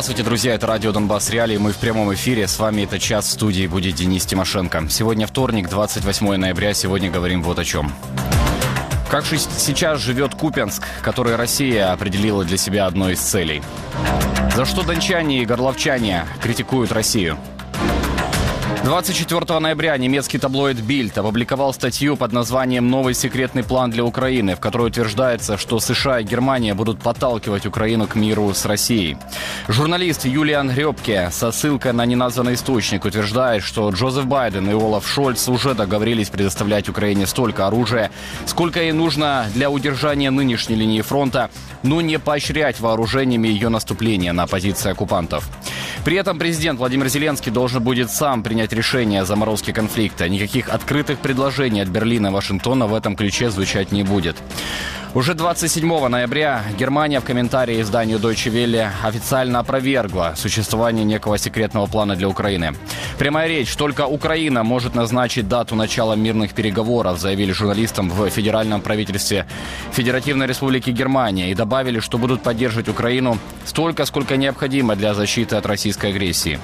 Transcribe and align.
Здравствуйте, 0.00 0.22
друзья, 0.22 0.54
это 0.54 0.66
радио 0.66 0.92
Донбасс 0.92 1.28
Реалии, 1.28 1.58
мы 1.58 1.72
в 1.72 1.76
прямом 1.76 2.14
эфире, 2.14 2.48
с 2.48 2.58
вами 2.58 2.84
это 2.84 2.98
час 2.98 3.26
в 3.26 3.32
студии 3.32 3.66
будет 3.66 3.96
Денис 3.96 4.24
Тимошенко. 4.24 4.88
Сегодня 4.88 5.26
вторник, 5.26 5.68
28 5.68 6.36
ноября, 6.36 6.72
сегодня 6.72 7.10
говорим 7.10 7.42
вот 7.42 7.58
о 7.58 7.66
чем. 7.66 7.92
Как 9.10 9.26
же 9.26 9.36
сейчас 9.36 10.00
живет 10.00 10.34
Купенск, 10.34 10.82
который 11.02 11.36
Россия 11.36 11.92
определила 11.92 12.46
для 12.46 12.56
себя 12.56 12.86
одной 12.86 13.12
из 13.12 13.18
целей? 13.18 13.62
За 14.56 14.64
что 14.64 14.84
дончане 14.84 15.42
и 15.42 15.44
горловчане 15.44 16.24
критикуют 16.40 16.92
Россию? 16.92 17.36
24 18.82 19.58
ноября 19.58 19.94
немецкий 19.98 20.38
таблоид 20.38 20.78
Bild 20.78 21.18
опубликовал 21.18 21.74
статью 21.74 22.16
под 22.16 22.32
названием 22.32 22.88
«Новый 22.88 23.12
секретный 23.12 23.62
план 23.62 23.90
для 23.90 24.04
Украины», 24.04 24.56
в 24.56 24.60
которой 24.60 24.88
утверждается, 24.88 25.58
что 25.58 25.80
США 25.80 26.20
и 26.20 26.24
Германия 26.24 26.72
будут 26.72 26.98
подталкивать 26.98 27.66
Украину 27.66 28.06
к 28.06 28.14
миру 28.14 28.54
с 28.54 28.64
Россией. 28.64 29.18
Журналист 29.68 30.24
Юлиан 30.24 30.70
Гребке 30.70 31.28
со 31.30 31.52
ссылкой 31.52 31.92
на 31.92 32.06
неназванный 32.06 32.54
источник 32.54 33.04
утверждает, 33.04 33.62
что 33.62 33.90
Джозеф 33.90 34.24
Байден 34.24 34.70
и 34.70 34.72
Олаф 34.72 35.06
Шольц 35.06 35.46
уже 35.48 35.74
договорились 35.74 36.30
предоставлять 36.30 36.88
Украине 36.88 37.26
столько 37.26 37.66
оружия, 37.66 38.10
сколько 38.46 38.80
ей 38.80 38.92
нужно 38.92 39.46
для 39.52 39.70
удержания 39.70 40.30
нынешней 40.30 40.76
линии 40.76 41.02
фронта, 41.02 41.50
но 41.82 42.00
не 42.00 42.18
поощрять 42.18 42.80
вооружениями 42.80 43.48
ее 43.48 43.68
наступления 43.68 44.32
на 44.32 44.46
позиции 44.46 44.90
оккупантов. 44.90 45.50
При 46.04 46.16
этом 46.16 46.38
президент 46.38 46.78
Владимир 46.78 47.08
Зеленский 47.08 47.52
должен 47.52 47.82
будет 47.82 48.10
сам 48.10 48.42
принять 48.42 48.72
решение 48.72 49.20
о 49.20 49.24
заморозке 49.26 49.72
конфликта. 49.72 50.28
Никаких 50.28 50.70
открытых 50.70 51.18
предложений 51.18 51.82
от 51.82 51.88
Берлина 51.88 52.28
и 52.28 52.30
Вашингтона 52.30 52.86
в 52.86 52.94
этом 52.94 53.16
ключе 53.16 53.50
звучать 53.50 53.92
не 53.92 54.02
будет. 54.02 54.36
Уже 55.12 55.34
27 55.34 56.06
ноября 56.06 56.62
Германия 56.78 57.18
в 57.18 57.24
комментарии 57.24 57.80
изданию 57.80 58.20
Deutsche 58.20 58.48
Welle 58.48 58.90
официально 59.02 59.58
опровергла 59.58 60.34
существование 60.36 61.04
некого 61.04 61.36
секретного 61.36 61.86
плана 61.86 62.14
для 62.14 62.28
Украины. 62.28 62.74
Прямая 63.18 63.48
речь. 63.48 63.74
Только 63.74 64.06
Украина 64.06 64.62
может 64.62 64.94
назначить 64.94 65.48
дату 65.48 65.74
начала 65.74 66.14
мирных 66.14 66.54
переговоров, 66.54 67.18
заявили 67.18 67.50
журналистам 67.50 68.08
в 68.08 68.30
федеральном 68.30 68.82
правительстве 68.82 69.46
Федеративной 69.90 70.46
Республики 70.46 70.90
Германия 70.90 71.50
и 71.50 71.54
добавили, 71.54 71.98
что 71.98 72.16
будут 72.16 72.44
поддерживать 72.44 72.88
Украину 72.88 73.36
столько, 73.64 74.04
сколько 74.06 74.36
необходимо 74.36 74.94
для 74.94 75.14
защиты 75.14 75.56
от 75.56 75.66
российской 75.66 76.10
агрессии. 76.10 76.60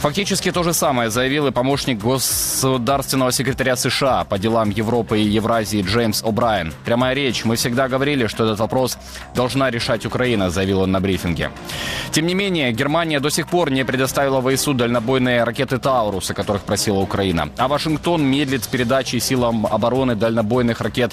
Фактически 0.00 0.52
то 0.52 0.62
же 0.62 0.74
самое 0.74 1.10
заявил 1.10 1.48
и 1.48 1.50
помощник 1.50 1.98
государственного 1.98 3.32
секретаря 3.32 3.74
США 3.74 4.24
по 4.24 4.38
делам 4.38 4.70
Европы 4.70 5.18
и 5.18 5.24
Евразии 5.24 5.82
Джеймс 5.82 6.22
О'Брайен. 6.22 6.72
Прямая 6.84 7.14
речь. 7.14 7.44
Мы 7.44 7.56
всегда 7.56 7.79
говорили, 7.88 8.26
что 8.26 8.44
этот 8.44 8.60
вопрос 8.60 8.98
должна 9.34 9.70
решать 9.70 10.06
Украина, 10.06 10.50
заявил 10.50 10.80
он 10.80 10.92
на 10.92 11.00
брифинге. 11.00 11.50
Тем 12.10 12.26
не 12.26 12.34
менее, 12.34 12.72
Германия 12.72 13.20
до 13.20 13.30
сих 13.30 13.48
пор 13.48 13.70
не 13.70 13.84
предоставила 13.84 14.40
ВСУ 14.42 14.74
дальнобойные 14.74 15.44
ракеты 15.44 15.78
«Таурус», 15.78 16.30
о 16.30 16.34
которых 16.34 16.62
просила 16.62 16.98
Украина. 16.98 17.50
А 17.56 17.68
Вашингтон 17.68 18.24
медлит 18.24 18.64
с 18.64 18.66
передачей 18.66 19.20
силам 19.20 19.66
обороны 19.66 20.14
дальнобойных 20.14 20.80
ракет 20.80 21.12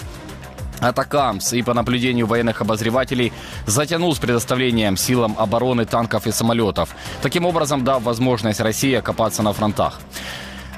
Атакамс 0.80 1.54
и 1.54 1.62
по 1.64 1.74
наблюдению 1.74 2.28
военных 2.28 2.62
обозревателей 2.62 3.34
затянул 3.66 4.16
с 4.16 4.20
предоставлением 4.20 4.98
силам 4.98 5.36
обороны 5.38 5.86
танков 5.86 6.28
и 6.28 6.32
самолетов, 6.32 6.96
таким 7.22 7.46
образом 7.46 7.84
дав 7.84 8.04
возможность 8.04 8.60
России 8.60 8.94
окопаться 8.94 9.44
на 9.44 9.54
фронтах. 9.54 10.00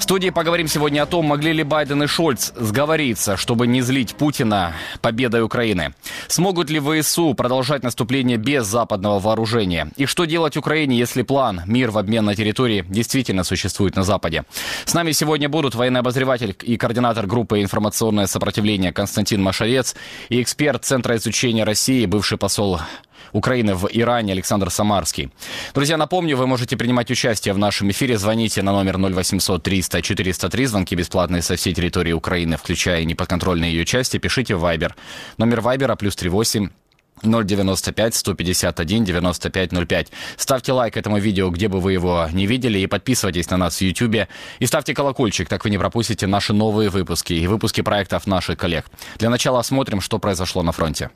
Студии 0.10 0.32
поговорим 0.32 0.68
сегодня 0.68 1.04
о 1.04 1.06
том, 1.06 1.26
могли 1.26 1.54
ли 1.54 1.62
Байден 1.62 2.02
и 2.02 2.08
Шольц 2.08 2.52
сговориться, 2.56 3.38
чтобы 3.38 3.68
не 3.68 3.84
злить 3.84 4.16
Путина 4.16 4.74
победой 5.02 5.44
Украины. 5.44 5.94
Смогут 6.28 6.72
ли 6.72 6.80
ВСУ 6.80 7.36
продолжать 7.36 7.84
наступление 7.84 8.38
без 8.38 8.66
западного 8.66 9.20
вооружения? 9.20 9.92
И 9.98 10.08
что 10.08 10.26
делать 10.26 10.58
Украине, 10.58 10.98
если 10.98 11.22
план 11.22 11.62
«Мир 11.68 11.92
в 11.92 12.00
обмен 12.00 12.26
на 12.26 12.34
территории» 12.34 12.84
действительно 12.90 13.44
существует 13.44 13.96
на 13.96 14.02
Западе? 14.02 14.46
С 14.84 14.96
нами 14.96 15.12
сегодня 15.12 15.48
будут 15.48 15.76
военный 15.76 16.00
обозреватель 16.00 16.58
и 16.64 16.76
координатор 16.76 17.28
группы 17.28 17.62
«Информационное 17.62 18.26
сопротивление» 18.26 18.92
Константин 18.92 19.44
Машарец 19.44 19.96
и 20.30 20.42
эксперт 20.42 20.86
Центра 20.86 21.18
изучения 21.18 21.66
России, 21.66 22.08
бывший 22.08 22.40
посол 22.40 22.80
Украины 23.32 23.76
в 23.76 23.88
Иране 23.92 24.34
Александр 24.34 24.70
Самарский. 24.70 25.32
Друзья, 25.74 25.98
напомню, 25.98 26.38
вы 26.38 26.48
можете 26.48 26.78
принимать 26.78 27.12
участие 27.12 27.54
в 27.54 27.58
нашем 27.58 27.92
эфире. 27.92 28.18
Звоните 28.18 28.62
на 28.62 28.72
номер 28.72 28.98
0800 28.98 29.62
300 29.64 30.02
403. 30.02 30.66
Звонки 30.66 30.96
бесплатные 30.96 31.42
со 31.42 31.56
всей 31.56 31.74
территории 31.74 32.12
Украины, 32.12 32.58
включая 32.58 33.04
неподконтрольные 33.06 33.72
ее 33.72 33.86
части. 33.86 34.18
Пишите 34.18 34.56
в 34.56 34.64
Viber. 34.64 34.94
Номер 35.38 35.62
Вайбера 35.62 35.96
плюс 35.96 36.16
38 36.16 36.70
095 37.24 38.16
151 38.16 39.04
9505. 39.04 40.08
Ставьте 40.38 40.72
лайк 40.72 40.98
этому 40.98 41.18
видео, 41.20 41.50
где 41.50 41.68
бы 41.68 41.80
вы 41.80 41.94
его 41.94 42.28
не 42.32 42.46
видели, 42.46 42.80
и 42.80 42.88
подписывайтесь 42.88 43.50
на 43.50 43.58
нас 43.58 43.78
в 43.78 43.82
YouTube. 43.82 44.28
И 44.60 44.66
ставьте 44.66 44.94
колокольчик, 44.94 45.50
так 45.50 45.64
вы 45.64 45.70
не 45.70 45.78
пропустите 45.78 46.28
наши 46.28 46.54
новые 46.54 46.90
выпуски 46.90 47.34
и 47.34 47.48
выпуски 47.48 47.82
проектов 47.82 48.28
наших 48.28 48.58
коллег. 48.58 48.86
Для 49.18 49.30
начала 49.30 49.60
осмотрим, 49.60 50.02
что 50.02 50.20
произошло 50.20 50.64
на 50.64 50.72
фронте. 50.72 51.10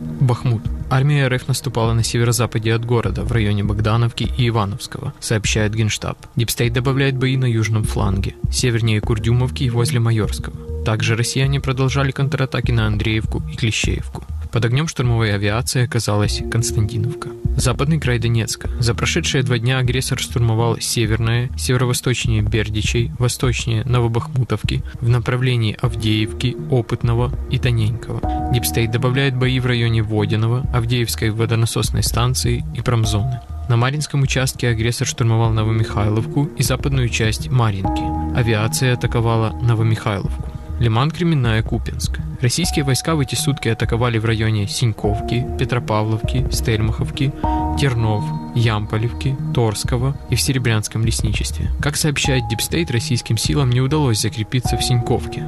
Бахмут. 0.00 0.62
Армия 0.88 1.28
РФ 1.28 1.46
наступала 1.46 1.92
на 1.92 2.02
северо-западе 2.02 2.72
от 2.72 2.84
города, 2.86 3.22
в 3.22 3.32
районе 3.32 3.64
Богдановки 3.64 4.32
и 4.36 4.48
Ивановского, 4.48 5.12
сообщает 5.20 5.74
Генштаб. 5.74 6.16
Дипстейт 6.36 6.72
добавляет 6.72 7.18
бои 7.18 7.36
на 7.36 7.44
южном 7.44 7.84
фланге, 7.84 8.34
севернее 8.50 9.02
Курдюмовки 9.02 9.64
и 9.64 9.70
возле 9.70 10.00
Майорского. 10.00 10.84
Также 10.84 11.16
россияне 11.16 11.60
продолжали 11.60 12.12
контратаки 12.12 12.72
на 12.72 12.86
Андреевку 12.86 13.42
и 13.52 13.56
Клещеевку. 13.56 14.24
Под 14.52 14.64
огнем 14.64 14.88
штурмовой 14.88 15.32
авиации 15.32 15.84
оказалась 15.84 16.42
Константиновка. 16.50 17.28
Западный 17.56 18.00
край 18.00 18.18
Донецка. 18.18 18.68
За 18.80 18.94
прошедшие 18.94 19.42
два 19.42 19.58
дня 19.58 19.78
агрессор 19.78 20.18
штурмовал 20.18 20.78
северное, 20.80 21.50
северо-восточнее 21.56 22.42
Бердичей, 22.42 23.12
восточнее 23.18 23.84
Новобахмутовки, 23.84 24.82
в 25.00 25.08
направлении 25.08 25.76
Авдеевки, 25.80 26.56
Опытного 26.70 27.32
и 27.50 27.58
Тоненького. 27.58 28.20
Дипстейт 28.52 28.90
добавляет 28.90 29.36
бои 29.36 29.60
в 29.60 29.66
районе 29.66 30.02
Водяного, 30.02 30.66
Авдеевской 30.72 31.30
водонасосной 31.30 32.02
станции 32.02 32.64
и 32.74 32.80
промзоны. 32.80 33.40
На 33.68 33.76
Маринском 33.76 34.22
участке 34.22 34.68
агрессор 34.68 35.06
штурмовал 35.06 35.50
Новомихайловку 35.50 36.46
и 36.56 36.62
западную 36.64 37.08
часть 37.08 37.48
Маринки. 37.50 38.02
Авиация 38.36 38.94
атаковала 38.94 39.52
Новомихайловку. 39.62 40.59
Лиман 40.80 41.10
Кременная, 41.10 41.62
Купинск. 41.62 42.18
Российские 42.40 42.86
войска 42.86 43.14
в 43.14 43.20
эти 43.20 43.34
сутки 43.34 43.68
атаковали 43.68 44.16
в 44.16 44.24
районе 44.24 44.66
Синьковки, 44.66 45.46
Петропавловки, 45.58 46.46
Стельмаховки, 46.50 47.32
Тернов, 47.78 48.24
Ямполевки, 48.54 49.36
Торского 49.52 50.16
и 50.30 50.36
в 50.36 50.40
Серебрянском 50.40 51.04
лесничестве. 51.04 51.70
Как 51.82 51.96
сообщает 51.96 52.48
Дипстейт, 52.48 52.90
российским 52.90 53.36
силам 53.36 53.68
не 53.68 53.82
удалось 53.82 54.22
закрепиться 54.22 54.78
в 54.78 54.82
Синьковке. 54.82 55.44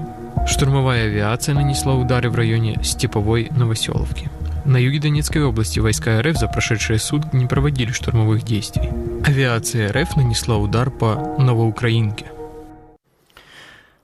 Штурмовая 0.47 1.07
авиация 1.07 1.55
нанесла 1.55 1.95
удары 1.95 2.29
в 2.29 2.35
районе 2.35 2.79
Степовой 2.83 3.49
Новоселовки. 3.53 4.29
На 4.67 4.77
юге 4.77 5.01
Донецкой 5.01 5.45
области 5.45 5.81
войска 5.81 6.21
РФ 6.21 6.37
за 6.37 6.47
прошедшие 6.47 6.99
сутки 6.99 7.35
не 7.35 7.47
проводили 7.47 7.91
штурмовых 7.91 8.43
действий. 8.43 8.91
Авиация 9.25 9.91
РФ 9.91 10.15
нанесла 10.17 10.59
удар 10.59 10.91
по 10.91 11.37
Новоукраинке. 11.39 12.27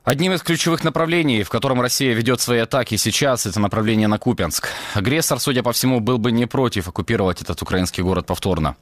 Одним 0.08 0.32
из 0.32 0.40
ключевых 0.40 0.84
направлений, 0.84 1.42
в 1.42 1.50
котором 1.50 1.82
Россия 1.82 2.14
ведет 2.14 2.40
свои 2.40 2.60
атаки 2.60 2.96
сейчас, 2.96 3.44
это 3.44 3.60
направление 3.60 4.08
на 4.08 4.18
Купянск. 4.18 4.68
Агрессор, 4.94 5.38
судя 5.38 5.62
по 5.62 5.74
всему, 5.74 6.00
был 6.00 6.16
бы 6.16 6.32
не 6.32 6.46
против 6.46 6.88
оккупировать 6.88 7.42
этот 7.42 7.60
украинский 7.60 8.02
город 8.02 8.24
повторно. 8.24 8.76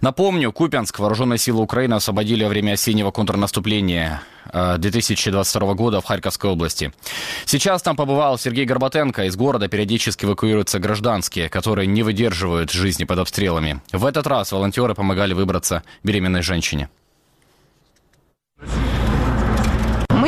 Напомню, 0.00 0.50
Купянск 0.50 0.98
вооруженные 0.98 1.38
силы 1.38 1.62
Украины 1.62 1.94
освободили 1.94 2.42
во 2.42 2.48
время 2.48 2.72
осеннего 2.72 3.12
контрнаступления 3.12 4.22
2022 4.52 5.70
э, 5.70 5.74
года 5.76 6.00
в 6.00 6.04
Харьковской 6.04 6.50
области. 6.50 6.92
Сейчас 7.44 7.80
там 7.82 7.94
побывал 7.94 8.36
Сергей 8.36 8.64
Горбатенко. 8.64 9.26
Из 9.26 9.36
города 9.36 9.68
периодически 9.68 10.24
эвакуируются 10.24 10.80
гражданские, 10.80 11.48
которые 11.48 11.86
не 11.86 12.02
выдерживают 12.02 12.72
жизни 12.72 13.04
под 13.04 13.20
обстрелами. 13.20 13.80
В 13.92 14.04
этот 14.04 14.26
раз 14.26 14.50
волонтеры 14.50 14.96
помогали 14.96 15.32
выбраться 15.32 15.84
беременной 16.02 16.42
женщине. 16.42 16.88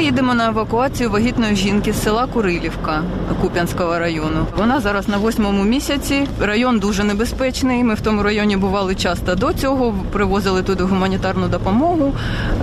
Їдемо 0.04 0.34
на 0.34 0.48
евакуацію 0.48 1.10
вагітної 1.10 1.56
жінки 1.56 1.92
з 1.92 2.02
села 2.02 2.26
Курилівка 2.26 3.02
Куп'янського 3.40 3.98
району. 3.98 4.46
Вона 4.56 4.80
зараз 4.80 5.08
на 5.08 5.16
восьмому 5.16 5.64
місяці. 5.64 6.26
Район 6.40 6.78
дуже 6.78 7.04
небезпечний. 7.04 7.84
Ми 7.84 7.94
в 7.94 8.00
тому 8.00 8.22
районі 8.22 8.56
бували 8.56 8.94
часто 8.94 9.34
до 9.34 9.52
цього. 9.52 9.94
Привозили 10.12 10.62
туди 10.62 10.84
гуманітарну 10.84 11.48
допомогу, 11.48 12.12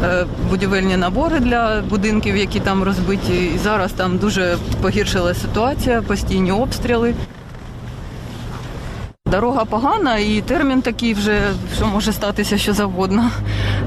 е, 0.04 0.26
будівельні 0.50 0.98
набори 0.98 1.40
для 1.40 1.82
будинків, 1.90 2.38
які 2.38 2.60
там 2.60 2.84
розбиті. 2.84 3.52
І 3.56 3.58
зараз 3.58 3.92
там 3.92 4.18
дуже 4.18 4.58
погіршила 4.82 5.34
ситуація, 5.34 6.02
постійні 6.02 6.52
обстріли. 6.52 7.14
Дорога 9.31 9.66
погана 9.66 10.18
і 10.18 10.42
термін 10.42 10.81
такий 10.81 11.13
вже, 11.13 11.42
що 11.75 11.86
може 11.86 12.13
статися 12.13 12.57
що 12.57 12.74
завгодно. 12.74 13.31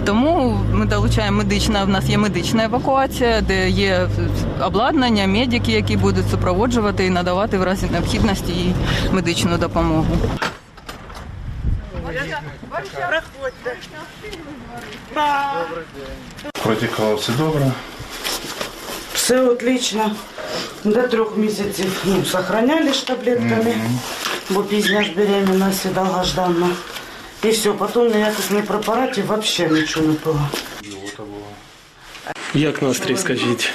Тому 0.05 0.61
ми 0.73 0.87
долучаємо 0.87 1.38
медична. 1.38 1.85
В 1.85 1.88
нас 1.88 2.08
є 2.08 2.19
медична 2.19 2.64
евакуація, 2.64 3.41
де 3.41 3.70
є 3.70 4.08
обладнання, 4.62 5.26
медики, 5.26 5.73
які 5.73 5.96
будуть 5.96 6.31
супроводжувати 6.31 7.06
і 7.06 7.11
надавати 7.11 7.58
в 7.58 7.62
разі 7.62 7.87
необхідності 7.93 8.52
їй 8.52 8.75
медичну 9.12 9.58
допомогу. 9.58 10.17
Протікало 16.62 17.14
все 17.14 17.32
добре. 17.32 17.73
Все 19.14 19.41
отлично. 19.41 20.11
До 20.85 21.02
трьох 21.02 21.37
місяців 21.37 22.02
ну, 22.05 22.25
сохраняли 22.25 22.93
ж 22.93 23.06
таблетками, 23.06 23.75
бо 24.50 24.62
пізня 24.62 25.02
ж 25.02 25.12
беременность 25.17 25.87
і 25.87 25.88
довгожданна. 25.88 26.69
І 27.44 27.49
все, 27.49 27.70
потім 27.70 28.08
ніяких 28.08 28.50
не 28.50 28.62
препаратів 28.62 29.25
взагалі 29.25 29.81
нічого 29.81 30.06
не 30.06 30.14
пила. 30.14 30.49
Як 32.55 32.82
настрій, 32.82 33.17
скажіть? 33.17 33.70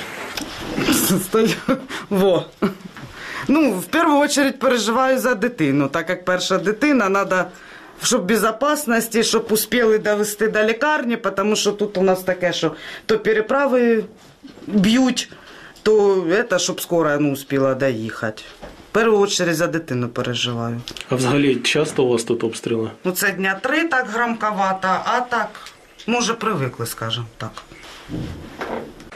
Стою. 1.23 1.49
Во. 2.09 2.45
Ну, 3.47 3.71
в 3.71 3.85
першу 3.85 4.27
чергу 4.27 4.57
переживаю 4.57 5.19
за 5.19 5.35
дитину, 5.35 5.87
так 5.87 6.09
як 6.09 6.25
перша 6.25 6.57
дитина, 6.57 7.09
треба, 7.09 7.49
щоб 8.03 8.25
безпечності, 8.25 9.23
щоб 9.23 9.47
успіли 9.49 9.99
довести 9.99 10.47
до 10.47 10.63
лікарні, 10.63 11.17
тому 11.17 11.55
що 11.55 11.71
тут 11.71 11.97
у 11.97 12.01
нас 12.01 12.23
таке, 12.23 12.53
що 12.53 12.71
то 13.05 13.19
переправи 13.19 14.03
б'ють, 14.67 15.31
то 15.83 16.25
це, 16.49 16.59
щоб 16.59 16.81
скоро 16.81 17.17
ну, 17.19 17.31
успіла 17.31 17.75
доїхати. 17.75 18.43
В 18.89 18.91
першу 18.91 19.27
чергу 19.27 19.53
за 19.53 19.67
дитину 19.67 20.09
переживаю. 20.09 20.81
А 21.09 21.15
взагалі 21.15 21.55
часто 21.55 22.03
у 22.03 22.09
вас 22.09 22.23
тут 22.23 22.43
обстріли? 22.43 22.91
Ну, 23.03 23.11
це 23.11 23.31
дня 23.31 23.59
три 23.63 23.83
так 23.87 24.07
громковато, 24.09 24.87
а 25.05 25.19
так, 25.21 25.49
може, 26.07 26.33
привикли, 26.33 26.85
скажімо 26.85 27.25
так. 27.37 27.51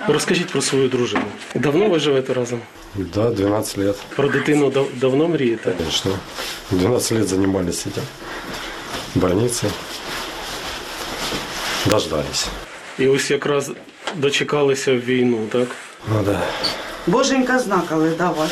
Розкажіть 0.07 0.51
про 0.51 0.61
свою 0.61 0.87
дружину. 0.89 1.23
Давно 1.55 1.89
ви 1.89 1.99
живете 1.99 2.33
разом? 2.33 2.59
Да, 2.95 3.29
12 3.29 3.77
лет, 3.77 3.95
Про 4.15 4.27
дитину 4.29 4.69
дав- 4.69 4.87
давно 4.95 5.27
мрієте? 5.27 5.71
конечно. 5.77 6.11
12 6.71 7.11
лет 7.11 7.27
занимались 7.27 7.87
этим. 7.87 8.03
В 9.15 9.19
больнице. 9.19 9.67
Дождались. 11.85 12.47
І 12.99 13.07
ось 13.07 13.31
якраз 13.31 13.71
дочекалися 14.15 14.93
в 14.93 14.99
війну, 14.99 15.47
так? 15.51 15.67
Ну 16.09 16.23
да. 16.23 16.41
Боженька 17.07 17.59
знакали 17.59 18.09
давати. 18.09 18.51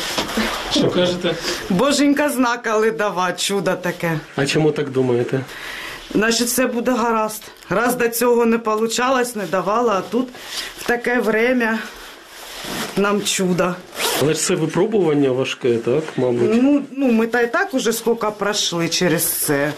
Що 0.70 0.90
кажете? 0.90 1.34
Боженька 1.70 2.28
знакали 2.28 2.90
давати, 2.90 3.38
чудо 3.38 3.74
таке. 3.74 4.20
А 4.36 4.46
чому 4.46 4.72
так 4.72 4.90
думаєте? 4.90 5.40
Значить, 6.14 6.46
все 6.46 6.66
буде 6.66 6.90
гаразд. 6.90 7.42
Раз 7.70 7.94
до 7.94 8.08
цього 8.08 8.46
не 8.46 8.58
получалось, 8.58 9.36
не 9.36 9.44
давала, 9.44 9.92
а 9.92 10.00
тут 10.00 10.28
в 10.78 10.86
таке 10.86 11.20
время 11.20 11.78
нам 12.96 13.22
чудо. 13.22 13.74
Але 14.22 14.34
ж 14.34 14.40
це 14.40 14.54
випробування 14.54 15.30
важке, 15.30 15.76
так, 15.76 16.04
мабуть? 16.16 16.62
Ну, 16.62 16.82
ну 16.96 17.12
ми 17.12 17.26
та 17.26 17.40
й 17.40 17.46
так 17.46 17.74
уже 17.74 17.92
скільки 17.92 18.26
пройшли 18.38 18.88
через 18.88 19.24
це. 19.24 19.72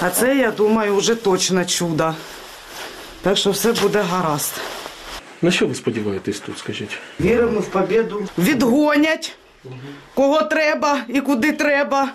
А 0.00 0.10
це, 0.10 0.36
я 0.36 0.50
думаю, 0.50 0.96
вже 0.96 1.14
точно 1.14 1.64
чудо. 1.64 2.14
Так 3.22 3.36
що 3.36 3.50
все 3.50 3.72
буде 3.72 4.04
гаразд. 4.10 4.52
На 5.42 5.50
що 5.50 5.66
ви 5.66 5.74
сподіваєтесь 5.74 6.40
тут, 6.40 6.58
скажіть? 6.58 6.98
Віримо 7.20 7.60
в 7.60 7.66
побіду. 7.66 8.28
Відгонять, 8.38 9.36
кого 10.14 10.42
треба 10.42 11.00
і 11.08 11.20
куди 11.20 11.52
треба. 11.52 12.12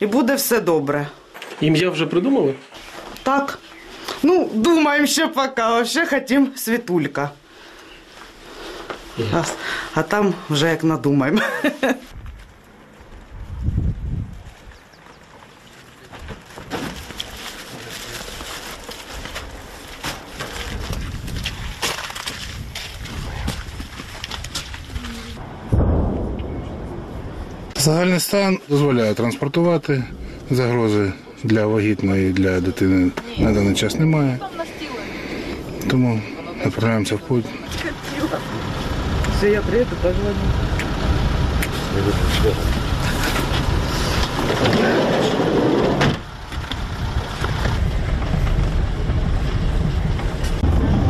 І 0.00 0.06
буде 0.06 0.34
все 0.34 0.60
добре. 0.60 1.08
Ім'я 1.60 1.90
вже 1.90 2.06
придумали? 2.06 2.54
Так. 3.22 3.58
Ну, 4.22 4.50
думаємо 4.54 5.06
ще 5.06 5.26
поки. 5.26 5.62
а 5.62 5.84
ще 5.84 6.06
хотім 6.06 6.48
світулька. 6.56 7.30
А, 9.32 9.42
а 9.94 10.02
там 10.02 10.34
вже 10.50 10.68
як 10.68 10.84
надумаємо. 10.84 11.40
Загальний 27.84 28.20
стан 28.20 28.58
дозволяє 28.68 29.14
транспортувати. 29.14 30.04
Загрози 30.50 31.12
для 31.42 31.66
вагітної 31.66 32.32
для 32.32 32.60
дитини 32.60 33.10
на 33.38 33.52
даний 33.52 33.74
час 33.74 33.98
немає. 33.98 34.38
Тому 35.90 36.20
відправляємося 36.66 37.14
в 37.14 37.18
путь. 37.18 37.44
Все, 39.36 39.50
я 39.50 39.60
приеду, 39.60 39.90
позвоню. 40.02 40.34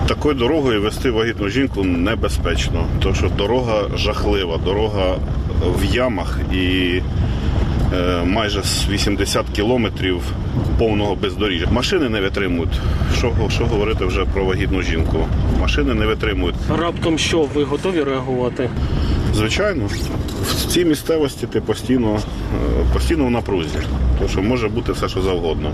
Такою 0.09 0.35
дорогою 0.35 0.83
вести 0.83 1.11
вагітну 1.11 1.49
жінку 1.49 1.85
небезпечно, 1.85 2.87
тому 3.03 3.15
що 3.15 3.29
дорога 3.29 3.97
жахлива, 3.97 4.59
дорога 4.59 5.17
в 5.65 5.85
ямах 5.85 6.39
і 6.53 7.01
е, 7.95 8.23
майже 8.25 8.63
з 8.63 8.89
80 8.89 9.47
кілометрів 9.53 10.23
повного 10.79 11.15
бездоріжжя. 11.15 11.67
Машини 11.71 12.09
не 12.09 12.21
витримують. 12.21 12.81
Що, 13.19 13.33
що 13.51 13.67
говорити 13.67 14.05
вже 14.05 14.25
про 14.25 14.45
вагітну 14.45 14.83
жінку? 14.83 15.27
Машини 15.61 15.95
не 15.95 16.07
витримують. 16.07 16.57
Раптом 16.79 17.19
що, 17.19 17.43
ви 17.55 17.65
готові 17.65 18.03
реагувати? 18.03 18.71
Звичайно, 19.35 19.89
в 20.43 20.67
цій 20.67 20.85
місцевості 20.85 21.47
ти 21.47 21.61
постійно, 21.61 22.15
е, 22.15 22.85
постійно 22.93 23.25
в 23.25 23.31
напрузі, 23.31 23.79
тому 24.19 24.31
що 24.31 24.43
може 24.43 24.69
бути 24.69 24.93
все, 24.93 25.09
що 25.09 25.23
завгодно. 25.23 25.71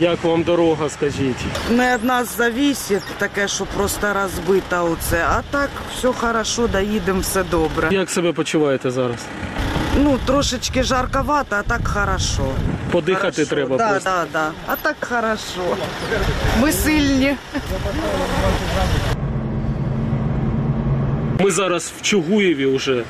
Як 0.00 0.24
вам 0.24 0.42
дорога, 0.42 0.88
скажіть? 0.88 1.36
Не 1.70 1.96
від 1.96 2.04
нас 2.04 2.36
зависить 2.36 3.02
таке, 3.18 3.48
що 3.48 3.66
просто 3.66 4.12
розбита 4.14 4.82
оце. 4.82 5.26
А 5.30 5.42
так 5.50 5.70
все 5.94 6.08
хорошо, 6.12 6.68
доїдемо, 6.68 7.20
все 7.20 7.42
добре. 7.42 7.88
Як 7.90 8.10
себе 8.10 8.32
почуваєте 8.32 8.90
зараз? 8.90 9.16
Ну, 9.98 10.18
трошечки 10.26 10.82
жарковато, 10.82 11.56
а 11.56 11.62
так 11.62 11.88
хорошо. 11.88 12.42
Подихати 12.90 13.32
Хорошо. 13.32 13.54
треба 13.54 13.76
да, 13.76 13.90
просто. 13.90 14.10
Да, 14.10 14.26
да. 14.32 14.50
А 14.66 14.76
так 14.76 14.96
хорошо. 15.00 15.76
Ми 16.60 16.72
сильні. 16.72 17.36
Ми 21.40 21.50
зараз 21.50 21.92
в 21.98 22.02
Чугуєві 22.02 22.66
вже. 22.66 23.04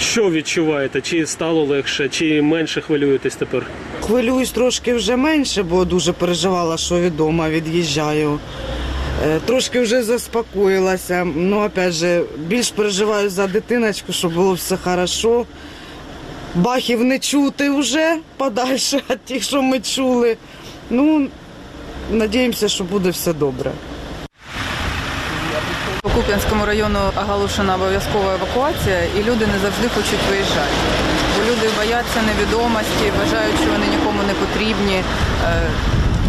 Що 0.00 0.30
відчуваєте? 0.30 1.00
Чи 1.00 1.26
стало 1.26 1.64
легше, 1.64 2.08
чи 2.08 2.42
менше 2.42 2.80
хвилюєтесь 2.80 3.36
тепер? 3.36 3.66
Хвилююсь 4.00 4.50
трошки 4.50 4.94
вже 4.94 5.16
менше, 5.16 5.62
бо 5.62 5.84
дуже 5.84 6.12
переживала, 6.12 6.76
що 6.76 7.00
відома 7.00 7.50
від'їжджаю. 7.50 8.38
Е, 9.26 9.40
Трошки 9.44 9.80
вже 9.80 10.02
заспокоїлася. 10.02 11.24
Ну, 11.36 11.64
опять 11.64 11.92
же, 11.92 12.22
більш 12.38 12.70
переживаю 12.70 13.30
за 13.30 13.46
дитиночку, 13.46 14.12
щоб 14.12 14.34
було 14.34 14.52
все 14.52 14.76
хорошо. 14.76 15.46
Бахів 16.54 17.04
не 17.04 17.18
чути 17.18 17.70
вже 17.70 18.16
подальше 18.36 18.96
від 19.10 19.20
тих, 19.20 19.42
що 19.42 19.62
ми 19.62 19.80
чули. 19.80 20.36
Ну, 20.90 21.26
надіємося, 22.12 22.68
що 22.68 22.84
буде 22.84 23.10
все 23.10 23.32
добре. 23.32 23.72
По 26.13 26.13
Куп'янському 26.13 26.65
району 26.65 26.99
оголошена 27.21 27.75
обов'язкова 27.75 28.33
евакуація, 28.33 28.99
і 29.17 29.23
люди 29.23 29.45
не 29.53 29.59
завжди 29.59 29.87
хочуть 29.95 30.23
виїжджати. 30.29 30.75
Бо 31.35 31.43
люди 31.51 31.67
бояться 31.77 32.19
невідомості, 32.21 33.05
вважають, 33.11 33.55
що 33.61 33.71
вони 33.71 33.87
нікому 33.87 34.23
не 34.23 34.33
потрібні 34.33 34.97
е, 34.97 35.03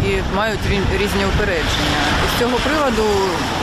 І 0.08 0.36
мають 0.36 0.60
різні 1.00 1.24
упередження. 1.34 1.98
З 2.36 2.40
цього 2.40 2.56
приводу 2.56 3.02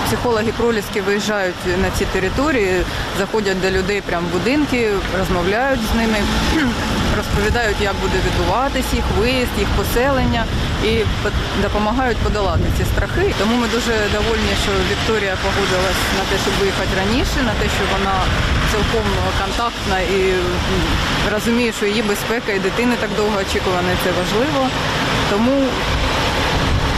психологи 0.07 0.51
проліски 0.57 1.01
виїжджають 1.01 1.55
на 1.81 1.89
ці 1.97 2.05
території, 2.05 2.81
заходять 3.19 3.61
до 3.61 3.69
людей 3.71 4.01
прямо 4.01 4.27
в 4.27 4.31
будинки, 4.31 4.89
розмовляють 5.19 5.79
з 5.93 5.95
ними, 5.95 6.17
розповідають, 7.17 7.81
як 7.81 7.95
буде 8.01 8.17
відбуватись 8.27 8.93
їх 8.93 9.03
виїзд, 9.19 9.53
їх 9.59 9.67
поселення 9.79 10.45
і 10.83 10.91
по- 11.23 11.29
допомагають 11.61 12.17
подолати 12.17 12.63
ці 12.77 12.83
страхи. 12.91 13.33
Тому 13.39 13.55
ми 13.61 13.67
дуже 13.67 13.93
довольні, 14.17 14.53
що 14.63 14.71
Вікторія 14.91 15.33
погодилась 15.45 16.01
на 16.19 16.23
те, 16.29 16.35
щоб 16.43 16.53
виїхати 16.59 16.91
раніше, 17.01 17.37
на 17.49 17.53
те, 17.59 17.65
що 17.75 17.83
вона 17.95 18.15
цілком 18.71 19.07
контактна 19.41 19.97
і 20.17 20.19
розуміє, 21.33 21.71
що 21.77 21.85
її 21.85 22.01
безпека 22.01 22.51
і 22.51 22.59
дитини 22.59 22.95
так 23.03 23.09
довго 23.17 23.37
очікувана, 23.45 23.89
це 24.03 24.09
важливо. 24.21 24.61
Тому 25.31 25.55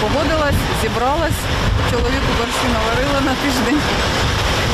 погодилась, 0.02 0.62
зібралась, 0.82 1.42
чоловіку 1.90 2.30
борщу 2.38 2.68
наварила 2.76 3.20
на 3.30 3.34
тиждень. 3.42 3.82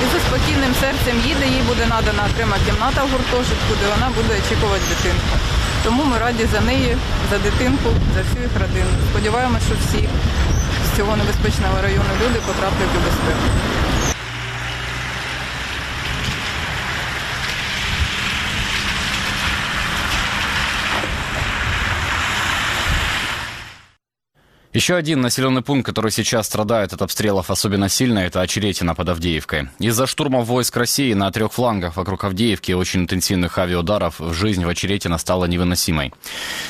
І 0.01 0.05
за 0.13 0.19
спокійним 0.25 0.73
серцем 0.83 1.15
їде, 1.31 1.45
їй 1.57 1.63
буде 1.69 1.85
надана 1.93 2.23
окрема 2.29 2.57
кімната 2.65 3.01
в 3.03 3.09
гуртожитку, 3.13 3.71
де 3.79 3.85
вона 3.93 4.07
буде 4.17 4.31
очікувати 4.41 4.85
дитинку. 4.91 5.35
Тому 5.83 6.01
ми 6.09 6.17
раді 6.25 6.45
за 6.55 6.61
неї, 6.69 6.97
за 7.31 7.37
дитинку, 7.47 7.89
за 8.15 8.21
всю 8.25 8.41
їх 8.47 8.53
родину. 8.61 8.91
Сподіваємося, 9.09 9.65
що 9.69 9.75
всі 9.83 10.01
з 10.87 10.97
цього 10.97 11.11
небезпечного 11.21 11.77
району 11.85 12.11
люди 12.21 12.39
потраплять 12.47 12.95
у 12.97 12.99
безпеку. 13.05 13.45
Еще 24.73 24.95
один 24.95 25.19
населенный 25.19 25.61
пункт, 25.61 25.85
который 25.85 26.11
сейчас 26.11 26.45
страдает 26.45 26.93
от 26.93 27.01
обстрелов 27.01 27.51
особенно 27.51 27.89
сильно, 27.89 28.19
это 28.19 28.39
Очеретина 28.39 28.95
под 28.95 29.09
Авдеевкой. 29.09 29.67
Из-за 29.79 30.07
штурма 30.07 30.41
войск 30.41 30.77
России 30.77 31.13
на 31.13 31.29
трех 31.29 31.51
флангах 31.51 31.97
вокруг 31.97 32.23
Авдеевки 32.23 32.71
очень 32.71 33.01
интенсивных 33.01 33.57
авиаударов 33.57 34.15
жизнь 34.31 34.63
в 34.63 34.69
Очеретино 34.69 35.17
стала 35.17 35.43
невыносимой. 35.43 36.13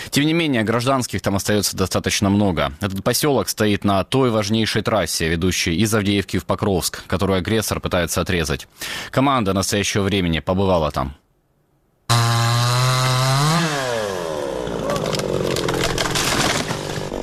Тем 0.09 0.25
не 0.25 0.33
менее, 0.33 0.63
гражданских 0.63 1.21
там 1.21 1.35
остается 1.35 1.77
достаточно 1.77 2.31
много. 2.31 2.73
Этот 2.81 3.03
поселок 3.03 3.49
стоит 3.49 3.83
на 3.83 4.03
той 4.03 4.31
важнейшей 4.31 4.81
трассе, 4.81 5.29
ведущей 5.29 5.75
из 5.75 5.93
Авдеевки 5.93 6.39
в 6.39 6.45
Покровск, 6.45 7.05
которую 7.05 7.37
агрессор 7.37 7.79
пытается 7.79 8.21
отрезать. 8.21 8.67
Команда 9.11 9.53
настоящего 9.53 10.01
времени 10.01 10.39
побывала 10.39 10.89
там. 10.89 11.15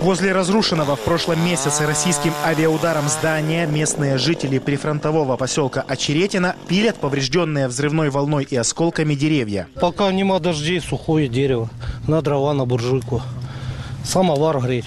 Возле 0.09 0.33
разрушенного 0.33 0.97
в 0.97 1.01
прошлом 1.01 1.45
месяце 1.45 1.87
российским 1.87 2.33
авиаударом 2.43 3.11
здания 3.11 3.67
местные 3.67 4.17
жители 4.17 4.59
прифронтового 4.59 5.37
поселка 5.37 5.85
Очеретина 5.87 6.57
пилят 6.67 6.97
поврежденные 6.97 7.69
взрывной 7.69 8.09
волной 8.09 8.45
и 8.45 8.57
осколками 8.57 9.15
деревья. 9.15 9.69
Пока 9.75 10.11
нема 10.11 10.39
дождей, 10.39 10.81
сухое 10.81 11.29
дерево. 11.29 11.69
На 12.07 12.23
дрова, 12.23 12.55
на 12.55 12.65
буржуйку. 12.65 13.21
Самовар 14.03 14.61
греть. 14.61 14.87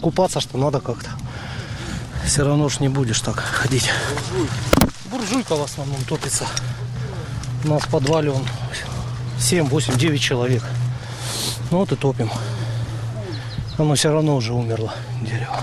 Купаться 0.00 0.40
что 0.40 0.58
надо 0.58 0.80
как-то. 0.80 1.10
Все 2.26 2.42
равно 2.42 2.68
ж 2.68 2.80
не 2.80 2.88
будешь 2.88 3.20
так 3.20 3.38
ходить. 3.38 3.88
Буржуйка 5.08 5.54
в 5.54 5.62
основном 5.62 6.02
топится. 6.02 6.46
У 7.64 7.68
нас 7.68 7.82
в 7.84 7.88
подвале 7.92 8.32
он 8.32 8.42
7, 9.38 9.68
8, 9.68 9.96
9 9.96 10.20
человек. 10.20 10.64
Ну 11.70 11.78
вот 11.78 11.92
и 11.92 11.94
топим. 11.94 12.28
Оно 13.78 13.94
все 13.94 14.10
равно 14.10 14.36
уже 14.36 14.52
умерло, 14.52 14.92
дерево. 15.22 15.56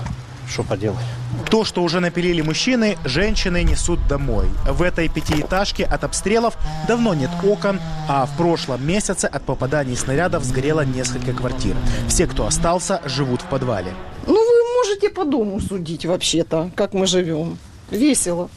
Что 0.48 0.62
поделать? 0.62 1.04
То, 1.50 1.64
что 1.64 1.82
уже 1.82 2.00
напилили 2.00 2.40
мужчины, 2.40 2.96
женщины 3.04 3.62
несут 3.62 4.06
домой. 4.08 4.48
В 4.64 4.82
этой 4.82 5.08
пятиэтажке 5.08 5.84
от 5.84 6.02
обстрелов 6.04 6.56
давно 6.88 7.14
нет 7.14 7.30
окон, 7.44 7.78
а 8.08 8.24
в 8.24 8.36
прошлом 8.36 8.86
месяце 8.86 9.26
от 9.26 9.42
попаданий 9.42 9.96
снарядов 9.96 10.44
сгорело 10.44 10.80
несколько 10.80 11.34
квартир. 11.34 11.76
Все, 12.08 12.26
кто 12.26 12.46
остался, 12.46 13.02
живут 13.04 13.42
в 13.42 13.46
подвале. 13.46 13.92
Ну, 14.26 14.34
вы 14.34 14.74
можете 14.78 15.10
по 15.10 15.24
дому 15.24 15.60
судить 15.60 16.06
вообще-то, 16.06 16.70
как 16.74 16.94
мы 16.94 17.06
живем. 17.06 17.58
Весело. 17.90 18.48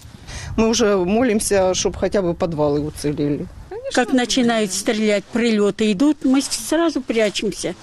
Мы 0.55 0.69
уже 0.69 0.95
молимся, 0.95 1.73
чтобы 1.73 1.97
хотя 1.97 2.21
бы 2.21 2.33
подвалы 2.33 2.79
уцелели. 2.79 3.45
Как 3.93 4.13
начинают 4.13 4.71
стрелять, 4.71 5.23
прилеты 5.25 5.91
идут, 5.91 6.23
мы 6.23 6.41
сразу 6.41 7.01
прячемся. 7.01 7.75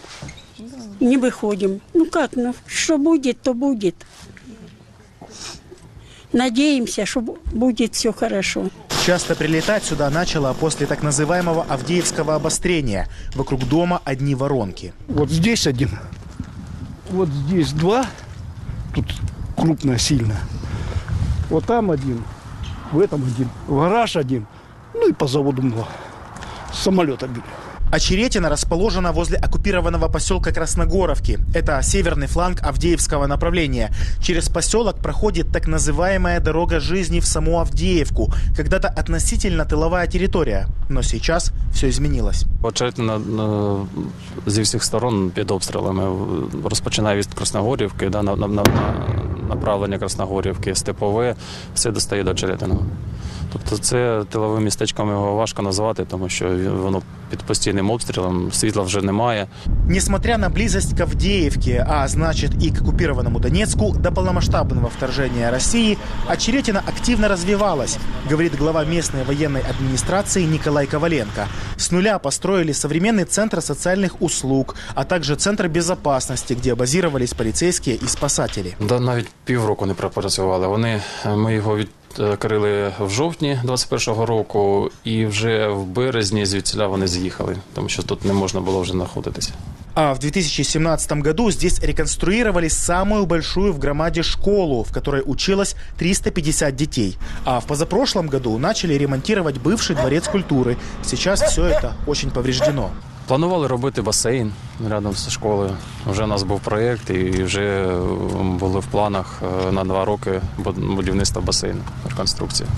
Не 1.07 1.19
выходим. 1.19 1.81
Ну 1.95 2.07
как, 2.07 2.35
ну 2.35 2.53
что 2.67 2.99
будет, 2.99 3.41
то 3.41 3.55
будет. 3.55 3.95
Надеемся, 6.33 7.07
что 7.07 7.21
будет 7.21 7.95
все 7.95 8.13
хорошо. 8.13 8.71
Часто 9.07 9.37
прилетать 9.37 9.85
сюда 9.85 10.11
начало 10.11 10.53
после 10.53 10.85
так 10.87 11.05
называемого 11.05 11.63
Авдеевского 11.69 12.35
обострения. 12.35 13.09
Вокруг 13.37 13.69
дома 13.69 14.03
одни 14.05 14.35
воронки. 14.35 14.95
Вот 15.07 15.31
здесь 15.31 15.69
один, 15.69 15.91
вот 17.11 17.29
здесь 17.29 17.71
два, 17.71 18.07
тут 18.93 19.07
крупно, 19.57 20.01
сильно. 20.01 20.35
Вот 21.51 21.67
там 21.67 21.93
один, 21.93 22.25
в 22.91 22.99
этом 22.99 23.23
один, 23.23 23.49
в 23.69 23.79
гараж 23.79 24.17
один, 24.17 24.49
ну 24.93 25.09
и 25.09 25.13
по 25.13 25.29
заводу 25.29 25.63
много. 25.63 25.87
Самолета 26.73 27.29
били. 27.29 27.45
Очеретина 27.92 28.50
расположена 28.50 29.12
возле 29.12 29.38
оккупированного 29.38 30.08
поселка 30.08 30.52
Красногоровки. 30.52 31.40
Это 31.54 31.82
северный 31.84 32.28
фланг 32.28 32.62
Авдеевского 32.64 33.28
направления. 33.28 33.92
Через 34.22 34.48
поселок 34.50 35.00
проходит 35.00 35.52
так 35.52 35.68
называемая 35.68 36.40
дорога 36.40 36.80
жизни 36.80 37.20
в 37.20 37.26
саму 37.26 37.60
Авдеевку. 37.60 38.34
Когда-то 38.56 38.88
относительно 38.88 39.66
тыловая 39.66 40.08
территория. 40.08 40.68
Но 40.90 41.02
сейчас 41.02 41.52
все 41.74 41.90
изменилось. 41.90 42.46
Очеретина 42.62 43.20
зі 44.46 44.62
всіх 44.62 44.84
сторон 44.84 45.32
під 45.36 45.52
обстрілами 45.52 46.04
розпочинає 46.64 47.18
від 47.18 47.34
Красногорівки, 47.34 48.10
да, 48.10 48.24
на, 48.24 48.36
на, 48.36 48.48
на, 48.48 48.64
направлення 49.50 49.98
Красногорівки, 49.98 50.76
Степове, 50.76 51.36
все 51.74 51.92
достає 51.92 52.24
до 52.24 52.32
Очеретиного. 52.32 52.86
Тобто 53.54 53.78
це 53.78 54.24
тиловим 54.30 54.64
містечком 54.64 55.10
його 55.10 55.36
важко 55.36 55.62
назвати, 55.62 56.06
тому 56.10 56.30
що 56.30 56.50
воно 56.82 57.02
під 57.30 57.40
постійним 57.40 57.75
обстрілом, 57.92 58.52
світла 58.52 58.84
вже 58.84 59.02
немає. 59.02 59.48
Несмотря 59.88 60.38
на 60.38 60.50
близость 60.50 60.98
к 60.98 61.04
Авдеевке, 61.04 61.86
а 61.90 62.08
значит 62.08 62.52
и 62.64 62.72
к 62.72 62.82
оккупированному 62.82 63.40
Донецку, 63.40 63.96
до 64.00 64.12
полномасштабного 64.12 64.90
вторжения 64.98 65.52
России, 65.52 65.98
Очеретина 66.28 66.84
активно 66.88 67.28
развивалась, 67.28 67.98
говорит 68.30 68.58
глава 68.58 68.86
местной 68.86 69.24
военной 69.24 69.62
администрации 69.62 70.44
Николай 70.44 70.88
Коваленко. 70.88 71.48
С 71.78 71.92
нуля 71.92 72.20
построили 72.20 72.74
современный 72.74 73.26
центр 73.26 73.62
социальных 73.62 74.22
услуг, 74.22 74.76
а 74.96 75.04
также 75.04 75.36
центр 75.36 75.68
безопасности, 75.68 76.54
где 76.54 76.76
базировались 76.76 77.34
полицейские 77.34 77.96
и 77.96 78.08
спасатели. 78.08 78.76
Да, 78.80 79.00
навіть 79.00 79.28
півроку 79.46 79.86
не 79.86 79.94
пропрацювали. 79.94 80.68
Вони 80.68 81.02
ми 81.36 81.54
його 81.54 81.78
від 81.78 81.90
Крили 82.40 82.94
в 83.00 83.10
жовтні 83.10 83.60
21-го 83.66 84.26
року, 84.26 84.92
і 85.04 85.26
вже 85.26 85.68
в 85.68 85.86
березні 85.86 86.46
звідсіля 86.46 86.88
вони 86.88 87.08
з'їхали, 87.08 87.58
тому 87.74 87.90
що 87.90 88.04
тут 88.04 88.26
не 88.26 88.34
можна 88.34 88.62
було 88.62 88.82
вже 88.82 88.92
знаходитися. 88.92 89.54
А 89.94 90.14
в 90.14 90.20
2017 90.20 91.12
году 91.12 91.52
здесь 91.52 91.84
реконструировали 91.84 92.70
самую 92.70 93.26
большую 93.26 93.74
в 93.74 93.80
громаде 93.80 94.24
школу, 94.24 94.84
в 94.84 94.92
которой 94.94 95.22
училось 95.26 95.76
350 95.98 96.76
детей. 96.76 97.18
А 97.44 97.60
в 97.60 97.66
позапрошлом 97.66 98.30
году 98.30 98.58
начали 98.58 98.94
ремонтировать 98.94 99.58
бывший 99.58 99.96
дворец 99.96 100.28
культуры. 100.30 100.78
Сейчас 101.04 101.42
все 101.42 101.66
это 101.66 101.94
очень 102.08 102.32
повреждено. 102.32 102.92
Планували 103.27 103.67
робити 103.67 104.03
басейн 104.03 104.53
рядом 104.89 105.13
з 105.13 105.31
школою. 105.31 105.71
Вже 106.07 106.25
у 106.25 106.27
нас 106.27 106.43
був 106.43 106.61
проєкт 106.61 107.11
і 107.11 107.43
вже 107.43 107.87
були 108.41 108.81
в 108.81 108.87
планах 108.87 109.43
на 109.71 109.85
два 109.85 110.05
роки 110.05 110.41
будівництва 110.77 111.43
басейну, 111.43 111.81
реконструкції. 112.09 112.69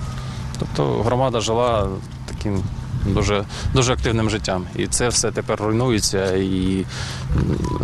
Тобто 0.59 1.03
громада 1.03 1.41
жила 1.41 1.89
таким 2.27 2.63
дуже 3.07 3.45
дуже 3.75 3.93
активним 3.93 4.31
життям. 4.31 4.65
І 4.77 4.87
це 4.87 5.09
все 5.09 5.31
тепер 5.31 5.61
руйнується. 5.61 6.33
І 6.33 6.85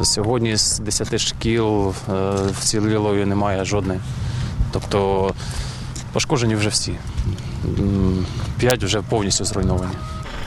сьогодні 0.02 0.56
з 0.56 0.78
10 0.78 1.20
шкіл 1.20 1.94
вцілілої 2.58 3.26
немає 3.26 3.64
жодної. 3.64 4.00
Тобто 4.72 5.30
пошкоджені 6.12 6.54
вже 6.54 6.68
всі. 6.68 6.94
П'ять 8.58 8.84
вже 8.84 9.02
повністю 9.02 9.44
зруйновані. 9.44 9.92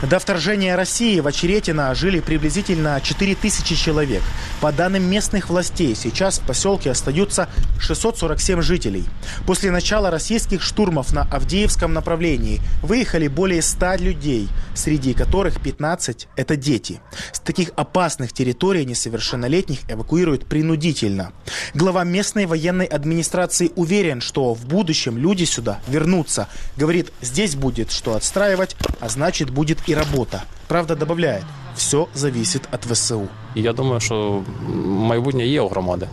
До 0.02 0.20
вторжения 0.20 0.76
России 0.76 1.18
в 1.18 1.26
Очеретино 1.26 1.92
жили 1.92 2.20
приблизительно 2.20 3.00
4 3.02 3.34
тысячи 3.34 3.74
человек. 3.74 4.22
По 4.60 4.70
данным 4.70 5.02
местных 5.02 5.50
властей, 5.50 5.96
сейчас 5.96 6.38
в 6.38 6.42
поселке 6.42 6.92
остаются 6.92 7.48
647 7.80 8.62
жителей. 8.62 9.04
После 9.44 9.72
начала 9.72 10.12
российских 10.12 10.62
штурмов 10.62 11.12
на 11.12 11.22
Авдеевском 11.22 11.92
направлении 11.92 12.60
выехали 12.80 13.26
более 13.26 13.60
100 13.60 13.96
людей, 13.96 14.48
среди 14.72 15.14
которых 15.14 15.60
15– 15.60 16.28
это 16.36 16.54
дети. 16.54 17.00
С 17.32 17.40
таких 17.40 17.70
опасных 17.74 18.32
территорий 18.32 18.84
несовершеннолетних 18.84 19.80
эвакуируют 19.88 20.46
принудительно. 20.46 21.32
Глава 21.74 22.04
местной 22.04 22.46
военной 22.46 22.86
администрации 22.86 23.72
уверен, 23.74 24.20
что 24.20 24.54
в 24.54 24.64
будущем 24.64 25.18
люди 25.18 25.42
сюда 25.42 25.80
вернутся. 25.88 26.46
Говорит, 26.76 27.12
здесь 27.20 27.56
будет 27.56 27.90
что 27.90 28.14
отстраивать, 28.14 28.76
а 29.00 29.08
значит 29.08 29.50
будет 29.50 29.87
и 29.88 29.94
работа. 29.94 30.42
Правда, 30.68 30.96
добавляет, 30.96 31.44
все 31.74 32.06
зависит 32.14 32.68
от 32.72 32.86
ВСУ. 32.86 33.28
Я 33.54 33.72
думаю, 33.72 34.00
що 34.00 34.42
майбутнє 34.86 35.46
є 35.46 35.60
у 35.60 35.68
громади. 35.68 36.08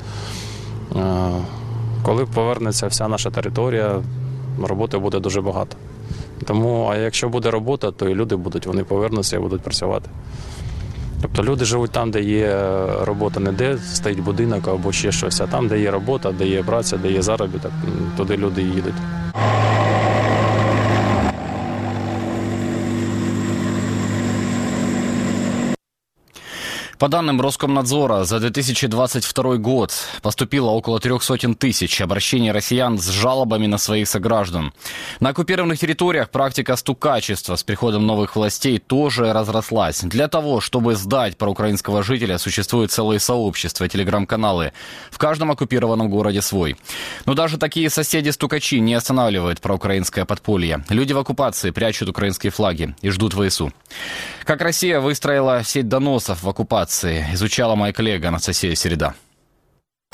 Коли 2.04 2.26
повернеться 2.26 2.88
вся 2.88 3.08
наша 3.08 3.30
територія, 3.32 4.02
роботи 4.64 4.98
буде 4.98 5.20
дуже 5.20 5.42
багато. 5.42 5.78
Тому, 6.46 6.90
а 6.92 6.96
якщо 6.98 7.30
буде 7.30 7.52
робота, 7.52 7.92
то 7.92 8.10
і 8.10 8.16
люди 8.16 8.36
будуть, 8.36 8.68
вони 8.68 8.84
повернуться 8.84 9.36
і 9.36 9.40
будуть 9.40 9.62
працювати. 9.62 10.10
Тобто 11.22 11.44
люди 11.44 11.66
живуть 11.66 11.92
там, 11.92 12.12
де 12.12 12.22
є 12.22 12.60
робота, 13.02 13.40
не 13.40 13.52
де 13.52 13.78
стоїть 13.78 14.20
будинок 14.20 14.68
або 14.68 14.92
ще 14.92 15.12
щось, 15.12 15.42
а 15.42 15.48
там, 15.48 15.68
де 15.68 15.80
є 15.80 15.92
робота, 15.92 16.32
де 16.32 16.48
є 16.48 16.64
праця, 16.64 16.98
де 16.98 17.12
є 17.12 17.22
заробіток, 17.22 17.72
туди 18.18 18.38
люди 18.38 18.62
їдуть. 18.62 18.94
По 26.98 27.10
данным 27.10 27.42
Роскомнадзора, 27.42 28.24
за 28.24 28.40
2022 28.40 29.58
год 29.58 29.92
поступило 30.22 30.70
около 30.70 31.02
трех 31.02 31.24
сотен 31.24 31.54
тысяч 31.54 32.00
обращений 32.00 32.52
россиян 32.52 32.98
с 32.98 33.10
жалобами 33.10 33.68
на 33.68 33.78
своих 33.78 34.08
сограждан. 34.08 34.72
На 35.20 35.30
оккупированных 35.30 35.78
территориях 35.78 36.30
практика 36.30 36.78
стукачества 36.78 37.58
с 37.58 37.64
приходом 37.64 38.06
новых 38.06 38.38
властей 38.38 38.80
тоже 38.80 39.34
разрослась. 39.34 40.02
Для 40.04 40.30
того, 40.30 40.62
чтобы 40.62 40.96
сдать 40.96 41.38
проукраинского 41.38 42.02
жителя, 42.02 42.38
существуют 42.38 42.94
целые 42.94 43.20
сообщества, 43.20 43.90
телеграм-каналы. 43.90 44.72
В 45.12 45.18
каждом 45.18 45.52
оккупированном 45.52 46.10
городе 46.10 46.42
свой. 46.42 46.78
Но 47.26 47.34
даже 47.34 47.58
такие 47.58 47.90
соседи-стукачи 47.90 48.80
не 48.80 48.94
останавливают 48.94 49.60
проукраинское 49.60 50.24
подполье. 50.24 50.86
Люди 50.88 51.12
в 51.12 51.18
оккупации 51.18 51.72
прячут 51.72 52.08
украинские 52.08 52.52
флаги 52.52 52.96
и 53.02 53.10
ждут 53.10 53.34
ВСУ. 53.34 53.74
Как 54.46 54.62
Россия 54.62 55.00
выстроила 55.00 55.64
сеть 55.64 55.90
доносов 55.90 56.44
в 56.44 56.50
оккупации, 56.50 56.85
изучала 57.34 57.76
моя 57.76 57.94
коллега 57.94 58.28
Анастасия 58.30 58.76
Середа. 58.76 59.16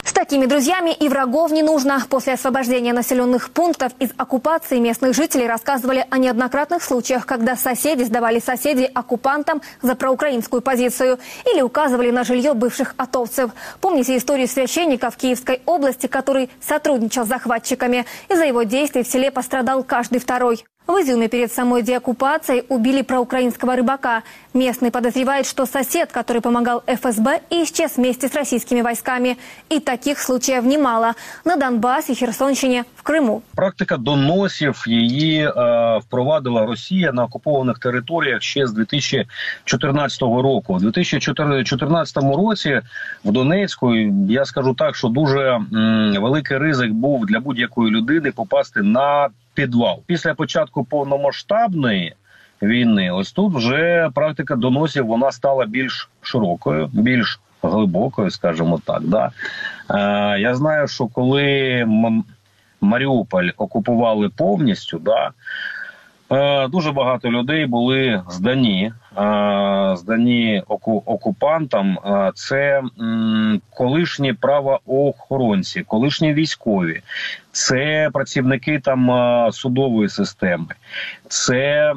С 0.03 0.13
такими 0.13 0.47
друзьями 0.47 0.91
и 0.91 1.09
врагов 1.09 1.51
не 1.51 1.61
нужно. 1.61 2.03
После 2.09 2.33
освобождения 2.33 2.91
населенных 2.91 3.51
пунктов 3.51 3.93
из 3.99 4.09
оккупации 4.17 4.79
местных 4.79 5.13
жителей 5.13 5.47
рассказывали 5.47 6.05
о 6.09 6.17
неоднократных 6.17 6.83
случаях, 6.83 7.25
когда 7.25 7.55
соседи 7.55 8.03
сдавали 8.03 8.39
соседей 8.39 8.85
оккупантам 8.85 9.61
за 9.81 9.95
проукраинскую 9.95 10.61
позицию 10.61 11.19
или 11.45 11.61
указывали 11.61 12.09
на 12.09 12.23
жилье 12.23 12.53
бывших 12.55 12.95
атовцев. 12.97 13.51
Помните 13.79 14.17
историю 14.17 14.47
священника 14.47 15.11
в 15.11 15.17
Киевской 15.17 15.61
области, 15.65 16.07
который 16.07 16.49
сотрудничал 16.59 17.25
с 17.25 17.29
захватчиками. 17.29 18.05
Из-за 18.27 18.45
его 18.45 18.63
действий 18.63 19.03
в 19.03 19.07
селе 19.07 19.29
пострадал 19.29 19.83
каждый 19.83 20.19
второй. 20.19 20.63
В 20.86 20.92
Изюме 21.02 21.28
перед 21.28 21.52
самой 21.52 21.82
деоккупацией 21.82 22.64
убили 22.68 23.02
проукраинского 23.02 23.74
рыбака. 23.74 24.22
Местный 24.54 24.92
подозревает, 24.92 25.46
что 25.46 25.66
сосед, 25.66 26.12
который 26.12 26.40
помогал 26.40 26.84
ФСБ, 26.86 27.40
исчез 27.50 27.96
вместе 27.96 28.28
с 28.28 28.34
российскими 28.34 28.82
войсками. 28.82 29.36
И 29.68 29.80
таких 29.80 30.20
случаев 30.20 30.64
немало. 30.64 31.14
На 31.44 31.56
Донбасі, 31.56 32.14
Херсонщині, 32.14 32.82
в 32.96 33.02
Криму. 33.02 33.42
Практика 33.54 33.96
доносів 33.96 34.84
її 34.86 35.40
е, 35.40 35.52
впровадила 35.98 36.66
Росія 36.66 37.12
на 37.12 37.24
окупованих 37.24 37.78
територіях 37.78 38.42
ще 38.42 38.66
з 38.66 38.72
2014 38.72 40.22
року. 40.22 40.74
У 40.74 40.78
2014 40.78 42.16
році 42.16 42.80
в 43.24 43.32
Донецьку 43.32 43.94
я 44.28 44.44
скажу 44.44 44.74
так, 44.74 44.96
що 44.96 45.08
дуже 45.08 45.40
м, 45.50 46.14
великий 46.20 46.58
ризик 46.58 46.90
був 46.92 47.26
для 47.26 47.40
будь-якої 47.40 47.90
людини 47.90 48.32
попасти 48.32 48.82
на 48.82 49.28
підвал. 49.53 50.03
Після 50.05 50.33
початку 50.33 50.83
повномасштабної 50.83 52.15
війни, 52.61 53.11
ось 53.11 53.31
тут 53.31 53.53
вже 53.53 54.09
практика 54.15 54.55
доносів 54.55 55.05
вона 55.05 55.31
стала 55.31 55.65
більш 55.65 56.09
широкою, 56.21 56.89
більш 56.93 57.39
глибокою, 57.63 58.31
скажімо 58.31 58.79
так. 58.85 59.01
Да. 59.01 59.31
Е, 59.89 60.39
я 60.39 60.55
знаю, 60.55 60.87
що 60.87 61.07
коли 61.07 61.85
Маріуполь 62.81 63.49
окупували 63.57 64.29
повністю, 64.29 64.99
да, 64.99 65.31
е, 66.31 66.67
дуже 66.67 66.91
багато 66.91 67.31
людей 67.31 67.65
були 67.65 68.23
здані. 68.29 68.93
Здані 69.95 70.63
окупантам, 71.05 71.97
це 72.35 72.81
колишні 73.69 74.33
правоохоронці, 74.33 75.81
колишні 75.81 76.33
військові, 76.33 77.01
це 77.51 78.09
працівники 78.13 78.79
там 78.79 79.11
судової 79.51 80.09
системи, 80.09 80.75
це 81.27 81.93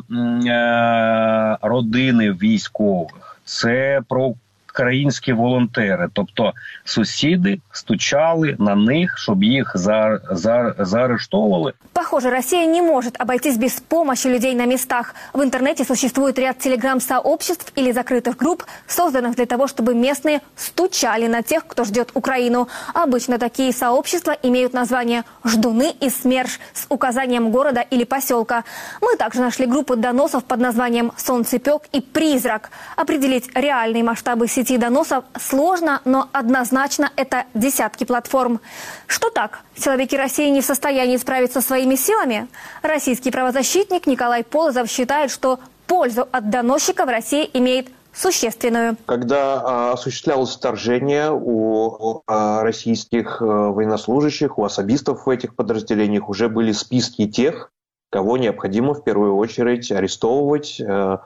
е, 0.46 1.58
родини 1.62 2.30
військових, 2.30 3.40
це 3.44 4.00
про 4.08 4.34
українські 4.79 5.33
волонтери, 5.33 6.07
тобто 6.13 6.53
сусіди 6.83 7.59
стучали 7.71 8.55
на 8.59 8.75
них, 8.75 9.17
щоб 9.17 9.43
їх 9.43 9.71
за, 9.75 10.19
за, 10.31 10.75
заарештовували. 10.79 11.73
Похоже, 11.93 12.29
Россия 12.29 12.65
не 12.65 12.81
может 12.81 13.21
обойтись 13.21 13.57
без 13.57 13.79
помощи 13.79 14.29
людей 14.29 14.55
на 14.55 14.65
местах. 14.65 15.15
В 15.33 15.41
интернете 15.41 15.85
существует 15.85 16.39
ряд 16.39 16.57
телеграм-сообществ 16.57 17.73
или 17.77 17.91
закрытых 17.91 18.37
групп, 18.37 18.63
созданных 18.87 19.35
для 19.35 19.45
того, 19.45 19.67
чтобы 19.67 19.93
местные 19.93 20.39
стучали 20.55 21.27
на 21.27 21.41
тех, 21.41 21.67
кто 21.67 21.83
ждет 21.83 22.11
Украину. 22.13 22.67
Обычно 22.93 23.37
такие 23.37 23.73
сообщества 23.73 24.35
имеют 24.43 24.73
название 24.73 25.23
«Ждуны» 25.45 25.93
и 25.99 26.09
«СМЕРШ» 26.09 26.59
с 26.73 26.85
указанием 26.89 27.51
города 27.51 27.81
или 27.81 28.05
поселка. 28.05 28.63
Мы 29.01 29.17
также 29.17 29.41
нашли 29.41 29.65
группу 29.65 29.95
доносов 29.95 30.43
под 30.43 30.59
названием 30.59 31.11
«Солнцепек» 31.17 31.81
и 31.91 31.99
«Призрак». 32.01 32.71
Определить 32.95 33.49
реальные 33.55 34.03
масштабы 34.03 34.47
сети 34.47 34.62
доносов 34.72 35.24
сложно, 35.38 36.00
но 36.04 36.28
однозначно 36.32 37.10
это 37.16 37.44
десятки 37.54 38.04
платформ. 38.04 38.60
Что 39.06 39.30
так? 39.30 39.60
Силовики 39.76 40.16
России 40.16 40.48
не 40.50 40.60
в 40.60 40.64
состоянии 40.64 41.16
справиться 41.16 41.60
своими 41.60 41.94
силами? 41.94 42.48
Российский 42.82 43.30
правозащитник 43.30 44.06
Николай 44.06 44.42
Полозов 44.44 44.88
считает, 44.88 45.30
что 45.30 45.60
пользу 45.86 46.26
от 46.32 46.50
доносчиков 46.50 47.08
Россия 47.08 47.44
имеет 47.52 47.88
существенную. 48.12 48.96
Когда 49.06 49.60
а, 49.60 49.92
осуществлялось 49.92 50.54
вторжение 50.54 51.30
у 51.32 52.22
а, 52.26 52.62
российских 52.62 53.42
а, 53.42 53.44
военнослужащих, 53.44 54.58
у 54.58 54.64
особистов 54.64 55.26
в 55.26 55.30
этих 55.30 55.54
подразделениях 55.54 56.28
уже 56.28 56.48
были 56.48 56.72
списки 56.72 57.26
тех, 57.28 57.70
кого 58.14 58.36
необходимо 58.36 58.94
в 58.94 59.02
первую 59.02 59.34
очередь 59.34 59.90
арестовывать, 59.90 60.80
а, 60.80 61.22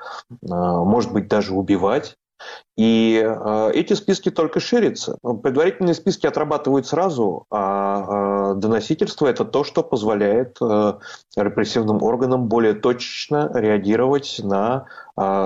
а, 0.51 0.85
может 0.85 1.13
быть 1.13 1.29
даже 1.29 1.53
убивать. 1.53 2.17
И 2.77 3.21
э, 3.25 3.71
эти 3.75 3.95
списки 3.95 4.31
только 4.31 4.61
ширятся. 4.61 5.19
Предварительные 5.43 5.95
списки 5.95 6.27
отрабатывают 6.27 6.87
сразу, 6.87 7.47
а 7.51 8.53
э, 8.53 8.55
доносительство 8.61 9.27
это 9.27 9.45
то, 9.45 9.65
что 9.65 9.83
позволяет 9.83 10.57
э, 10.61 10.95
репрессивным 11.37 12.03
органам 12.03 12.47
более 12.47 12.75
точно 12.75 13.51
реагировать 13.53 14.41
на 14.45 14.87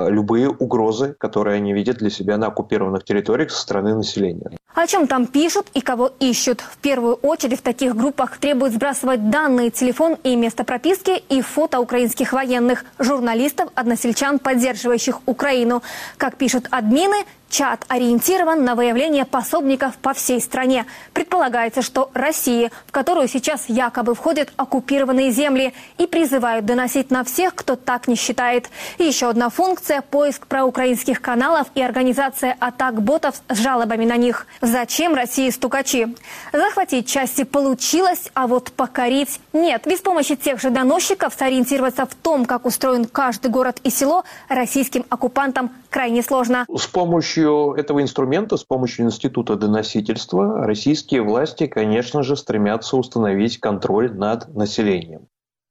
любые 0.09 0.51
угрозы, 0.51 1.15
которые 1.19 1.57
они 1.57 1.73
видят 1.73 1.97
для 1.97 2.11
себя 2.11 2.37
на 2.37 2.49
оккупированных 2.49 3.05
территориях 3.05 3.51
со 3.51 3.63
стороны 3.63 3.95
населения. 3.95 4.51
О 4.75 4.87
чем 4.87 5.07
там 5.07 5.27
пишут 5.27 5.67
и 5.75 5.81
кого 5.81 6.11
ищут? 6.19 6.61
В 6.63 6.79
первую 6.79 7.15
очередь 7.17 7.61
в 7.61 7.63
таких 7.63 7.95
группах 7.95 8.39
требуют 8.39 8.73
сбрасывать 8.75 9.29
данные, 9.29 9.71
телефон 9.71 10.17
и 10.25 10.35
место 10.35 10.65
прописки 10.65 11.23
и 11.29 11.43
фото 11.43 11.79
украинских 11.79 12.33
военных, 12.33 12.85
журналистов, 12.99 13.69
односельчан, 13.75 14.39
поддерживающих 14.39 15.21
Украину. 15.27 15.83
Как 16.17 16.37
пишут 16.37 16.69
админы, 16.71 17.17
чат 17.53 17.85
ориентирован 17.89 18.65
на 18.65 18.75
выявление 18.75 19.27
пособников 19.27 19.97
по 19.99 20.15
всей 20.15 20.41
стране. 20.41 20.87
Предполагается, 21.13 21.83
что 21.83 22.11
России, 22.15 22.73
в 22.87 22.93
которую 22.93 23.29
сейчас 23.29 23.67
якобы 23.69 24.15
входят 24.15 24.53
оккупированные 24.57 25.31
земли, 25.31 25.75
и 25.99 26.07
призывают 26.07 26.65
доносить 26.65 27.11
на 27.11 27.23
всех, 27.25 27.55
кто 27.55 27.77
так 27.77 28.09
не 28.09 28.17
считает. 28.17 28.71
И 28.99 29.05
еще 29.05 29.29
одна 29.29 29.51
функция– 29.51 30.01
поиск 30.11 30.47
проукраинских 30.47 31.21
каналов 31.21 31.69
и 31.75 31.83
организация 31.83 32.57
атак 32.59 33.03
ботов 33.03 33.43
с 33.49 33.59
жалобами 33.59 34.07
на 34.07 34.17
них. 34.17 34.47
Зачем 34.63 35.15
России 35.15 35.51
стукачи? 35.51 36.17
Захватить 36.53 37.07
части 37.07 37.45
получилось, 37.45 38.31
а 38.35 38.47
вот 38.47 38.73
покорить– 38.73 39.41
нет. 39.53 39.83
Без 39.87 40.01
помощи 40.01 40.37
тех 40.37 40.59
же 40.59 40.71
доносчиков 40.71 41.35
сориентироваться 41.39 42.07
в 42.07 42.15
том, 42.15 42.47
как 42.47 42.65
устроен 42.65 43.05
каждый 43.05 43.51
город 43.51 43.79
и 43.85 43.91
село, 43.91 44.25
российским 44.49 45.05
оккупантам 45.11 45.71
крайне 45.91 46.23
сложно. 46.23 46.65
С 46.75 46.87
помощью 46.87 47.42
этого 47.43 48.03
инструмента, 48.03 48.57
с 48.57 48.65
помощью 48.65 49.07
института 49.07 49.57
доносительства, 49.57 50.67
российские 50.67 51.23
власти, 51.23 51.67
конечно 51.67 52.23
же, 52.23 52.37
стремятся 52.37 52.97
установить 52.97 53.59
контроль 53.59 54.13
над 54.13 54.55
населением. 54.55 55.29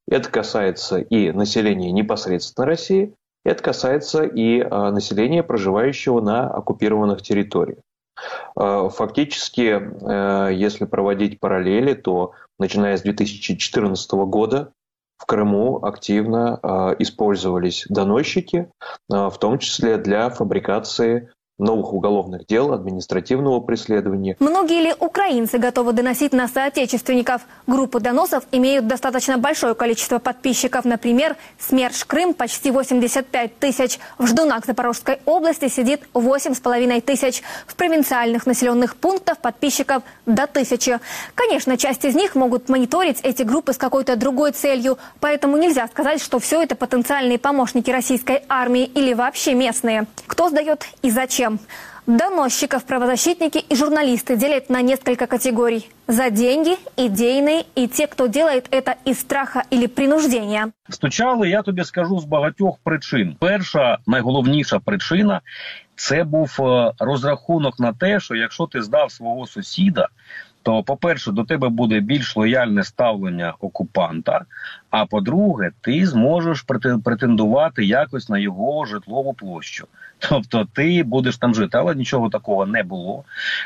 Это 0.07 0.29
касается 0.29 0.99
и 0.99 1.31
населения 1.31 1.91
непосредственно 1.91 2.65
России, 2.65 3.13
это 3.43 3.63
касается 3.63 4.23
и 4.23 4.59
а, 4.61 4.91
населения, 4.91 5.43
проживающего 5.43 6.21
на 6.21 6.47
оккупированных 6.47 7.21
территориях. 7.21 7.79
А, 8.55 8.89
Фактически, 8.89 9.79
э, 9.79 10.53
если 10.53 10.85
проводить 10.85 11.39
параллели, 11.39 11.93
то 11.93 12.33
начиная 12.59 12.97
с 12.97 13.01
2014 13.01 14.11
года 14.25 14.73
в 15.17 15.25
Крыму 15.25 15.83
активно 15.83 16.59
э, 16.61 16.95
использовались 16.99 17.85
доносчики, 17.89 18.69
в 19.07 19.33
том 19.39 19.59
числе 19.59 19.97
для 19.97 20.29
фабрикации 20.29 21.31
новых 21.61 21.93
уголовных 21.93 22.45
дел, 22.45 22.73
административного 22.73 23.59
преследования. 23.59 24.35
Многие 24.39 24.81
ли 24.81 24.93
украинцы 24.99 25.57
готовы 25.57 25.93
доносить 25.93 26.33
на 26.33 26.47
соотечественников? 26.47 27.41
Группы 27.67 27.99
доносов 27.99 28.43
имеют 28.51 28.87
достаточно 28.87 29.37
большое 29.37 29.75
количество 29.75 30.19
подписчиков. 30.19 30.85
Например, 30.85 31.37
СМЕРШ 31.59 32.05
Крым 32.05 32.33
почти 32.33 32.71
85 32.71 33.59
тысяч. 33.59 33.99
В 34.17 34.27
Ждунах 34.27 34.65
Запорожской 34.65 35.19
области 35.25 35.67
сидит 35.67 36.01
8,5 36.13 37.01
тысяч. 37.01 37.43
В 37.67 37.75
провинциальных 37.75 38.45
населенных 38.45 38.95
пунктах 38.95 39.37
подписчиков 39.37 40.03
до 40.25 40.47
тысячи. 40.47 40.99
Конечно, 41.35 41.77
часть 41.77 42.05
из 42.05 42.15
них 42.15 42.35
могут 42.35 42.69
мониторить 42.69 43.19
эти 43.21 43.43
группы 43.43 43.73
с 43.73 43.77
какой-то 43.77 44.15
другой 44.15 44.51
целью. 44.51 44.97
Поэтому 45.19 45.57
нельзя 45.57 45.87
сказать, 45.87 46.21
что 46.21 46.39
все 46.39 46.61
это 46.61 46.75
потенциальные 46.75 47.37
помощники 47.37 47.91
российской 47.91 48.43
армии 48.49 48.85
или 48.85 49.13
вообще 49.13 49.53
местные. 49.53 50.05
Кто 50.27 50.49
сдает 50.49 50.85
и 51.01 51.11
зачем? 51.11 51.50
Доносчиков 52.06 52.84
правозащитники 52.84 53.58
и 53.58 53.74
журналисты 53.74 54.36
делят 54.36 54.70
на 54.70 54.80
несколько 54.80 55.26
категорий. 55.26 55.90
За 56.06 56.30
деньги, 56.30 56.76
идейные 56.96 57.64
и 57.74 57.88
те, 57.88 58.06
кто 58.06 58.28
делает 58.28 58.68
это 58.70 58.94
из 59.04 59.18
страха 59.18 59.64
или 59.70 59.86
принуждения. 59.88 60.68
Стучали, 60.88 61.48
я 61.48 61.62
тобі 61.62 61.84
скажу, 61.84 62.18
з 62.20 62.24
багатьох 62.24 62.78
причин. 62.84 63.36
Перша, 63.40 63.98
найголовніша 64.06 64.78
причина 64.78 65.40
це 65.96 66.24
був 66.24 66.56
е, 66.60 66.92
розрахунок 66.98 67.80
на 67.80 67.92
те, 67.92 68.20
що 68.20 68.34
якщо 68.34 68.66
ти 68.66 68.82
здав 68.82 69.12
свого 69.12 69.46
сусіда, 69.46 70.08
то, 70.62 70.82
по-перше, 70.82 71.32
до 71.32 71.44
тебе 71.44 71.68
буде 71.68 72.00
більш 72.00 72.36
лояльне 72.36 72.84
ставлення 72.84 73.54
окупанта. 73.60 74.44
А 74.90 75.06
по-друге, 75.06 75.70
ти 75.80 76.06
зможеш 76.06 76.64
прете- 76.68 77.02
претендувати 77.02 77.84
якось 77.84 78.28
на 78.28 78.38
його 78.38 78.84
житлову 78.84 79.34
площу. 79.34 79.86
Тобто 80.29 80.67
ти 80.73 81.03
будеш 81.03 81.37
там 81.37 81.55
жити, 81.55 81.77
але 81.77 81.95
нічого 81.95 82.29
такого 82.29 82.65
не 82.65 82.83
було. 82.83 83.23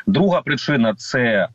Друга 0.08 0.41
причина 0.41 0.96
це 0.96 1.48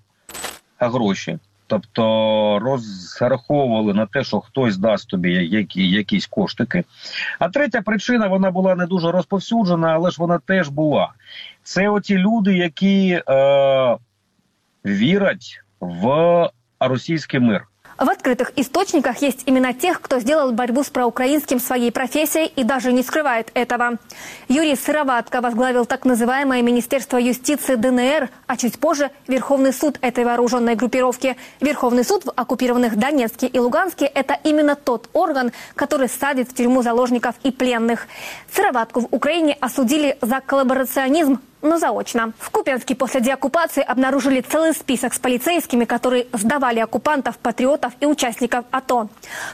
гроші. 0.78 1.38
Тобто 1.66 2.58
розраховували 2.62 3.94
на 3.94 4.06
те, 4.06 4.24
що 4.24 4.40
хтось 4.40 4.76
дасть 4.76 5.08
тобі 5.08 5.32
які, 5.32 5.90
якісь 5.90 6.26
коштики. 6.26 6.84
А 7.38 7.48
третя 7.48 7.82
причина 7.82 8.26
вона 8.26 8.50
була 8.50 8.74
не 8.74 8.86
дуже 8.86 9.10
розповсюджена, 9.10 9.88
але 9.88 10.10
ж 10.10 10.16
вона 10.18 10.38
теж 10.38 10.68
була. 10.68 11.12
Це 11.62 11.88
оті 11.88 12.18
люди, 12.18 12.56
які 12.56 13.22
е, 13.28 13.96
вірять 14.86 15.62
в 15.80 16.48
російський 16.80 17.40
мир. 17.40 17.66
В 18.00 18.08
открытых 18.08 18.52
источниках 18.56 19.20
есть 19.20 19.42
имена 19.44 19.74
тех, 19.74 20.00
кто 20.00 20.20
сделал 20.20 20.52
борьбу 20.52 20.82
с 20.82 20.88
проукраинским 20.88 21.60
своей 21.60 21.92
профессией 21.92 22.46
и 22.46 22.64
даже 22.64 22.94
не 22.94 23.02
скрывает 23.02 23.50
этого. 23.52 23.98
Юрий 24.48 24.74
Сыроватко 24.74 25.42
возглавил 25.42 25.84
так 25.84 26.06
называемое 26.06 26.62
Министерство 26.62 27.18
юстиции 27.18 27.74
ДНР, 27.74 28.30
а 28.46 28.56
чуть 28.56 28.78
позже 28.78 29.10
Верховный 29.28 29.74
суд 29.74 29.98
этой 30.00 30.24
вооруженной 30.24 30.76
группировки. 30.76 31.36
Верховный 31.60 32.02
суд 32.02 32.24
в 32.24 32.32
оккупированных 32.34 32.96
Донецке 32.96 33.46
и 33.48 33.58
Луганске– 33.58 34.06
это 34.14 34.38
именно 34.44 34.76
тот 34.76 35.10
орган, 35.12 35.52
который 35.74 36.08
садит 36.08 36.48
в 36.48 36.54
тюрьму 36.54 36.80
заложников 36.80 37.34
и 37.42 37.50
пленных. 37.50 38.08
Сыроватку 38.50 39.00
в 39.00 39.08
Украине 39.10 39.58
осудили 39.60 40.16
за 40.22 40.40
коллаборационизм, 40.40 41.38
но 41.62 41.78
заочно. 41.78 42.32
В 42.38 42.50
Купянске 42.50 42.94
после 42.94 43.20
деоккупации 43.20 43.82
обнаружили 43.82 44.40
целый 44.40 44.72
список 44.72 45.14
с 45.14 45.18
полицейскими, 45.18 45.84
которые 45.84 46.26
сдавали 46.32 46.80
оккупантов, 46.80 47.38
патриотов 47.38 47.92
и 48.00 48.06
участников 48.06 48.64
АТО. 48.70 49.08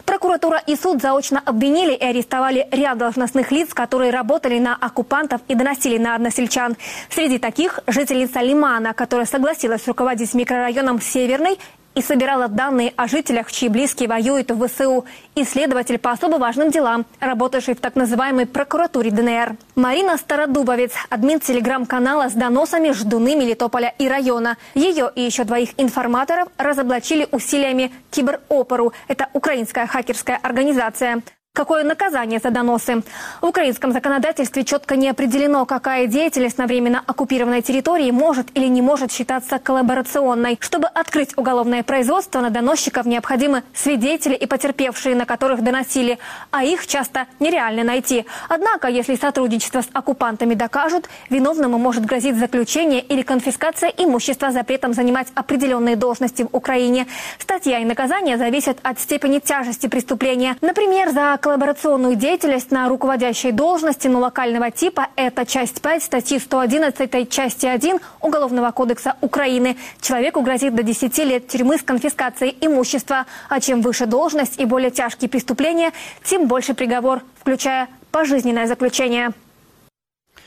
Прокуратура 0.04 0.62
и 0.66 0.76
суд 0.76 1.02
заочно 1.02 1.42
обвинили 1.44 1.94
и 1.94 2.04
арестовали 2.04 2.68
ряд 2.70 2.98
должностных 2.98 3.50
лиц, 3.50 3.74
которые 3.74 4.10
работали 4.10 4.58
на 4.58 4.74
оккупантов 4.74 5.40
и 5.48 5.54
доносили 5.54 5.98
на 5.98 6.14
односельчан. 6.14 6.76
Среди 7.10 7.38
таких 7.38 7.80
жительница 7.86 8.40
Лимана, 8.40 8.94
которая 8.94 9.26
согласилась 9.26 9.86
руководить 9.86 10.34
микрорайоном 10.34 11.00
Северный 11.00 11.58
и 11.96 12.02
собирала 12.02 12.46
данные 12.46 12.92
о 12.96 13.08
жителях, 13.08 13.50
чьи 13.50 13.68
близкие 13.68 14.08
воюют 14.08 14.50
в 14.50 14.68
ВСУ. 14.68 15.06
Исследователь 15.34 15.98
по 15.98 16.12
особо 16.12 16.36
важным 16.36 16.70
делам, 16.70 17.06
работавший 17.20 17.74
в 17.74 17.80
так 17.80 17.96
называемой 17.96 18.46
прокуратуре 18.46 19.10
ДНР. 19.10 19.56
Марина 19.74 20.18
Стародубовец, 20.18 20.92
админ 21.08 21.40
телеграм-канала 21.40 22.28
с 22.28 22.34
доносами 22.34 22.92
«Ждуны 22.92 23.34
Мелитополя 23.34 23.94
и 23.98 24.08
района». 24.08 24.58
Ее 24.74 25.10
и 25.14 25.22
еще 25.22 25.44
двоих 25.44 25.70
информаторов 25.78 26.48
разоблачили 26.58 27.26
усилиями 27.32 27.90
Киберопору. 28.10 28.92
Это 29.08 29.28
украинская 29.32 29.86
хакерская 29.86 30.38
организация. 30.42 31.22
Какое 31.56 31.84
наказание 31.84 32.38
за 32.38 32.50
доносы? 32.50 33.02
В 33.40 33.46
украинском 33.46 33.90
законодательстве 33.90 34.62
четко 34.62 34.94
не 34.94 35.08
определено, 35.08 35.64
какая 35.64 36.06
деятельность 36.06 36.58
на 36.58 36.66
временно 36.66 37.02
оккупированной 37.06 37.62
территории 37.62 38.10
может 38.10 38.48
или 38.52 38.66
не 38.66 38.82
может 38.82 39.10
считаться 39.10 39.58
коллаборационной. 39.58 40.58
Чтобы 40.60 40.86
открыть 40.88 41.30
уголовное 41.38 41.82
производство 41.82 42.42
на 42.42 42.50
доносчиков, 42.50 43.06
необходимы 43.06 43.62
свидетели 43.72 44.34
и 44.34 44.44
потерпевшие, 44.44 45.16
на 45.16 45.24
которых 45.24 45.62
доносили, 45.62 46.18
а 46.50 46.62
их 46.62 46.86
часто 46.86 47.24
нереально 47.40 47.84
найти. 47.84 48.26
Однако, 48.50 48.88
если 48.88 49.14
сотрудничество 49.14 49.80
с 49.80 49.88
оккупантами 49.94 50.52
докажут, 50.52 51.08
виновному 51.30 51.78
может 51.78 52.04
грозить 52.04 52.36
заключение 52.36 53.00
или 53.00 53.22
конфискация 53.22 53.88
имущества 53.88 54.50
запретом 54.50 54.92
занимать 54.92 55.28
определенные 55.34 55.96
должности 55.96 56.42
в 56.42 56.54
Украине. 56.54 57.06
Статья 57.38 57.78
и 57.78 57.86
наказание 57.86 58.36
зависят 58.36 58.76
от 58.82 59.00
степени 59.00 59.38
тяжести 59.38 59.86
преступления. 59.86 60.58
Например, 60.60 61.08
за 61.08 61.38
коллаборационную 61.46 62.16
деятельность 62.16 62.72
на 62.72 62.88
руководящей 62.88 63.52
должности, 63.52 64.08
но 64.08 64.18
локального 64.18 64.72
типа– 64.72 65.10
это 65.16 65.46
часть 65.46 65.80
5 65.80 66.02
статьи 66.02 66.40
111 66.40 67.30
части 67.30 67.66
1 67.66 68.00
Уголовного 68.20 68.72
кодекса 68.72 69.14
Украины. 69.20 69.76
Человеку 70.00 70.40
грозит 70.40 70.74
до 70.74 70.82
10 70.82 71.16
лет 71.18 71.46
тюрьмы 71.46 71.78
с 71.78 71.82
конфискацией 71.82 72.56
имущества. 72.60 73.26
А 73.48 73.60
чем 73.60 73.80
выше 73.80 74.06
должность 74.06 74.58
и 74.58 74.64
более 74.64 74.90
тяжкие 74.90 75.28
преступления, 75.28 75.92
тем 76.24 76.48
больше 76.48 76.74
приговор, 76.74 77.22
включая 77.40 77.86
пожизненное 78.10 78.66
заключение. 78.66 79.30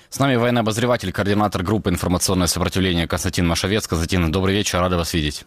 С 0.09 0.19
нами 0.19 0.35
военный 0.35 0.59
обозреватель, 0.59 1.13
координатор 1.13 1.63
группы 1.63 1.89
«Информационное 1.89 2.47
сопротивление» 2.47 3.07
Константин 3.07 3.47
Машовец. 3.47 3.87
Константин, 3.87 4.29
добрый 4.33 4.53
вечер, 4.53 4.81
рада 4.81 4.97
вас 4.97 5.13
видеть. 5.13 5.45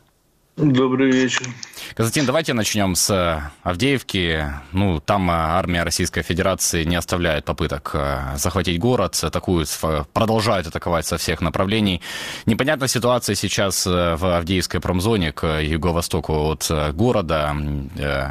Добрый 0.57 1.11
вечер. 1.11 1.47
Константин, 1.95 2.27
давайте 2.27 2.53
начнем 2.53 2.95
с 2.95 3.09
э, 3.11 3.41
Авдеевки. 3.62 4.45
Ну, 4.73 5.01
там 5.01 5.31
э, 5.31 5.33
армия 5.33 5.83
Российской 5.83 6.21
Федерации 6.21 6.85
не 6.85 6.95
оставляет 6.95 7.47
попыток 7.47 7.93
э, 7.95 8.37
захватить 8.37 8.79
город, 8.79 9.19
атакуют, 9.23 9.69
продолжают 10.12 10.67
атаковать 10.67 11.07
со 11.07 11.17
всех 11.17 11.41
направлений. 11.41 12.03
Непонятна 12.45 12.87
ситуация 12.87 13.35
сейчас 13.35 13.87
в 13.87 14.37
Авдеевской 14.37 14.81
промзоне 14.81 15.33
к 15.33 15.61
юго-востоку 15.61 16.35
от 16.35 16.71
города. 16.95 17.57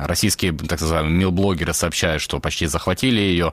Российские, 0.06 0.54
так 0.54 0.80
называемые, 0.80 1.14
милблогеры 1.14 1.74
сообщают, 1.74 2.22
что 2.22 2.40
почти 2.40 2.68
захватили 2.68 3.20
ее. 3.20 3.52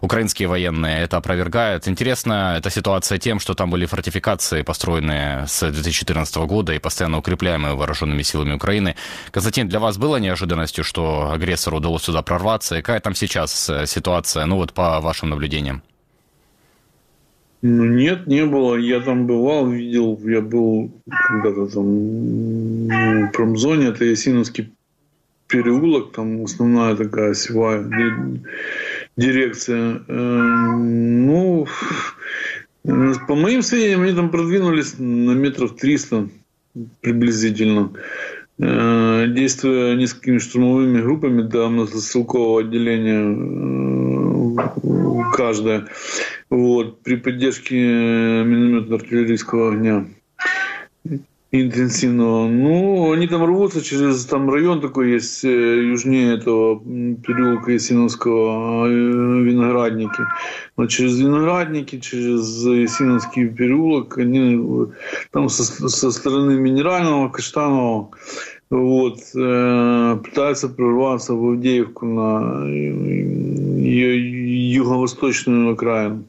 Украинские 0.00 0.48
военные 0.48 1.02
это 1.02 1.18
опровергают. 1.18 1.86
Интересна 1.86 2.54
эта 2.56 2.70
ситуация 2.70 3.18
тем, 3.18 3.40
что 3.40 3.54
там 3.54 3.70
были 3.70 3.84
фортификации, 3.84 4.62
построенные 4.62 5.46
с 5.46 5.60
2014 5.70 6.36
года 6.36 6.72
и 6.72 6.78
постоянно 6.78 7.18
укрепляемые 7.18 7.74
вооруженными 8.06 8.22
силами 8.22 8.54
Украины. 8.54 8.94
Константин, 9.32 9.68
для 9.68 9.78
вас 9.80 9.98
было 9.98 10.16
неожиданностью, 10.16 10.84
что 10.84 11.30
агрессору 11.32 11.78
удалось 11.78 12.02
сюда 12.02 12.22
прорваться? 12.22 12.76
И 12.76 12.82
какая 12.82 13.00
там 13.00 13.14
сейчас 13.14 13.68
э, 13.68 13.86
ситуация, 13.86 14.46
ну 14.46 14.56
вот 14.56 14.72
по 14.72 15.00
вашим 15.00 15.30
наблюдениям? 15.30 15.82
Ну, 17.62 17.84
нет, 17.84 18.26
не 18.26 18.44
было. 18.46 18.76
Я 18.76 19.00
там 19.00 19.26
бывал, 19.26 19.68
видел, 19.70 20.20
я 20.24 20.40
был 20.40 20.90
когда-то 21.28 21.66
там 21.66 22.86
в 22.86 23.30
промзоне, 23.32 23.88
это 23.88 24.04
Ясиновский 24.04 24.72
переулок, 25.48 26.12
там 26.12 26.44
основная 26.44 26.94
такая 26.96 27.34
севая 27.34 27.82
ди- 27.82 28.40
дирекция. 29.16 30.02
Эм, 30.08 31.26
Ну, 31.26 31.66
по 33.26 33.34
моим 33.34 33.62
сведениям, 33.62 34.02
они 34.02 34.12
там 34.12 34.30
продвинулись 34.30 34.94
на 34.98 35.32
метров 35.32 35.74
300 35.74 36.28
приблизительно. 37.00 37.92
Э, 38.58 39.26
Действуя 39.28 39.96
несколькими 39.96 40.38
штурмовыми 40.38 41.00
группами 41.02 41.42
до 41.42 41.68
мотострелкового 41.68 42.60
отделения 42.60 43.36
э, 44.52 45.32
каждая, 45.34 45.88
вот, 46.48 47.02
при 47.02 47.16
поддержке 47.16 47.76
минометно-артиллерийского 47.76 49.72
огня 49.72 50.06
интенсивного. 51.52 52.48
Ну, 52.48 53.12
они 53.12 53.28
там 53.28 53.44
рвутся 53.44 53.82
через 53.82 54.26
там 54.26 54.50
район 54.50 54.80
такой 54.80 55.12
есть 55.12 55.44
э, 55.44 55.48
южнее 55.48 56.34
этого 56.34 56.80
переулка 56.80 57.72
Ясиновского, 57.72 58.88
э, 58.88 58.90
Виноградники. 58.90 60.22
Вот 60.76 60.90
через 60.90 61.20
Виноградники, 61.20 62.00
через 62.00 62.64
Ясиновский 62.64 63.48
переулок, 63.48 64.18
они 64.18 64.56
э, 64.56 64.86
там 65.30 65.48
со, 65.48 65.88
со 65.88 66.10
стороны 66.10 66.58
Минерального, 66.58 67.28
Каштанова, 67.28 68.10
вот, 68.68 69.20
пытаются 69.32 70.68
прорваться 70.68 71.34
в 71.34 71.50
Авдеевку 71.50 72.04
на 72.04 72.66
ее 72.66 74.74
юго-восточную 74.74 75.72
окраину. 75.72 76.24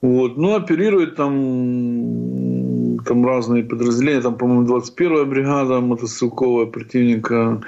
Вот. 0.00 0.38
Ну, 0.38 0.54
оперирует 0.54 1.16
там, 1.16 2.73
там 2.98 3.26
разные 3.26 3.64
подразделения. 3.64 4.20
Там, 4.20 4.36
по-моему, 4.36 4.66
21-я 4.66 5.24
бригада 5.24 5.80
мотострелковая 5.80 6.66
противника. 6.66 7.62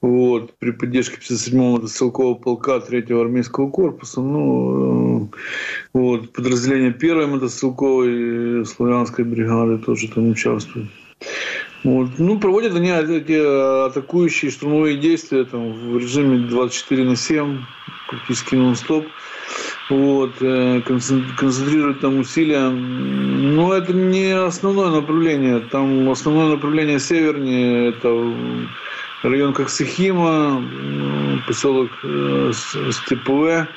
Вот. 0.00 0.54
При 0.58 0.72
поддержке 0.72 1.16
57-го 1.16 1.76
мотострелкового 1.76 2.34
полка 2.34 2.76
3-го 2.76 3.20
армейского 3.20 3.70
корпуса. 3.70 4.20
Ну, 4.20 5.26
э, 5.32 5.36
вот. 5.94 6.32
Подразделение 6.32 6.92
1-й 6.92 7.26
мотострелковой 7.26 8.62
э, 8.62 8.64
славянской 8.64 9.24
бригады 9.24 9.78
тоже 9.78 10.08
там 10.08 10.30
участвует. 10.30 10.88
Вот. 11.84 12.10
Ну, 12.18 12.38
проводят 12.40 12.74
они 12.74 12.90
эти 12.90 13.86
атакующие 13.86 14.50
штурмовые 14.50 14.96
действия 14.96 15.44
там, 15.44 15.72
в 15.72 15.98
режиме 15.98 16.48
24 16.48 17.04
на 17.04 17.16
7, 17.16 17.60
практически 18.08 18.54
нон-стоп. 18.54 19.06
Вот, 19.90 20.32
э, 20.40 20.80
концентрировать 20.82 22.00
там 22.00 22.18
усилия. 22.18 22.68
Но 22.68 23.74
это 23.74 23.92
не 23.92 24.32
основное 24.32 24.90
направление. 24.90 25.60
Там 25.60 26.08
основное 26.10 26.54
направление 26.54 26.98
севернее, 26.98 27.90
это 27.90 28.08
район 29.22 29.52
Коксахима, 29.52 30.62
поселок 31.46 31.90
э, 32.02 32.52
Степове. 32.90 33.68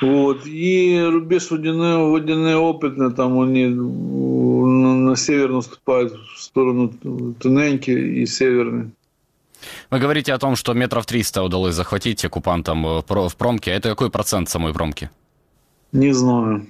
Вот. 0.00 0.46
И 0.46 1.00
рубеж 1.10 1.50
водяные, 1.50 1.98
водяные 1.98 2.56
опытные, 2.56 3.10
там 3.10 3.40
они 3.40 3.66
на 3.66 5.16
север 5.16 5.50
наступают 5.50 6.12
в 6.12 6.40
сторону 6.40 6.88
Туненьки 7.40 7.90
и 7.90 8.26
Северной. 8.26 8.90
Вы 9.90 9.98
говорите 9.98 10.32
о 10.32 10.38
том, 10.38 10.54
что 10.54 10.72
метров 10.72 11.06
300 11.06 11.42
удалось 11.42 11.74
захватить 11.74 12.24
оккупантам 12.24 13.02
в 13.02 13.36
промке. 13.36 13.72
Это 13.72 13.88
какой 13.88 14.10
процент 14.10 14.48
самой 14.48 14.72
промки? 14.72 15.10
Не 15.92 16.12
знаю. 16.12 16.66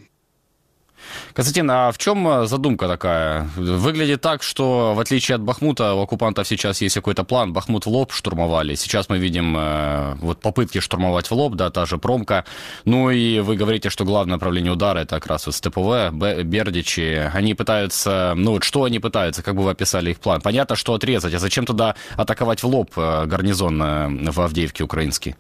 Константин, 1.35 1.71
а 1.71 1.93
в 1.93 1.99
чем 1.99 2.27
э, 2.29 2.47
задумка 2.47 2.89
такая? 2.89 3.49
Выглядит 3.57 4.21
так, 4.21 4.43
что 4.43 4.95
в 4.95 5.01
отличие 5.01 5.37
от 5.37 5.43
Бахмута 5.43 5.95
у 5.95 6.01
оккупантов 6.01 6.47
сейчас 6.47 6.81
есть 6.81 6.95
какой-то 6.95 7.25
план. 7.25 7.53
Бахмут 7.53 7.87
в 7.87 7.89
лоб 7.89 8.13
штурмовали. 8.13 8.75
Сейчас 8.75 9.09
мы 9.09 9.19
видим 9.19 9.57
э, 9.57 10.15
вот 10.21 10.41
попытки 10.41 10.81
штурмовать 10.81 11.31
в 11.31 11.33
лоб, 11.33 11.55
да, 11.55 11.71
та 11.71 11.87
же 11.87 11.99
промка. 11.99 12.45
Ну 12.85 13.11
и 13.11 13.41
вы 13.41 13.57
говорите, 13.57 13.91
что 13.91 14.05
главное 14.05 14.35
направление 14.35 14.73
удара 14.73 15.01
это 15.01 15.17
как 15.17 15.27
раз 15.27 15.47
вот 15.47 15.55
СТПВ, 15.55 16.13
Бердичи. 16.45 17.31
Они 17.33 17.55
пытаются, 17.55 18.35
ну 18.37 18.53
вот 18.53 18.65
что 18.65 18.85
они 18.85 18.99
пытаются, 18.99 19.43
как 19.43 19.55
бы 19.55 19.63
вы 19.63 19.71
описали 19.71 20.11
их 20.11 20.21
план? 20.21 20.41
Понятно, 20.41 20.77
что 20.77 20.95
отрезать, 20.95 21.35
а 21.35 21.39
зачем 21.39 21.67
тогда 21.67 21.95
атаковать 22.17 22.63
в 22.63 22.67
лоб 22.67 22.91
э, 22.97 23.27
гарнизон 23.27 24.31
в 24.31 24.41
Авдеевке 24.41 24.85
украинский? 24.85 25.37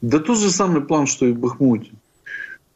Да 0.00 0.18
тот 0.18 0.38
же 0.38 0.50
самый 0.50 0.82
план, 0.82 1.06
что 1.06 1.26
и 1.26 1.32
в 1.32 1.38
Бахмуте. 1.38 1.90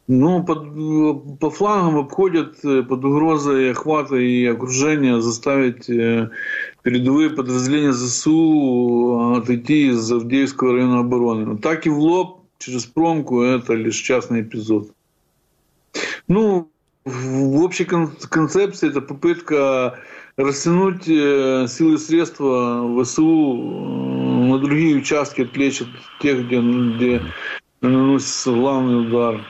Ну, 0.09 0.43
под, 0.43 1.39
по 1.39 1.51
флангам 1.51 1.97
обходят 1.97 2.65
э, 2.65 2.83
под 2.83 3.05
угрозой 3.05 3.71
охвата 3.71 4.17
и 4.17 4.45
окружения 4.45 5.21
заставить 5.21 5.89
э, 5.89 6.29
передовые 6.83 7.31
подразделения 7.31 7.93
ЗСУ 7.93 9.37
отойти 9.37 9.89
из 9.89 10.11
Авдеевского 10.11 10.73
района 10.73 11.01
обороны. 11.01 11.57
Так 11.59 11.87
и 11.87 11.91
в 11.91 11.99
лоб 11.99 12.41
через 12.59 12.85
промку 12.85 13.43
это 13.43 13.75
лишь 13.75 13.97
частный 13.97 14.43
эпизод. 14.43 14.91
Ну, 16.27 16.69
в 17.05 17.63
общей 17.63 17.85
концепции 17.85 18.89
это 18.89 19.01
попытка 19.01 20.01
растянуть 20.37 21.09
э, 21.09 21.67
силы 21.69 21.95
и 21.95 21.99
средства 21.99 23.03
ВСУ 23.03 24.32
на 24.53 24.59
другие 24.59 24.97
участки, 24.97 25.43
отвлечь 25.43 25.83
от 25.83 25.89
тех, 26.21 26.47
где, 26.47 26.61
где 26.61 27.23
наносится 27.81 28.53
главный 28.53 29.07
удар. 29.07 29.41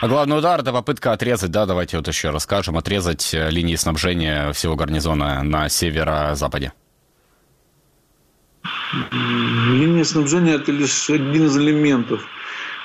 А 0.00 0.08
главный 0.08 0.38
удар– 0.38 0.60
это 0.60 0.72
попытка 0.72 1.12
отрезать, 1.12 1.50
да, 1.50 1.66
давайте 1.66 1.96
вот 1.96 2.08
еще 2.08 2.30
расскажем, 2.30 2.76
отрезать 2.76 3.32
э, 3.32 3.50
линии 3.50 3.76
снабжения 3.76 4.52
всего 4.52 4.76
гарнизона 4.76 5.42
на 5.42 5.68
северо-западе. 5.68 6.72
Линия 9.12 10.04
снабжения– 10.04 10.54
это 10.54 10.72
лишь 10.72 11.10
один 11.10 11.46
из 11.46 11.56
элементов. 11.56 12.26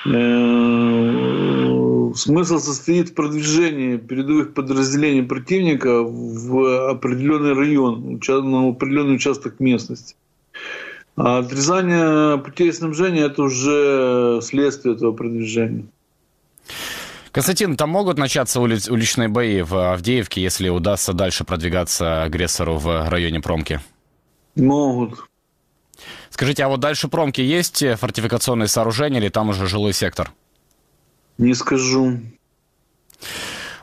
Э, 0.06 2.12
смысл 2.14 2.58
состоит 2.58 3.10
в 3.10 3.14
продвижении 3.14 3.96
передовых 3.96 4.54
подразделений 4.54 5.22
противника 5.22 6.02
в 6.02 6.90
определенный 6.90 7.54
район, 7.54 8.20
на 8.26 8.68
определенный 8.68 9.16
участок 9.16 9.60
местности. 9.60 10.16
А 11.16 11.38
отрезание 11.38 12.38
путей 12.38 12.72
снабжения– 12.72 13.24
это 13.26 13.42
уже 13.42 14.40
следствие 14.42 14.94
этого 14.94 15.12
продвижения. 15.12 15.86
Константин, 17.32 17.76
там 17.76 17.90
могут 17.90 18.18
начаться 18.18 18.60
ули- 18.60 18.90
уличные 18.90 19.28
бои 19.28 19.62
в 19.62 19.92
Авдеевке, 19.92 20.42
если 20.42 20.68
удастся 20.68 21.12
дальше 21.12 21.44
продвигаться 21.44 22.24
агрессору 22.24 22.76
в 22.76 23.08
районе 23.08 23.40
Промки? 23.40 23.80
Могут. 24.56 25.28
Скажите, 26.30 26.64
а 26.64 26.68
вот 26.68 26.80
дальше 26.80 27.08
Промки 27.08 27.40
есть 27.40 27.84
фортификационные 27.98 28.68
сооружения 28.68 29.20
или 29.20 29.28
там 29.28 29.50
уже 29.50 29.66
жилой 29.66 29.92
сектор? 29.92 30.32
Не 31.38 31.54
скажу. 31.54 32.18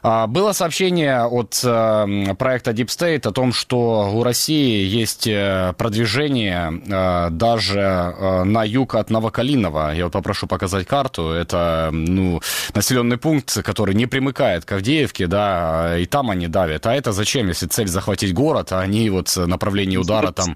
А, 0.10 0.26
было 0.26 0.54
сообщение 0.54 1.26
от 1.26 1.60
э, 1.66 2.34
проекта 2.36 2.72
Deep 2.72 2.86
State 2.86 3.28
о 3.28 3.34
том, 3.34 3.52
что 3.52 4.10
у 4.14 4.24
России 4.24 4.86
есть 4.86 5.28
э, 5.28 5.74
продвижение 5.78 6.82
э, 6.88 7.30
даже 7.32 8.16
на 8.46 8.64
юг 8.64 8.96
от 8.96 9.10
Новокалинова. 9.10 9.94
Я 9.94 10.06
вот 10.06 10.14
попрошу 10.14 10.48
показать 10.48 10.88
карту. 10.88 11.32
Это 11.32 11.90
ну, 11.92 12.40
населенный 12.74 13.18
пункт, 13.18 13.62
который 13.64 13.96
не 13.96 14.06
примыкает 14.06 14.64
к 14.64 14.72
Авдеевке, 14.72 15.28
да, 15.28 15.98
и 16.00 16.06
там 16.06 16.32
они 16.32 16.48
давят. 16.48 16.88
А 16.88 16.96
это 16.96 17.12
зачем, 17.12 17.50
если 17.50 17.68
цель 17.68 17.90
захватить 17.90 18.34
город, 18.34 18.72
а 18.72 18.80
они 18.80 19.10
вот 19.10 19.36
направление 19.36 20.00
удара 20.00 20.32
там... 20.32 20.56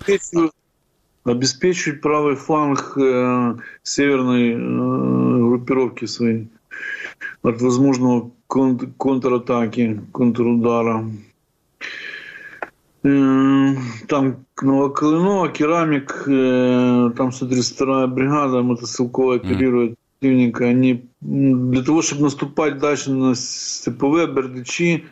Обеспечивать 1.24 2.02
правый 2.02 2.36
фланг 2.36 2.94
э, 2.98 3.56
северной 3.84 4.54
э, 4.54 5.50
группировки 5.50 6.06
своей 6.06 6.48
от 7.44 7.62
возможного 7.62 8.32
контратаки, 8.98 10.02
контрудара. 10.12 11.06
Э, 13.04 13.76
там 14.08 14.46
Новокалинова, 14.62 15.50
керамик, 15.50 16.24
э, 16.28 17.12
там 17.18 17.30
132-я 17.30 18.08
бригада 18.08 18.62
мотострелковая 18.62 19.38
оперирует 19.38 19.96
противника. 20.20 20.66
Они 20.66 21.06
для 21.22 21.82
того, 21.82 22.02
чтобы 22.02 22.24
наступать 22.24 22.78
дальше 22.78 23.12
на 23.12 23.36
Степове, 23.36 24.28
Бердичи, 24.28 25.06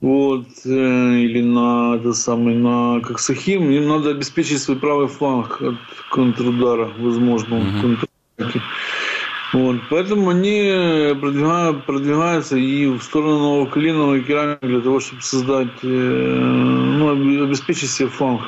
вот, 0.00 0.46
э, 0.64 0.68
или 0.68 1.42
на, 1.42 1.96
это 1.96 2.14
самый, 2.14 2.56
на 2.56 3.00
Коксахим, 3.00 3.70
им 3.70 3.88
надо 3.88 4.10
обеспечить 4.10 4.60
свой 4.60 4.78
правый 4.78 5.06
фланг 5.06 5.62
от 5.62 5.76
контрудара, 6.10 6.90
возможно, 6.98 7.54
mm-hmm. 7.54 7.80
контратаки. 7.80 8.60
Вот, 9.54 9.76
поэтому 9.88 10.30
они 10.30 11.14
продвигают, 11.20 11.86
продвигаются 11.86 12.56
и 12.56 12.88
в 12.88 13.00
сторону 13.00 13.38
Новоклинова 13.38 14.16
и 14.16 14.22
керамики 14.22 14.66
для 14.66 14.80
того, 14.80 14.98
чтобы 14.98 15.22
создать, 15.22 15.68
э, 15.84 15.86
ну, 15.86 17.44
обеспечить 17.44 17.90
себе 17.90 18.08
фланг. 18.08 18.42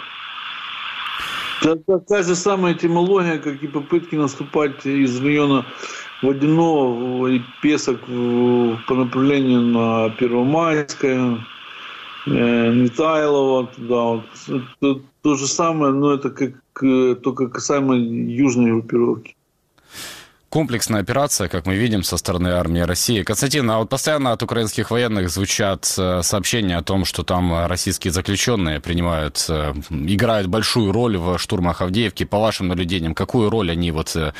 Это 1.62 1.76
такая 1.76 2.24
же 2.24 2.34
самая 2.34 2.74
этимология, 2.74 3.38
как 3.38 3.62
и 3.62 3.68
попытки 3.68 4.16
наступать 4.16 4.84
из 4.84 5.20
района 5.22 5.64
Водяного 6.22 7.28
и 7.28 7.40
Песок 7.62 8.00
по 8.00 8.94
направлению 8.94 9.60
на 9.60 10.10
Первомайское, 10.10 11.38
э, 12.26 12.72
Нетайлово, 12.72 13.68
туда 13.68 14.02
вот. 14.02 14.24
Это 14.48 15.00
то 15.22 15.36
же 15.36 15.46
самое, 15.46 15.92
но 15.92 16.14
это 16.14 16.30
как 16.30 16.54
э, 16.82 17.14
только 17.14 17.46
касаемо 17.46 17.94
южной 17.94 18.72
группировки 18.72 19.35
комплексная 20.48 21.00
операция, 21.00 21.48
как 21.48 21.66
мы 21.66 21.76
видим, 21.76 22.02
со 22.02 22.16
стороны 22.16 22.48
армии 22.48 22.80
России. 22.80 23.22
Константин, 23.22 23.70
а 23.70 23.78
вот 23.78 23.88
постоянно 23.88 24.32
от 24.32 24.42
украинских 24.42 24.90
военных 24.90 25.28
звучат 25.30 25.92
э, 25.98 26.22
сообщения 26.22 26.76
о 26.76 26.82
том, 26.82 27.04
что 27.04 27.22
там 27.22 27.66
российские 27.66 28.12
заключенные 28.12 28.80
принимают, 28.80 29.44
э, 29.48 29.74
играют 29.90 30.46
большую 30.46 30.92
роль 30.92 31.16
в 31.16 31.38
штурмах 31.38 31.82
Авдеевки. 31.82 32.24
По 32.24 32.38
вашим 32.38 32.68
наблюдениям, 32.68 33.14
какую 33.14 33.50
роль 33.50 33.70
они 33.70 33.90
вот 33.90 34.14
э, 34.16 34.32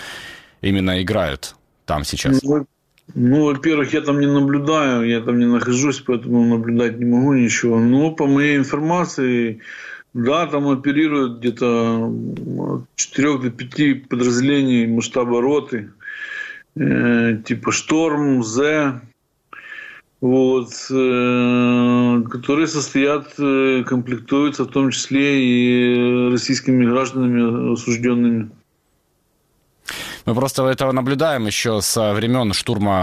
именно 0.60 1.02
играют 1.02 1.56
там 1.84 2.04
сейчас? 2.04 2.42
Ну, 2.42 2.66
ну, 3.14 3.44
во-первых, 3.44 3.92
я 3.94 4.00
там 4.00 4.20
не 4.20 4.26
наблюдаю, 4.26 5.08
я 5.08 5.20
там 5.20 5.38
не 5.38 5.46
нахожусь, 5.46 6.00
поэтому 6.00 6.44
наблюдать 6.44 6.98
не 6.98 7.04
могу 7.04 7.34
ничего. 7.34 7.78
Но 7.78 8.10
по 8.10 8.26
моей 8.26 8.56
информации, 8.56 9.60
да, 10.16 10.46
там 10.46 10.66
оперируют 10.68 11.40
где-то 11.40 12.10
от 12.58 12.84
4 12.96 13.38
до 13.38 13.50
5 13.50 14.08
подразделений 14.08 14.86
масштаба 14.86 15.42
роты. 15.42 15.90
Э, 16.74 17.36
типа 17.44 17.70
Шторм, 17.70 18.42
З, 18.42 19.02
вот, 20.22 20.70
э, 20.90 22.22
которые 22.30 22.66
состоят, 22.66 23.34
э, 23.38 23.84
комплектуются 23.86 24.64
в 24.64 24.68
том 24.68 24.90
числе 24.90 25.44
и 25.44 26.30
российскими 26.30 26.86
гражданами 26.86 27.72
осужденными. 27.74 28.50
Мы 30.26 30.34
просто 30.34 30.66
этого 30.66 30.90
наблюдаем 30.90 31.46
еще 31.46 31.80
со 31.80 32.12
времен 32.12 32.52
штурма 32.52 32.96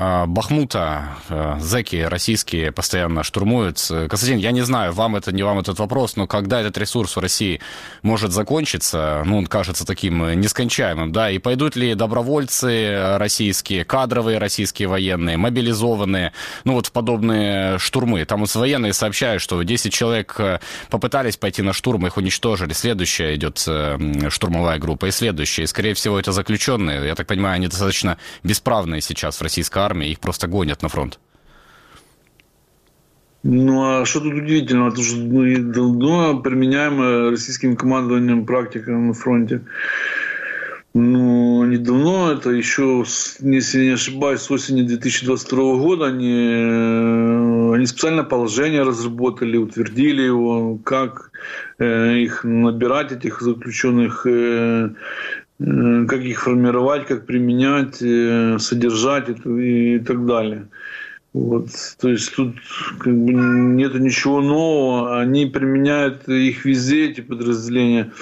а, 0.00 0.26
Бахмута. 0.26 1.18
А, 1.28 1.58
зеки 1.60 1.96
российские 1.96 2.72
постоянно 2.72 3.22
штурмуют. 3.24 3.76
Константин, 4.08 4.38
я 4.38 4.52
не 4.52 4.62
знаю, 4.62 4.94
вам 4.94 5.14
это, 5.16 5.32
не 5.32 5.42
вам 5.42 5.58
этот 5.58 5.78
вопрос, 5.78 6.16
но 6.16 6.26
когда 6.26 6.62
этот 6.62 6.78
ресурс 6.78 7.14
в 7.14 7.20
России 7.20 7.60
может 8.00 8.32
закончиться, 8.32 9.22
ну, 9.26 9.36
он 9.36 9.48
кажется 9.48 9.84
таким 9.84 10.40
нескончаемым, 10.40 11.12
да, 11.12 11.30
и 11.30 11.36
пойдут 11.38 11.76
ли 11.76 11.94
добровольцы 11.94 13.18
российские, 13.18 13.84
кадровые 13.84 14.38
российские 14.38 14.88
военные, 14.88 15.36
мобилизованные, 15.36 16.32
ну, 16.64 16.72
вот 16.72 16.86
в 16.86 16.92
подобные 16.92 17.78
штурмы. 17.80 18.24
Там 18.24 18.40
вот 18.40 18.54
военные 18.54 18.94
сообщают, 18.94 19.42
что 19.42 19.62
10 19.62 19.92
человек 19.92 20.36
э, 20.38 20.58
попытались 20.88 21.36
пойти 21.36 21.60
на 21.60 21.74
штурм, 21.74 22.06
их 22.06 22.16
уничтожили. 22.16 22.72
Следующая 22.72 23.34
идет 23.34 23.62
э, 23.66 24.30
штурмовая 24.30 24.78
группа 24.78 25.04
и 25.04 25.10
следующая. 25.10 25.64
И, 25.64 25.66
скорее 25.66 25.92
всего, 25.92 26.18
это 26.18 26.32
заключение 26.32 26.61
заключенные. 26.62 27.06
Я 27.06 27.14
так 27.14 27.26
понимаю, 27.26 27.54
они 27.54 27.68
достаточно 27.68 28.16
бесправные 28.44 29.00
сейчас 29.00 29.38
в 29.38 29.42
российской 29.42 29.78
армии, 29.78 30.10
их 30.10 30.20
просто 30.20 30.46
гонят 30.46 30.82
на 30.82 30.88
фронт. 30.88 31.18
Ну 33.44 33.82
а 33.82 34.04
что 34.04 34.20
тут 34.20 34.34
удивительного? 34.34 34.90
Это 34.90 35.00
уже 35.00 35.16
ну, 35.16 35.72
давно 35.72 36.40
применяемая 36.40 37.30
российским 37.30 37.76
командованием 37.76 38.46
практика 38.46 38.92
на 38.92 39.14
фронте. 39.14 39.62
Ну, 40.94 41.64
недавно, 41.64 42.34
это 42.34 42.50
еще, 42.50 43.02
если 43.40 43.84
не 43.84 43.94
ошибаюсь, 43.94 44.42
с 44.42 44.50
осени 44.50 44.82
2022 44.82 45.76
года 45.78 46.06
они, 46.06 46.50
э, 46.52 47.74
они 47.74 47.86
специальное 47.86 48.24
положение 48.24 48.82
разработали, 48.82 49.56
утвердили 49.56 50.20
его, 50.20 50.76
как 50.84 51.30
э, 51.78 52.18
их 52.18 52.44
набирать, 52.44 53.10
этих 53.10 53.40
заключенных, 53.40 54.26
э, 54.26 54.90
как 55.58 56.20
их 56.20 56.42
формировать, 56.42 57.06
как 57.06 57.26
применять, 57.26 58.02
э, 58.02 58.58
содержать 58.58 59.28
и, 59.44 59.98
так 60.00 60.26
далее. 60.26 60.68
Вот, 61.32 61.68
то 61.98 62.10
есть 62.10 62.34
тут 62.34 62.56
как 62.98 63.14
бы 63.14 63.32
нет 63.32 63.94
ничего 63.94 64.42
нового, 64.42 65.18
они 65.18 65.46
применяют 65.46 66.28
их 66.28 66.64
везде, 66.64 67.10
эти 67.10 67.22
подразделения. 67.22 68.12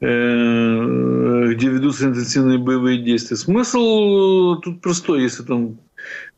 Э, 0.00 1.48
где 1.54 1.68
ведутся 1.68 2.06
интенсивные 2.06 2.58
боевые 2.58 2.98
действия. 2.98 3.36
Смысл 3.36 4.60
тут 4.60 4.80
простой, 4.80 5.22
если 5.22 5.42
там 5.42 5.78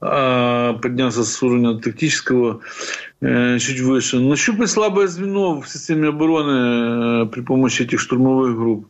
а, 0.00 0.72
подняться 0.74 1.24
с 1.24 1.42
уровня 1.42 1.78
тактического 1.78 2.60
э, 3.20 3.58
чуть 3.58 3.80
выше. 3.80 4.18
Нащупать 4.18 4.70
слабое 4.70 5.08
звено 5.08 5.60
в 5.60 5.68
системе 5.68 6.08
обороны 6.08 7.24
э, 7.24 7.26
при 7.26 7.42
помощи 7.42 7.82
этих 7.82 8.00
штурмовых 8.00 8.56
групп. 8.56 8.88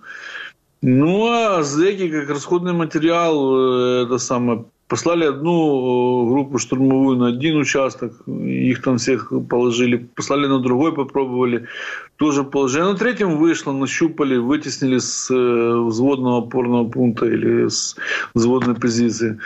Ну 0.83 1.27
а 1.27 1.63
зэки 1.63 2.09
как 2.09 2.31
расходный 2.31 2.73
материал, 2.73 4.05
это 4.05 4.19
самое, 4.19 4.65
Послали 4.91 5.25
одну 5.25 6.29
группу 6.29 6.59
штурмовую 6.59 7.17
на 7.17 7.29
один 7.29 7.57
участок, 7.59 8.13
их 8.27 8.83
там 8.83 8.99
всех 8.99 9.33
положили. 9.49 10.09
Послали 10.17 10.49
на 10.49 10.59
другой, 10.59 10.93
попробовали, 10.93 11.69
тоже 12.17 12.43
положили. 12.43 12.83
На 12.83 12.97
третьем 12.97 13.37
вышло, 13.37 13.73
нащупали, 13.73 14.37
вытеснили 14.37 14.99
с 14.99 15.31
взводного 15.31 16.39
опорного 16.39 16.89
пункта 16.89 17.27
или 17.27 17.69
с 17.69 17.95
взводной 18.35 18.75
позиции. 18.75 19.39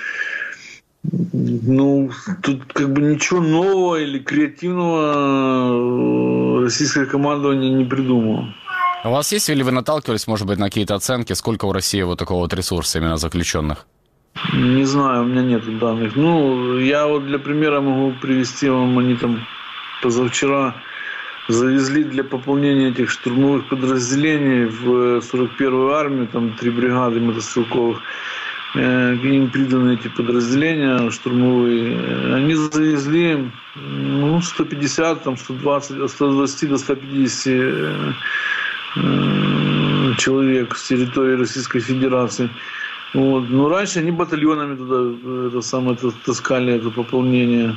Ну, 1.12 2.10
тут 2.42 2.64
как 2.72 2.94
бы 2.94 3.02
ничего 3.02 3.42
нового 3.42 3.96
или 3.96 4.20
креативного 4.20 6.62
российское 6.62 7.04
командование 7.04 7.70
не 7.70 7.84
придумало. 7.84 8.54
У 9.04 9.10
вас 9.10 9.32
есть 9.32 9.50
или 9.50 9.62
вы 9.62 9.70
наталкивались, 9.70 10.26
может 10.26 10.46
быть, 10.46 10.58
на 10.58 10.66
какие-то 10.66 10.94
оценки, 10.94 11.34
сколько 11.34 11.66
у 11.66 11.72
России 11.72 12.00
вот 12.00 12.18
такого 12.18 12.38
вот 12.38 12.54
ресурса 12.54 12.98
именно 12.98 13.18
заключенных? 13.18 13.86
Не 14.54 14.84
знаю, 14.84 15.24
у 15.24 15.26
меня 15.26 15.42
нет 15.42 15.78
данных. 15.78 16.16
Ну, 16.16 16.78
я 16.78 17.06
вот 17.06 17.26
для 17.26 17.38
примера 17.38 17.82
могу 17.82 18.12
привести 18.22 18.70
вам, 18.70 18.98
они 18.98 19.14
там 19.16 19.46
позавчера 20.02 20.74
завезли 21.48 22.04
для 22.04 22.24
пополнения 22.24 22.88
этих 22.88 23.10
штурмовых 23.10 23.68
подразделений 23.68 24.64
в 24.64 25.18
41-ю 25.18 25.90
армию, 25.90 26.26
там 26.26 26.54
три 26.54 26.70
бригады 26.70 27.20
мотострелковых, 27.20 28.00
э, 28.74 29.16
к 29.18 29.22
ним 29.22 29.50
приданы 29.50 29.96
эти 29.96 30.08
подразделения 30.08 31.10
штурмовые. 31.10 32.34
Они 32.36 32.54
завезли 32.54 33.50
ну, 33.76 34.40
150, 34.40 35.22
там 35.22 35.36
120, 35.36 35.98
от 36.00 36.10
120 36.10 36.68
до 36.70 36.78
150 36.78 37.46
э, 37.46 37.52
э, 37.52 38.12
человек 40.18 40.76
с 40.76 40.88
территории 40.88 41.36
Российской 41.36 41.80
Федерации. 41.80 42.48
Вот. 43.14 43.48
Но 43.48 43.68
раньше 43.68 44.00
они 44.00 44.10
батальонами 44.10 44.76
туда 44.76 45.48
это 45.48 45.60
самое, 45.60 45.96
это, 45.96 46.12
таскали 46.24 46.74
это 46.74 46.90
пополнение. 46.90 47.76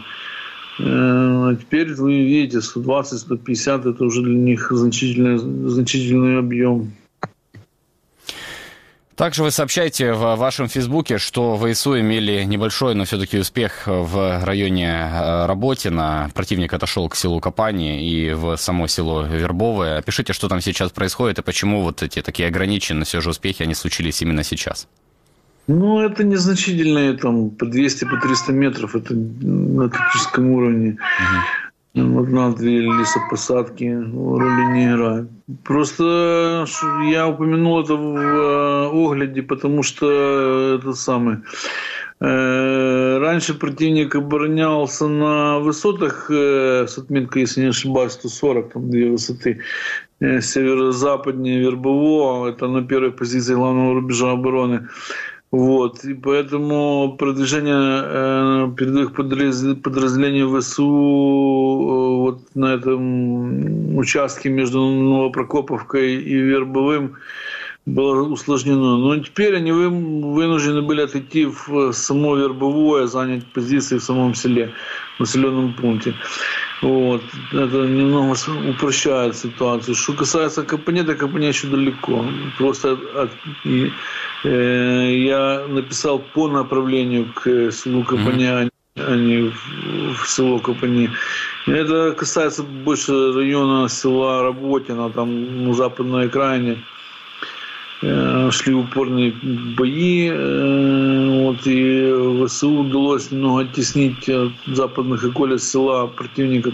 А 0.80 1.56
теперь 1.56 1.94
вы 1.96 2.24
видите, 2.24 2.60
120-150 2.60 3.90
это 3.90 4.04
уже 4.04 4.22
для 4.22 4.36
них 4.36 4.72
значительный, 4.72 5.38
значительный 5.70 6.40
объем. 6.40 6.92
Также 9.18 9.42
вы 9.42 9.50
сообщаете 9.50 10.14
в 10.14 10.36
вашем 10.36 10.68
фейсбуке, 10.68 11.18
что 11.18 11.58
ВСУ 11.58 12.00
имели 12.00 12.44
небольшой, 12.44 12.94
но 12.94 13.04
все-таки 13.04 13.40
успех 13.40 13.88
в 13.88 14.46
районе 14.46 14.90
э, 14.90 15.46
Работина. 15.48 16.30
Противник 16.36 16.72
отошел 16.72 17.10
к 17.10 17.16
селу 17.16 17.40
Капани 17.40 18.08
и 18.08 18.34
в 18.34 18.58
само 18.58 18.86
село 18.86 19.24
Вербовое. 19.24 20.04
Пишите, 20.04 20.34
что 20.34 20.48
там 20.48 20.62
сейчас 20.62 20.92
происходит 20.92 21.40
и 21.40 21.42
почему 21.42 21.82
вот 21.82 22.04
эти 22.04 22.22
такие 22.22 22.48
ограниченные 22.48 23.06
все 23.06 23.20
же 23.20 23.32
успехи, 23.32 23.64
они 23.64 23.74
случились 23.74 24.22
именно 24.22 24.44
сейчас. 24.44 24.88
Ну, 25.66 26.00
это 26.00 26.24
незначительные, 26.24 27.14
там, 27.14 27.50
по 27.50 27.66
200, 27.66 28.06
по 28.06 28.18
300 28.18 28.54
метров, 28.54 28.96
это 28.96 29.16
на 29.16 29.90
тактическом 29.90 30.52
уровне. 30.52 30.92
Угу. 30.92 31.42
Одна-две 31.98 32.82
лесопосадки 32.82 33.86
роли 33.86 34.74
не 34.74 34.86
играют. 34.86 35.30
Просто 35.64 36.66
я 37.10 37.28
упомянул 37.28 37.82
это 37.82 37.96
в 37.96 38.18
э, 38.18 38.88
огляде, 38.88 39.42
потому 39.42 39.84
что 39.84 40.78
это 40.80 40.94
самое. 40.94 41.42
Э, 42.20 43.18
раньше 43.20 43.54
противник 43.54 44.16
оборонялся 44.16 45.08
на 45.08 45.60
высотах 45.60 46.30
э, 46.30 46.86
с 46.88 46.98
отметкой, 46.98 47.44
если 47.44 47.62
не 47.62 47.70
ошибаюсь, 47.70 48.14
140, 48.14 48.74
там 48.74 48.90
две 48.90 49.10
высоты 49.10 49.62
северо-западнее 50.20 51.60
Вербово, 51.60 52.50
это 52.50 52.68
на 52.68 52.84
первой 52.84 53.12
позиции 53.12 53.54
главного 53.54 53.94
рубежа 53.94 54.32
обороны. 54.32 54.88
Вот, 55.50 56.04
и 56.04 56.14
поэтому 56.14 57.16
продвижение 57.18 58.04
э, 58.04 58.72
передовых 58.76 59.14
подразделений 59.14 60.44
ВСУ 60.60 60.84
э, 60.84 62.18
вот 62.22 62.42
на 62.54 62.74
этом 62.74 63.98
участке 63.98 64.50
между 64.50 64.82
Новопрокоповкой 64.82 66.16
и 66.16 66.34
Вербовым 66.34 67.16
было 67.88 68.24
усложнено. 68.24 68.98
Но 68.98 69.18
теперь 69.18 69.56
они 69.56 69.72
вынуждены 69.72 70.82
были 70.82 71.02
отойти 71.02 71.46
в 71.46 71.94
само 71.94 72.36
Вербовое, 72.36 73.08
занять 73.08 73.46
позиции 73.54 73.98
в 73.98 74.04
самом 74.04 74.36
селе, 74.36 74.74
в 75.16 75.22
населенном 75.22 75.74
пункте. 75.74 76.14
Вот. 76.82 77.22
Это 77.54 77.88
немного 77.88 78.36
упрощает 78.70 79.38
ситуацию. 79.38 79.96
Что 79.96 80.14
касается 80.14 80.64
Капани, 80.64 81.02
то 81.02 81.16
Капани 81.16 81.48
еще 81.48 81.68
далеко. 81.68 82.26
Просто 82.58 83.00
от, 83.16 83.32
и, 83.64 83.92
э, 84.44 85.14
я 85.26 85.66
написал 85.70 86.20
по 86.20 86.50
направлению 86.50 87.34
к 87.34 87.72
селу 87.72 88.04
Капани, 88.04 88.46
mm-hmm. 88.46 88.70
а 88.98 89.16
не 89.16 89.50
в, 89.50 90.24
в 90.24 90.28
село 90.28 90.60
Капани. 90.60 91.10
Это 91.68 92.12
касается 92.12 92.64
больше 92.64 93.32
района 93.32 93.88
села 93.88 94.44
Работина, 94.44 95.10
там 95.10 95.68
на 95.68 95.74
западной 95.74 96.26
окраине. 96.26 96.84
Шли 98.02 98.74
упорные 98.74 99.34
бои, 99.76 100.30
вот, 100.30 101.66
и 101.66 102.46
ВСУ 102.46 102.82
удалось 102.82 103.32
немного 103.32 103.62
оттеснить 103.62 104.30
от 104.30 104.52
западных 104.68 105.24
околиц 105.24 105.64
села 105.64 106.06
противника 106.06 106.72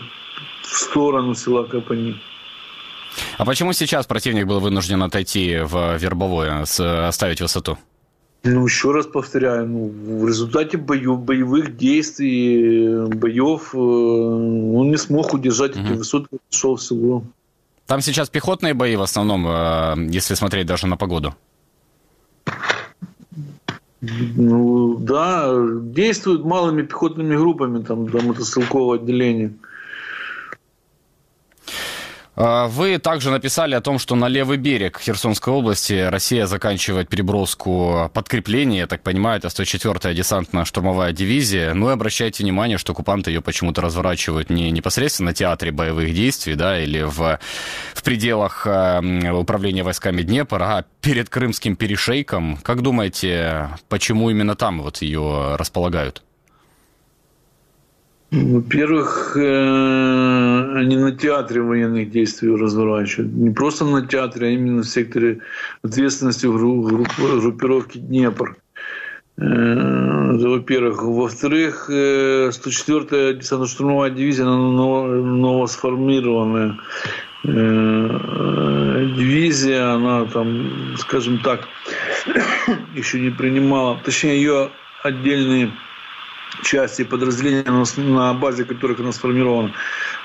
в 0.61 0.67
сторону 0.67 1.33
села 1.33 1.63
Капани. 1.63 2.15
А 3.37 3.45
почему 3.45 3.73
сейчас 3.73 4.05
противник 4.05 4.47
был 4.47 4.59
вынужден 4.59 5.01
отойти 5.01 5.59
в 5.61 5.97
Вербовое, 5.97 6.61
оставить 7.07 7.41
высоту? 7.41 7.77
Ну, 8.45 8.65
еще 8.65 8.91
раз 8.91 9.05
повторяю, 9.05 9.67
ну, 9.67 9.87
в 9.87 10.27
результате 10.27 10.77
боев, 10.77 11.19
боевых 11.19 11.77
действий, 11.77 13.07
боев, 13.07 13.73
э, 13.73 13.77
он 13.77 14.89
не 14.89 14.97
смог 14.97 15.33
удержать 15.33 15.77
угу. 15.77 15.85
эти 15.85 15.93
высоты, 15.93 16.37
шел 16.49 16.75
в 16.75 16.83
село. 16.83 17.23
Там 17.87 18.01
сейчас 18.01 18.29
пехотные 18.29 18.73
бои 18.73 18.95
в 18.95 19.01
основном, 19.01 19.45
э, 19.47 19.95
если 20.09 20.35
смотреть 20.35 20.65
даже 20.65 20.87
на 20.87 20.97
погоду. 20.97 21.35
Ну, 24.01 24.97
да, 24.97 25.53
действуют 25.81 26.43
малыми 26.43 26.81
пехотными 26.81 27.35
группами 27.35 27.83
там 27.83 28.09
до 28.09 28.21
мотострелкового 28.21 28.95
отделения. 28.95 29.53
А, 32.35 32.67
вы 32.67 32.97
также 32.97 33.29
написали 33.29 33.75
о 33.75 33.81
том, 33.81 33.99
что 33.99 34.15
на 34.15 34.27
левый 34.27 34.57
берег 34.57 34.99
Херсонской 34.99 35.53
области 35.53 35.93
Россия 35.93 36.47
заканчивает 36.47 37.07
переброску 37.07 38.09
подкреплений, 38.13 38.79
я 38.79 38.87
так 38.87 39.03
понимаю, 39.03 39.37
это 39.37 39.49
104-я 39.49 40.13
десантно-штурмовая 40.13 41.11
дивизия. 41.11 41.73
Ну 41.73 41.89
и 41.89 41.93
обращайте 41.93 42.43
внимание, 42.43 42.77
что 42.77 42.93
оккупанты 42.93 43.29
ее 43.29 43.41
почему-то 43.41 43.81
разворачивают 43.81 44.49
не 44.49 44.71
непосредственно 44.71 45.29
на 45.29 45.33
театре 45.33 45.71
боевых 45.71 46.13
действий, 46.13 46.55
да, 46.55 46.79
или 46.79 47.03
в, 47.03 47.39
в 47.93 48.03
пределах 48.03 48.65
э, 48.65 49.31
управления 49.31 49.83
войсками 49.83 50.23
Днепр, 50.23 50.61
а 50.61 50.85
перед 51.01 51.29
Крымским 51.29 51.75
перешейком. 51.75 52.57
Как 52.57 52.81
думаете, 52.81 53.69
почему 53.89 54.29
именно 54.29 54.55
там 54.55 54.81
вот 54.81 55.01
ее 55.01 55.55
располагают? 55.55 56.23
Во-первых, 58.33 59.37
э, 59.37 60.77
они 60.79 60.97
на 60.97 61.11
театре 61.11 61.61
военных 61.61 62.09
действий 62.09 62.55
разворачивают. 62.55 63.31
Не 63.31 63.51
просто 63.51 63.85
на 63.85 64.07
театре, 64.07 64.47
а 64.47 64.49
именно 64.49 64.81
в 64.81 64.87
секторе 64.87 65.41
ответственности 65.83 66.47
группировки 66.47 67.99
Днепр. 67.99 68.57
Это, 69.37 70.49
во-первых. 70.49 71.03
Во-вторых, 71.03 71.91
104-я 71.91 73.33
десантно-штурмовая 73.33 74.09
дивизия, 74.09 74.45
она 74.45 74.57
новосформированная 74.67 76.79
дивизия, 79.15 79.93
она 79.93 80.25
там, 80.25 80.95
скажем 80.97 81.37
так, 81.39 81.67
еще 82.95 83.19
не 83.19 83.29
принимала, 83.29 83.99
точнее 84.03 84.37
ее 84.37 84.71
отдельные 85.03 85.71
части 86.61 87.03
подразделения, 87.03 87.63
на 87.97 88.33
базе 88.33 88.63
которых 88.63 88.99
она 88.99 89.11
сформирована, 89.11 89.73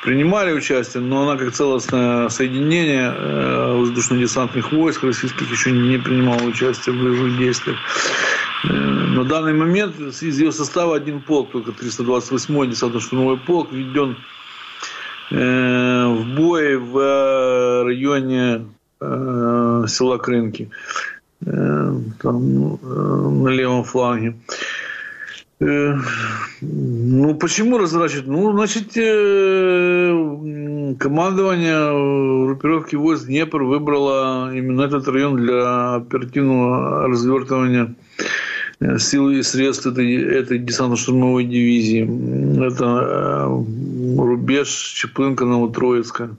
принимали 0.04 0.52
участие, 0.52 1.02
но 1.02 1.22
она 1.22 1.36
как 1.38 1.52
целостное 1.52 2.28
соединение 2.28 3.12
воздушно-десантных 3.74 4.72
войск 4.72 5.04
российских 5.04 5.50
еще 5.50 5.72
не 5.72 5.98
принимала 5.98 6.42
участие 6.42 6.94
в 6.94 6.98
боевых 7.02 7.38
действиях. 7.38 7.78
На 8.64 9.24
данный 9.24 9.54
момент 9.54 9.98
из 10.00 10.38
ее 10.38 10.52
состава 10.52 10.96
один 10.96 11.20
полк, 11.20 11.50
только 11.52 11.70
328-й 11.70 12.68
десантно-штурмовой 12.68 13.38
полк, 13.38 13.72
введен 13.72 14.16
в 15.30 16.24
бой 16.36 16.76
в 16.76 17.84
районе 17.84 18.66
села 19.00 20.18
Крынки, 20.18 20.70
там, 21.44 22.78
на 23.44 23.48
левом 23.48 23.84
фланге. 23.84 24.34
Ну, 25.60 27.34
почему 27.34 27.78
разворачивать? 27.78 28.28
Ну, 28.28 28.52
значит, 28.52 28.92
командование 30.98 32.46
группировки 32.46 32.94
войск 32.94 33.26
Днепр 33.26 33.64
выбрало 33.64 34.54
именно 34.54 34.82
этот 34.82 35.08
район 35.08 35.36
для 35.36 35.96
оперативного 35.96 37.08
развертывания 37.08 37.94
сил 38.98 39.30
и 39.30 39.42
средств 39.42 39.86
этой, 39.86 40.14
этой 40.14 40.60
десантно-штурмовой 40.60 41.42
дивизии. 41.42 42.04
Это 42.64 43.48
рубеж 44.16 44.68
Чеплынка 44.68 45.44
Новотроицка. 45.44 46.36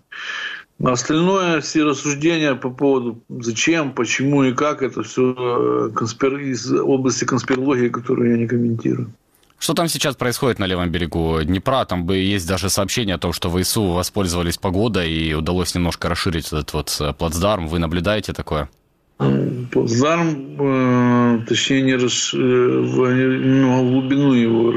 Остальное, 0.84 1.59
все 1.59 1.84
рассуждения 1.84 2.55
по 2.55 2.69
поводу 2.69 3.21
зачем, 3.27 3.91
почему 3.91 4.43
и 4.43 4.53
как, 4.53 4.82
это 4.82 5.03
все 5.03 5.91
конспир... 5.93 6.38
из 6.38 6.71
области 6.71 7.25
конспирологии, 7.25 7.89
которую 7.89 8.32
я 8.32 8.38
не 8.38 8.47
комментирую. 8.47 9.11
Что 9.57 9.73
там 9.73 9.89
сейчас 9.89 10.15
происходит 10.15 10.57
на 10.57 10.65
левом 10.65 10.89
берегу 10.89 11.39
Днепра? 11.43 11.84
Там 11.84 12.05
бы 12.05 12.15
есть 12.15 12.47
даже 12.47 12.69
сообщение 12.69 13.15
о 13.15 13.17
том, 13.17 13.34
что 13.34 13.49
ВСУ 13.49 13.88
воспользовались 13.88 14.57
погодой 14.57 15.11
и 15.11 15.34
удалось 15.34 15.75
немножко 15.75 16.07
расширить 16.07 16.47
этот 16.47 16.71
вот 16.71 17.01
плацдарм. 17.17 17.67
Вы 17.67 17.80
наблюдаете 17.80 18.32
такое? 18.32 18.69
Плацдарм, 19.17 20.55
э, 20.59 21.45
точнее, 21.45 21.82
не 21.82 21.95
расш... 21.95 22.34
ну, 22.34 23.89
глубину 23.91 24.32
его 24.32 24.69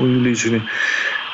увеличили. 0.00 0.62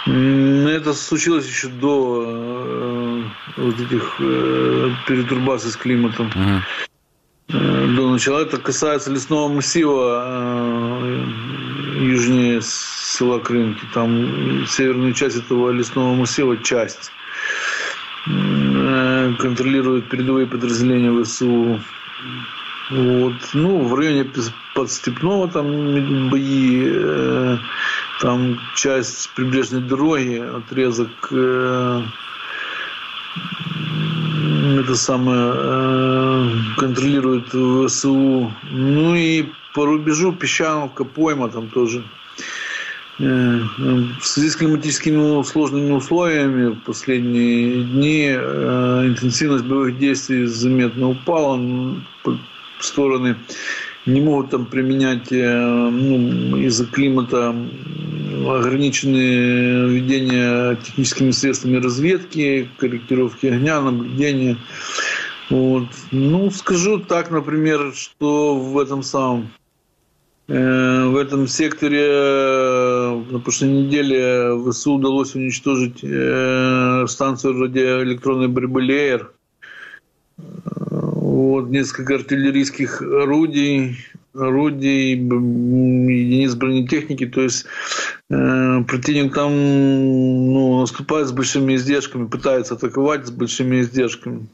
Это 0.07 0.95
случилось 0.95 1.49
еще 1.49 1.67
до 1.67 2.25
э, 2.25 3.23
вот 3.57 3.81
этих 3.81 4.15
э, 4.21 4.91
перетурбаций 5.09 5.71
с 5.73 5.77
климатом. 5.77 6.31
Uh-huh. 6.33 7.97
До 7.97 8.11
начала. 8.13 8.41
Это 8.41 8.59
касается 8.59 9.11
лесного 9.11 9.49
массива 9.49 10.23
э, 10.25 11.25
южнее 12.03 12.61
села 12.63 13.41
Крынки. 13.41 13.85
Там 13.95 14.65
северную 14.69 15.13
часть 15.13 15.37
этого 15.39 15.71
лесного 15.71 16.15
массива, 16.15 16.57
часть 16.57 17.11
контролируют 19.39 20.09
передовые 20.09 20.47
подразделения 20.47 21.13
ВСУ. 21.23 21.81
Вот. 22.91 23.35
Ну, 23.55 23.83
в 23.83 23.95
районе 23.95 24.29
Подстепного 24.75 25.49
там 25.49 26.29
бои 26.29 27.59
там 28.21 28.59
часть 28.75 29.31
прибрежной 29.35 29.83
дороги, 29.83 30.39
отрезок 30.39 31.11
э, 31.31 32.03
это 34.81 34.95
самое 34.95 35.53
э, 35.55 36.49
контролирует 36.77 37.49
ВСУ. 37.49 38.53
Ну 38.71 39.14
и 39.14 39.47
по 39.75 39.85
рубежу 39.85 40.33
Песчановка, 40.33 41.05
Пойма 41.05 41.49
там 41.49 41.69
тоже. 41.69 42.05
Э, 43.19 43.61
в 44.21 44.27
связи 44.27 44.51
с 44.51 44.57
климатическими 44.57 45.43
сложными 45.43 45.93
условиями 45.93 46.75
в 46.75 46.81
последние 46.81 47.85
дни 47.85 48.29
э, 48.31 49.07
интенсивность 49.07 49.64
боевых 49.64 49.99
действий 49.99 50.47
заметно 50.47 51.11
упала. 51.11 51.61
Стороны 52.79 53.37
не 54.07 54.21
могут 54.21 54.51
там 54.51 54.67
применять 54.67 55.33
э, 55.33 55.91
ну, 55.91 56.57
из-за 56.59 56.87
климата 56.87 57.55
ограниченные 58.49 59.89
ведения 59.89 60.77
техническими 60.77 61.33
средствами 61.33 61.79
разведки, 61.79 62.69
корректировки 62.79 63.47
огня, 63.47 63.81
наблюдения. 63.81 64.57
Вот. 65.51 65.89
Ну, 66.13 66.51
скажу 66.51 67.01
так, 67.01 67.31
например, 67.31 67.93
что 67.95 68.57
в 68.57 68.79
этом 68.79 69.03
самом 69.03 69.51
э, 70.47 71.07
в 71.07 71.17
этом 71.17 71.49
секторе 71.49 72.07
э, 72.09 73.23
на 73.31 73.41
прошлой 73.41 73.71
неделе 73.71 74.57
ВСУ 74.71 74.95
удалось 74.95 75.35
уничтожить 75.35 75.99
станцию 77.11 77.61
радиоэлектронной 77.61 78.49
борьбы 78.49 78.83
«Леер», 78.83 79.33
вот, 81.37 81.68
несколько 81.68 82.14
артиллерийских 82.14 83.03
орудий, 83.03 83.99
орудий, 84.34 85.12
единиц 85.12 86.55
бронетехники, 86.55 87.26
то 87.26 87.43
есть 87.43 87.66
э, 88.30 88.84
противник 88.89 89.34
там 89.34 89.51
ну, 89.53 90.80
наступает 90.80 91.28
с 91.28 91.32
большими 91.32 91.74
издержками, 91.74 92.26
пытается 92.26 92.74
атаковать 92.74 93.26
с 93.26 93.30
большими 93.30 93.80
издержками. 93.80 94.49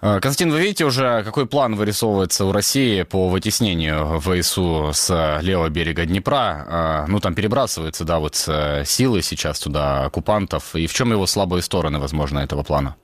Э, 0.00 0.20
Константин, 0.20 0.52
вы 0.52 0.60
видите 0.60 0.84
уже, 0.84 1.24
какой 1.24 1.46
план 1.46 1.74
вырисовывается 1.74 2.44
у 2.44 2.52
России 2.52 3.02
по 3.02 3.28
вытеснению 3.28 4.20
ВСУ 4.20 4.90
с 4.92 5.40
левого 5.42 5.70
берега 5.70 6.04
Днепра? 6.04 7.04
Э, 7.06 7.10
ну, 7.10 7.18
там 7.18 7.34
перебрасываются, 7.34 8.04
да, 8.04 8.20
вот 8.20 8.44
э, 8.46 8.84
силы 8.84 9.22
сейчас 9.22 9.58
туда, 9.58 10.04
оккупантов. 10.04 10.76
И 10.76 10.86
в 10.86 10.94
чем 10.94 11.10
его 11.10 11.26
слабые 11.26 11.62
стороны, 11.62 11.98
возможно, 11.98 12.38
этого 12.38 12.62
плана? 12.62 12.94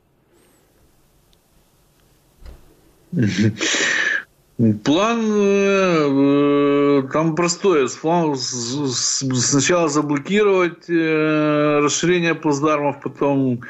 План 4.85 5.21
э, 5.25 7.03
там 7.13 7.35
простой. 7.35 7.89
Сначала 7.89 9.89
заблокировать 9.89 10.91
э, 10.91 11.81
расширение 11.83 12.35
плацдармов, 12.35 13.01
потом 13.01 13.63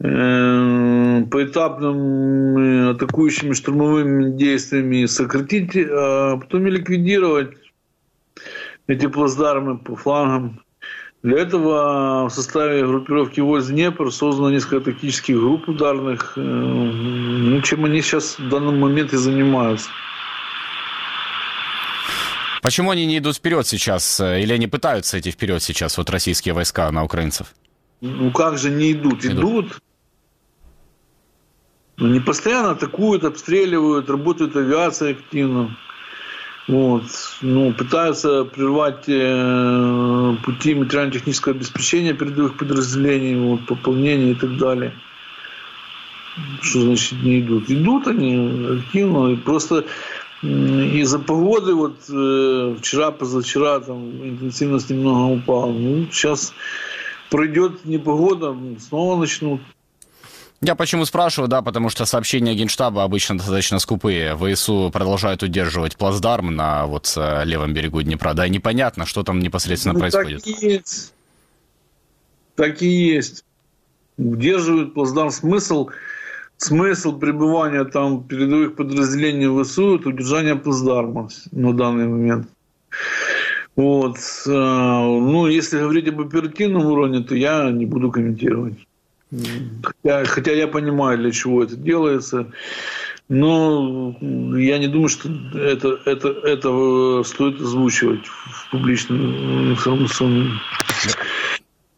э, 0.00 1.24
поэтапным 1.30 2.90
атакующими 2.90 3.52
штурмовыми 3.52 4.36
действиями 4.36 5.06
сократить, 5.06 5.76
а 5.76 6.36
потом 6.36 6.66
и 6.66 6.70
ликвидировать 6.70 7.54
эти 8.88 9.06
плацдармы 9.06 9.78
по 9.78 9.94
флангам. 9.94 10.60
Для 11.22 11.38
этого 11.38 12.28
в 12.28 12.30
составе 12.30 12.86
группировки 12.86 13.40
войск 13.40 13.70
Днепр 13.70 14.12
создано 14.12 14.50
несколько 14.50 14.80
тактических 14.92 15.36
групп 15.36 15.68
ударных, 15.68 16.34
ну, 16.36 17.60
чем 17.62 17.84
они 17.84 18.02
сейчас 18.02 18.38
в 18.38 18.48
данный 18.48 18.78
момент 18.78 19.12
и 19.12 19.16
занимаются. 19.16 19.90
Почему 22.62 22.90
они 22.90 23.06
не 23.06 23.18
идут 23.18 23.36
вперед 23.36 23.66
сейчас? 23.66 24.20
Или 24.20 24.52
они 24.52 24.68
пытаются 24.68 25.18
идти 25.18 25.32
вперед 25.32 25.62
сейчас, 25.62 25.98
вот 25.98 26.08
российские 26.10 26.54
войска 26.54 26.90
на 26.92 27.02
украинцев? 27.02 27.48
Ну 28.00 28.30
как 28.30 28.58
же 28.58 28.70
не 28.70 28.92
идут? 28.92 29.24
Идут. 29.24 29.66
идут. 29.66 29.82
Они 31.98 32.20
постоянно 32.20 32.70
атакуют, 32.72 33.24
обстреливают, 33.24 34.08
работают 34.08 34.54
авиация 34.54 35.12
активно. 35.12 35.76
Вот. 36.68 37.04
Ну, 37.40 37.72
пытаются 37.72 38.44
прервать 38.44 39.08
э, 39.08 40.36
пути 40.44 40.74
материально-технического 40.74 41.54
обеспечения 41.54 42.12
передовых 42.12 42.58
подразделений, 42.58 43.36
вот, 43.36 43.66
пополнения 43.66 44.32
и 44.32 44.34
так 44.34 44.58
далее. 44.58 44.92
Что 46.60 46.82
значит 46.82 47.22
не 47.22 47.40
идут? 47.40 47.70
Идут 47.70 48.06
они 48.06 48.80
активно. 48.80 49.32
И 49.32 49.36
просто 49.36 49.86
из-за 50.42 51.18
погоды, 51.18 51.74
вот 51.74 51.96
э, 52.10 52.76
вчера, 52.78 53.12
позавчера, 53.12 53.80
там 53.80 54.10
интенсивность 54.22 54.90
немного 54.90 55.32
упала. 55.32 55.72
Ну, 55.72 56.06
сейчас 56.12 56.52
пройдет 57.30 57.86
непогода, 57.86 58.54
снова 58.78 59.18
начнут. 59.18 59.60
Я 60.60 60.74
почему 60.74 61.04
спрашиваю, 61.04 61.48
да, 61.48 61.62
потому 61.62 61.88
что 61.88 62.04
сообщения 62.04 62.54
Генштаба 62.54 63.04
обычно 63.04 63.36
достаточно 63.36 63.78
скупые. 63.78 64.36
ВСУ 64.36 64.90
продолжают 64.92 65.44
удерживать 65.44 65.96
плацдарм 65.96 66.56
на 66.56 66.86
вот 66.86 67.12
э, 67.16 67.44
левом 67.44 67.74
берегу 67.74 68.02
Днепра, 68.02 68.34
да, 68.34 68.46
и 68.46 68.50
непонятно, 68.50 69.06
что 69.06 69.22
там 69.22 69.38
непосредственно 69.38 69.94
ну, 69.94 70.00
происходит. 70.00 70.42
Так 70.42 70.62
и 70.62 70.66
есть. 70.66 71.14
Так 72.56 72.82
и 72.82 72.88
есть. 72.88 73.44
Удерживают 74.16 74.94
плацдарм. 74.94 75.30
Смысл 75.30 75.90
смысл 76.56 77.16
пребывания 77.16 77.84
там 77.84 78.24
передовых 78.24 78.74
подразделений 78.74 79.46
ВСУ– 79.62 79.94
это 80.00 80.08
удержание 80.08 80.56
плацдарма 80.56 81.28
на 81.52 81.72
данный 81.72 82.08
момент. 82.08 82.48
Вот. 83.76 84.18
А, 84.48 85.02
ну, 85.04 85.46
если 85.46 85.78
говорить 85.78 86.08
об 86.08 86.20
оперативном 86.20 86.86
уровне, 86.86 87.20
то 87.20 87.36
я 87.36 87.70
не 87.70 87.86
буду 87.86 88.10
комментировать. 88.10 88.87
Хотя, 89.30 90.24
хотя 90.24 90.52
я 90.52 90.68
понимаю, 90.68 91.18
для 91.18 91.30
чего 91.30 91.62
это 91.62 91.76
делается. 91.76 92.50
Но 93.28 94.16
я 94.20 94.78
не 94.78 94.88
думаю, 94.88 95.10
что 95.10 95.28
это, 95.54 96.00
это, 96.06 96.28
это 96.28 97.22
стоит 97.24 97.60
озвучивать 97.60 98.26
в 98.26 98.70
публичном 98.70 99.72
информационном 99.72 100.60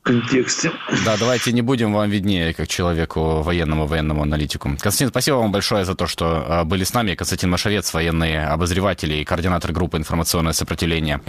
контексте. 0.02 0.72
Да, 1.04 1.16
давайте 1.18 1.52
не 1.52 1.62
будем 1.62 1.92
вам 1.92 2.10
виднее, 2.10 2.54
как 2.54 2.68
человеку 2.68 3.42
военному, 3.42 3.86
военному 3.86 4.22
аналитику. 4.22 4.68
Константин, 4.80 5.08
спасибо 5.08 5.36
вам 5.36 5.52
большое 5.52 5.84
за 5.84 5.94
то, 5.94 6.06
что 6.06 6.44
а, 6.48 6.64
были 6.64 6.84
с 6.84 6.94
нами. 6.94 7.14
Константин 7.14 7.50
Машовец, 7.50 7.92
военный 7.92 8.44
обозреватель 8.44 9.12
и 9.12 9.24
координатор 9.24 9.72
группы 9.72 9.98
«Информационное 9.98 10.52
сопротивление», 10.52 11.20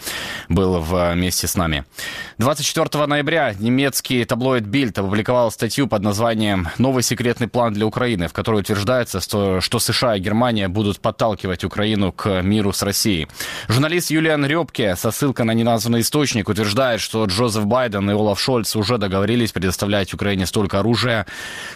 был 0.50 0.80
вместе 0.80 1.48
с 1.48 1.56
нами. 1.56 1.86
24 2.38 3.06
ноября 3.06 3.54
немецкий 3.60 4.24
таблоид 4.26 4.64
«Бильд» 4.64 4.98
опубликовал 4.98 5.52
статью 5.52 5.88
под 5.88 6.02
названием 6.04 6.70
«Новый 6.78 7.04
секретный 7.04 7.48
план 7.48 7.74
для 7.74 7.86
Украины», 7.86 8.28
в 8.28 8.34
которой 8.34 8.62
утверждается, 8.62 9.20
что 9.20 9.80
США 9.80 10.16
и 10.16 10.20
Германия 10.20 10.68
будут 10.68 11.00
подталкивать 11.00 11.64
Украину 11.64 12.12
к 12.12 12.42
миру 12.42 12.72
с 12.72 12.82
Россией. 12.84 13.28
Журналист 13.68 14.12
Юлиан 14.12 14.46
Рёбке 14.46 14.96
со 14.96 15.12
ссылкой 15.12 15.46
на 15.46 15.52
неназванный 15.52 16.02
источник 16.02 16.50
утверждает, 16.50 17.02
что 17.02 17.26
Джозеф 17.26 17.66
Байден 17.66 18.10
и 18.10 18.14
Олаф 18.14 18.40
Шольц 18.40 18.61
Шольц 18.62 18.76
уже 18.76 18.98
договорились 19.00 19.52
предоставлять 19.52 20.14
Украине 20.14 20.46
столько 20.46 20.80
оружия, 20.80 21.26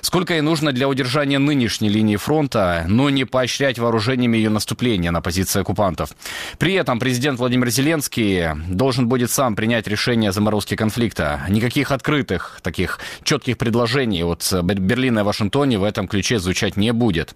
сколько 0.01 0.38
и 0.38 0.41
нужно 0.41 0.71
для 0.71 0.88
удержания 0.88 1.39
нынешней 1.39 1.89
линии 1.89 2.15
фронта, 2.15 2.86
но 2.88 3.09
не 3.09 3.25
поощрять 3.25 3.79
вооружениями 3.79 4.38
ее 4.38 4.51
наступления 4.51 5.09
на 5.09 5.21
позиции 5.21 5.61
оккупантов. 5.61 6.11
При 6.59 6.73
этом 6.73 6.99
президент 6.99 7.39
Владимир 7.39 7.69
Зеленский 7.69 8.49
должен 8.67 9.07
будет 9.07 9.31
сам 9.31 9.55
принять 9.55 9.88
решение 9.88 10.29
о 10.29 10.31
заморозке 10.31 10.75
конфликта. 10.75 11.41
Никаких 11.49 11.91
открытых, 11.91 12.59
таких 12.61 12.99
четких 13.23 13.57
предложений 13.57 14.23
от 14.25 14.53
Берлина 14.63 15.19
и 15.19 15.23
Вашингтона 15.23 15.79
в 15.79 15.83
этом 15.83 16.07
ключе 16.07 16.38
звучать 16.38 16.77
не 16.77 16.93
будет. 16.93 17.36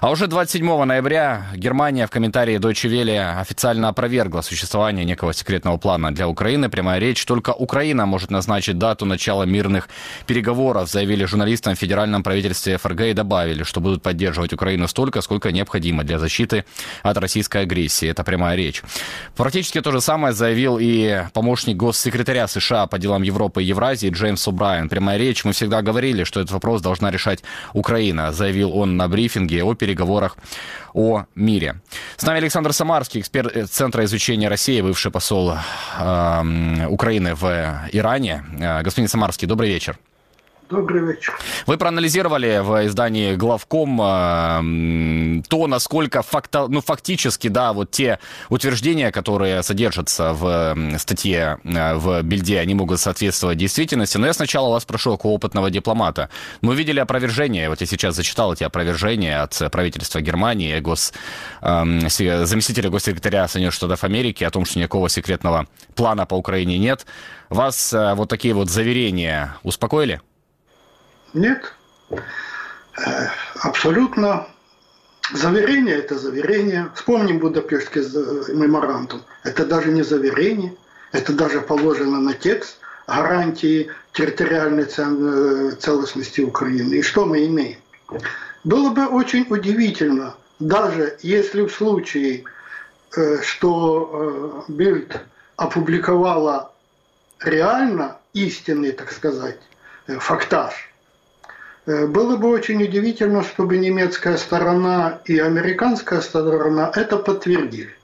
А 0.00 0.10
уже 0.10 0.26
27 0.26 0.84
ноября 0.84 1.48
Германия 1.54 2.06
в 2.06 2.10
комментарии 2.10 2.58
Deutsche 2.58 2.88
Welle 2.90 3.40
официально 3.40 3.88
опровергла 3.88 4.40
существование 4.40 5.04
некого 5.04 5.34
секретного 5.34 5.76
плана 5.76 6.14
для 6.14 6.28
Украины. 6.28 6.70
Прямая 6.70 6.98
речь, 6.98 7.26
только 7.26 7.50
Украина 7.50 8.06
может 8.06 8.30
назначить 8.30 8.78
начала 9.04 9.44
мирных 9.44 9.88
переговоров, 10.26 10.88
заявили 10.88 11.24
журналистам 11.24 11.74
в 11.74 11.78
федеральном 11.78 12.22
правительстве 12.22 12.78
ФРГ 12.78 13.00
и 13.00 13.12
добавили, 13.12 13.62
что 13.62 13.80
будут 13.80 14.02
поддерживать 14.02 14.52
Украину 14.52 14.88
столько, 14.88 15.20
сколько 15.20 15.52
необходимо 15.52 16.04
для 16.04 16.18
защиты 16.18 16.64
от 17.02 17.16
российской 17.18 17.62
агрессии. 17.62 18.08
Это 18.08 18.24
прямая 18.24 18.56
речь. 18.56 18.82
Практически 19.36 19.80
то 19.80 19.92
же 19.92 20.00
самое 20.00 20.34
заявил 20.34 20.78
и 20.80 21.22
помощник 21.32 21.76
госсекретаря 21.76 22.46
США 22.46 22.86
по 22.86 22.98
делам 22.98 23.22
Европы 23.22 23.62
и 23.62 23.66
Евразии 23.66 24.10
Джеймс 24.10 24.46
О'Брайен. 24.48 24.88
Прямая 24.88 25.18
речь. 25.18 25.44
Мы 25.44 25.52
всегда 25.52 25.82
говорили, 25.82 26.24
что 26.24 26.40
этот 26.40 26.52
вопрос 26.52 26.82
должна 26.82 27.10
решать 27.10 27.42
Украина, 27.72 28.32
заявил 28.32 28.76
он 28.76 28.96
на 28.96 29.08
брифинге 29.08 29.64
о 29.64 29.74
переговорах 29.74 30.36
о 30.96 31.26
мире. 31.34 31.80
С 32.16 32.22
нами 32.22 32.38
Александр 32.38 32.72
Самарский, 32.72 33.20
эксперт 33.20 33.70
Центра 33.70 34.04
изучения 34.04 34.48
России, 34.48 34.80
бывший 34.80 35.10
посол 35.10 35.52
э, 35.52 36.86
Украины 36.88 37.34
в 37.34 37.44
Иране. 37.92 38.44
Господин 38.82 39.08
Самарский, 39.08 39.46
добрый 39.46 39.68
вечер. 39.68 39.98
Добрый 40.68 41.14
вечер. 41.14 41.32
Вы 41.66 41.78
проанализировали 41.78 42.60
в 42.60 42.86
издании 42.86 43.36
«Главком» 43.36 44.00
э, 44.02 45.42
то, 45.48 45.66
насколько 45.68 46.22
факто, 46.22 46.66
ну, 46.66 46.80
фактически, 46.80 47.46
да, 47.46 47.72
вот 47.72 47.92
те 47.92 48.18
утверждения, 48.48 49.12
которые 49.12 49.62
содержатся 49.62 50.32
в 50.32 50.76
статье 50.98 51.58
э, 51.62 51.94
в 51.94 52.20
Бельде, 52.22 52.58
они 52.58 52.74
могут 52.74 52.98
соответствовать 52.98 53.58
действительности. 53.58 54.18
Но 54.18 54.26
я 54.26 54.32
сначала 54.32 54.68
вас 54.70 54.84
прошу, 54.84 55.12
как 55.12 55.26
опытного 55.26 55.70
дипломата. 55.70 56.30
Мы 56.62 56.74
видели 56.74 56.98
опровержение, 56.98 57.68
вот 57.68 57.80
я 57.80 57.86
сейчас 57.86 58.16
зачитал 58.16 58.52
эти 58.52 58.64
опровержения 58.64 59.44
от 59.44 59.70
правительства 59.70 60.20
Германии, 60.20 60.80
гос, 60.80 61.12
э, 61.62 62.44
заместителя 62.44 62.90
госсекретаря 62.90 63.46
Соединенных 63.46 63.74
Штатов 63.74 64.02
Америки 64.02 64.42
о 64.42 64.50
том, 64.50 64.64
что 64.64 64.80
никакого 64.80 65.08
секретного 65.08 65.68
плана 65.94 66.26
по 66.26 66.34
Украине 66.34 66.76
нет. 66.76 67.06
Вас 67.50 67.92
э, 67.92 68.14
вот 68.14 68.28
такие 68.28 68.52
вот 68.52 68.68
заверения 68.68 69.54
успокоили? 69.62 70.20
Нет. 71.36 71.74
Э, 72.10 73.28
абсолютно. 73.60 74.48
Заверение– 75.34 75.96
это 75.98 76.18
заверение. 76.18 76.90
Вспомним 76.94 77.40
Будапештский 77.40 78.00
меморандум. 78.54 79.22
Это 79.44 79.66
даже 79.66 79.90
не 79.90 80.02
заверение, 80.02 80.74
это 81.12 81.32
даже 81.34 81.60
положено 81.60 82.20
на 82.20 82.32
текст 82.32 82.78
гарантии 83.06 83.90
территориальной 84.12 84.86
э, 84.86 85.72
целостности 85.72 86.40
Украины. 86.40 86.94
И 86.94 87.02
что 87.02 87.26
мы 87.26 87.44
имеем? 87.46 87.80
Было 88.64 88.90
бы 88.90 89.06
очень 89.06 89.46
удивительно, 89.50 90.36
даже 90.58 91.18
если 91.20 91.62
в 91.62 91.70
случае, 91.70 92.44
э, 93.14 93.42
что 93.42 94.64
Бильд 94.68 95.20
опубликовала 95.56 96.72
реально 97.40 98.16
истинный, 98.32 98.92
так 98.92 99.12
сказать, 99.12 99.58
фактаж– 100.06 100.72
было 101.86 102.36
бы 102.36 102.48
очень 102.48 102.82
удивительно, 102.82 103.44
чтобы 103.44 103.76
немецкая 103.78 104.36
сторона 104.38 105.20
и 105.24 105.38
американская 105.38 106.20
сторона 106.20 106.90
это 106.94 107.16
подтвердили. 107.16 107.94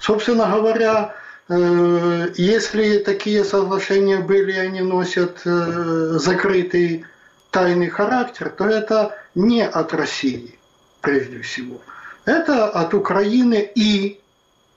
Собственно 0.00 0.46
говоря, 0.46 1.14
э, 1.48 2.28
если 2.36 2.98
такие 2.98 3.44
соглашения 3.44 4.18
были, 4.18 4.52
они 4.52 4.80
носят 4.80 5.42
э, 5.44 6.18
закрытый 6.18 7.04
тайный 7.50 7.88
характер, 7.88 8.48
то 8.48 8.66
это 8.66 9.14
не 9.34 9.66
от 9.66 9.92
России, 9.92 10.58
прежде 11.02 11.42
всего. 11.42 11.80
Это 12.24 12.66
от 12.68 12.94
Украины 12.94 13.70
и, 13.74 14.20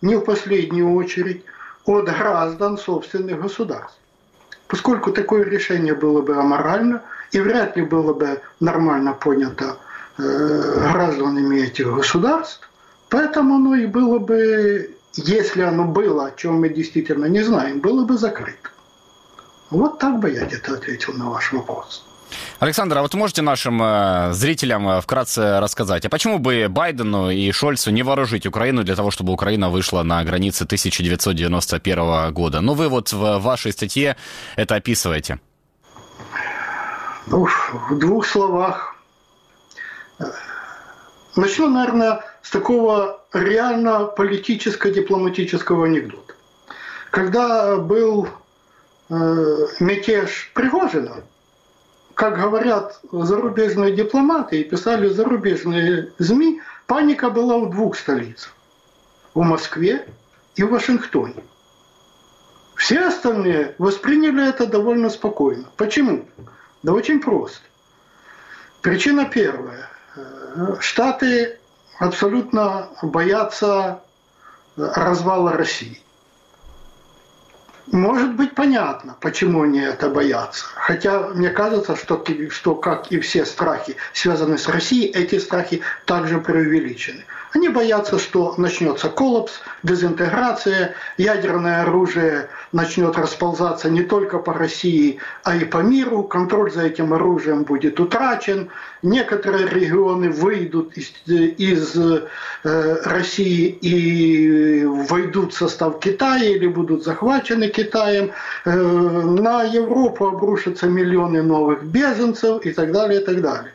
не 0.01 0.17
в 0.17 0.21
последнюю 0.21 0.93
очередь, 0.93 1.45
от 1.85 2.05
граждан 2.05 2.77
собственных 2.77 3.41
государств. 3.41 3.97
Поскольку 4.67 5.13
такое 5.13 5.45
решение 5.45 5.95
было 5.95 6.21
бы 6.21 6.35
аморально– 6.35 7.01
и 7.31 7.39
вряд 7.39 7.77
ли 7.77 7.83
было 7.83 8.13
бы 8.13 8.41
нормально 8.59 9.13
понято 9.13 9.77
э, 10.17 10.91
гражданами 10.91 11.61
этих 11.61 11.93
государств. 11.93 12.69
Поэтому 13.09 13.55
оно 13.55 13.75
и 13.75 13.85
было 13.85 14.19
бы, 14.19 14.95
если 15.15 15.61
оно 15.61 15.85
было, 15.85 16.27
о 16.27 16.31
чем 16.31 16.61
мы 16.61 16.69
действительно 16.69 17.25
не 17.25 17.43
знаем, 17.43 17.79
было 17.79 18.05
бы 18.05 18.17
закрыто. 18.17 18.69
Вот 19.69 19.99
так 19.99 20.19
бы 20.19 20.31
я 20.31 20.45
где-то 20.45 20.73
ответил 20.73 21.13
на 21.13 21.29
ваш 21.29 21.53
вопрос. 21.53 22.05
Александр, 22.59 22.97
а 22.97 23.01
вот 23.01 23.13
можете 23.13 23.41
нашим 23.41 23.81
э, 23.81 24.33
зрителям 24.33 24.87
э, 24.87 25.01
вкратце 25.01 25.59
рассказать, 25.59 26.05
а 26.05 26.09
почему 26.09 26.39
бы 26.39 26.67
Байдену 26.69 27.29
и 27.29 27.51
Шольцу 27.51 27.91
не 27.91 28.03
вооружить 28.03 28.45
Украину 28.45 28.83
для 28.83 28.95
того, 28.95 29.11
чтобы 29.11 29.33
Украина 29.33 29.69
вышла 29.69 30.03
на 30.03 30.23
границы 30.23 30.65
1991 30.65 32.33
года? 32.33 32.61
Ну, 32.61 32.73
вы 32.73 32.87
вот 32.87 33.11
в 33.11 33.39
вашей 33.39 33.71
статье 33.71 34.15
это 34.55 34.75
описываете. 34.75 35.39
Ну, 37.29 37.45
в 37.89 37.97
двух 37.99 38.25
словах. 38.25 38.95
Начну, 41.35 41.69
наверное, 41.69 42.23
с 42.41 42.49
такого 42.49 43.21
реально 43.33 44.05
политическо-дипломатического 44.05 45.85
анекдота. 45.85 46.33
Когда 47.11 47.77
был 47.77 48.27
э, 49.09 49.67
мятеж 49.79 50.51
Пригожина, 50.55 51.23
как 52.15 52.39
говорят 52.39 52.99
зарубежные 53.11 53.95
дипломаты 53.95 54.61
и 54.61 54.63
писали 54.63 55.07
зарубежные 55.07 56.11
СМИ, 56.19 56.61
паника 56.87 57.29
была 57.29 57.59
в 57.59 57.69
двух 57.69 57.95
столицах. 57.95 58.53
В 59.35 59.43
Москве 59.43 60.07
и 60.55 60.63
в 60.63 60.71
Вашингтоне. 60.71 61.43
Все 62.75 63.07
остальные 63.07 63.75
восприняли 63.77 64.49
это 64.49 64.65
довольно 64.65 65.09
спокойно. 65.09 65.65
Почему? 65.77 66.25
Да 66.83 66.93
очень 66.93 67.19
просто. 67.19 67.59
Причина 68.81 69.25
первая. 69.25 69.89
Штаты 70.79 71.59
абсолютно 71.99 72.89
боятся 73.01 74.01
развала 74.75 75.51
России. 75.53 76.01
может 77.91 78.35
быть 78.35 78.55
понятно, 78.55 79.17
почему 79.19 79.63
они 79.63 79.79
это 79.79 80.09
боятся. 80.09 80.65
Хотя 80.75 81.29
мне 81.29 81.49
кажется, 81.49 81.95
что, 81.95 82.23
что 82.49 82.75
как 82.75 83.11
и 83.11 83.19
все 83.19 83.45
страхи, 83.45 83.97
связанные 84.13 84.57
с 84.57 84.67
Россией, 84.67 85.07
эти 85.09 85.39
страхи 85.39 85.81
также 86.05 86.39
преувеличены. 86.39 87.25
Они 87.51 87.67
боятся, 87.67 88.19
что 88.19 88.53
начнется 88.57 89.09
коллапс, 89.09 89.53
дезинтеграция, 89.81 90.93
ядерное 91.17 91.81
оружие 91.81 92.47
начнет 92.71 93.17
расползаться 93.17 93.89
не 93.89 94.03
только 94.03 94.37
по 94.37 94.53
России, 94.53 95.17
а 95.43 95.55
и 95.55 95.65
по 95.65 95.77
миру, 95.77 96.23
контроль 96.23 96.71
за 96.71 96.83
этим 96.83 97.11
оружием 97.11 97.63
будет 97.63 97.99
утрачен, 97.99 98.69
некоторые 99.01 99.67
регионы 99.67 100.29
выйдут 100.29 100.93
из, 100.95 101.11
из 101.25 101.95
э, 101.95 102.27
России 103.05 103.67
и 103.81 104.85
войдут 104.85 105.53
в 105.53 105.57
состав 105.57 105.99
Китая 105.99 106.43
или 106.43 106.67
будут 106.67 107.03
захвачены 107.03 107.69
Китаем, 107.69 108.31
э, 108.65 108.71
на 108.71 109.63
Европу 109.63 110.27
обрушатся 110.27 110.85
миллионы 110.85 111.41
новых 111.41 111.83
беженцев 111.83 112.63
и 112.63 112.71
так 112.71 112.91
далее, 112.91 113.21
и 113.21 113.25
так 113.25 113.41
далее. 113.41 113.73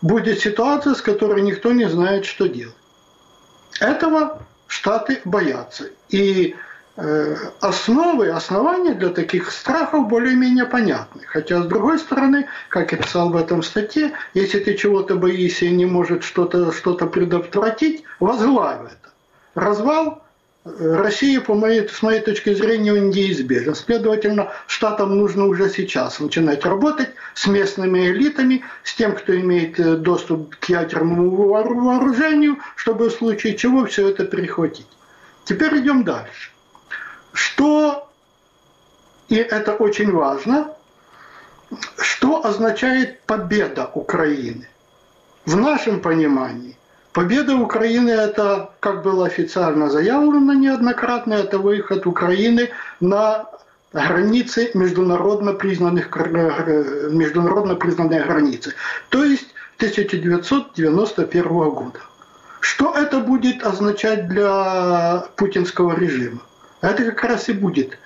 Будет 0.00 0.40
ситуация, 0.40 0.94
с 0.94 1.02
которой 1.02 1.42
никто 1.42 1.72
не 1.72 1.86
знает, 1.86 2.24
что 2.24 2.46
делать. 2.46 2.74
Этого 3.78 4.40
Штаты 4.70 5.20
боятся. 5.24 5.90
И 6.10 6.54
э, 6.96 7.36
основы, 7.60 8.28
основания 8.28 8.94
для 8.94 9.08
таких 9.08 9.50
страхов 9.50 10.06
более-менее 10.06 10.64
понятны. 10.64 11.22
Хотя, 11.26 11.60
с 11.60 11.66
другой 11.66 11.98
стороны, 11.98 12.46
как 12.68 12.92
я 12.92 12.98
писал 12.98 13.30
в 13.30 13.36
этом 13.36 13.64
статье, 13.64 14.12
если 14.32 14.60
ты 14.60 14.76
чего-то 14.76 15.16
боишься 15.16 15.64
и 15.64 15.72
не 15.72 15.86
может 15.86 16.22
что-то 16.22 16.70
что 16.70 16.94
предотвратить, 16.94 18.04
возглавь 18.20 18.82
это. 18.82 19.10
Развал 19.56 20.22
Россия, 20.78 21.40
по 21.40 21.54
моей, 21.54 21.88
с 21.88 22.02
моей 22.02 22.20
точки 22.20 22.54
зрения, 22.54 22.92
неизбежна. 22.92 23.74
Следовательно, 23.74 24.52
штатам 24.66 25.18
нужно 25.18 25.46
уже 25.46 25.68
сейчас 25.70 26.20
начинать 26.20 26.64
работать 26.64 27.10
с 27.34 27.46
местными 27.46 28.10
элитами, 28.10 28.64
с 28.84 28.94
тем, 28.94 29.14
кто 29.14 29.38
имеет 29.38 29.78
э, 29.80 29.96
доступ 29.96 30.56
к 30.56 30.64
ядерному 30.66 31.30
вооружению, 31.30 32.58
чтобы 32.76 33.08
в 33.08 33.12
случае 33.12 33.56
чего 33.56 33.86
все 33.86 34.08
это 34.08 34.24
перехватить. 34.24 34.86
Теперь 35.44 35.78
идем 35.78 36.04
дальше. 36.04 36.50
Что, 37.32 38.08
и 39.28 39.36
это 39.36 39.74
очень 39.74 40.12
важно, 40.12 40.74
что 41.98 42.44
означает 42.44 43.20
победа 43.22 43.90
Украины? 43.94 44.68
В 45.46 45.56
нашем 45.56 46.00
понимании 46.00 46.76
Победа 47.12 47.56
Украины– 47.56 48.10
это, 48.10 48.70
как 48.78 49.02
было 49.02 49.26
официально 49.26 49.90
заявлено 49.90 50.52
неоднократно, 50.52 51.34
это 51.34 51.58
выход 51.58 52.06
Украины 52.06 52.70
на 53.00 53.46
границы 53.92 54.70
международно 54.74 55.52
признанных, 55.54 56.14
международно 56.14 57.74
признанные 57.74 58.22
границы, 58.22 58.74
то 59.08 59.24
есть 59.24 59.48
1991 59.78 61.42
года. 61.48 61.98
Что 62.60 62.94
это 62.94 63.18
будет 63.18 63.64
означать 63.64 64.28
для 64.28 65.24
путинского 65.34 65.98
режима? 65.98 66.42
Это 66.80 67.04
как 67.06 67.24
раз 67.24 67.48
и 67.48 67.52
будет 67.52 67.98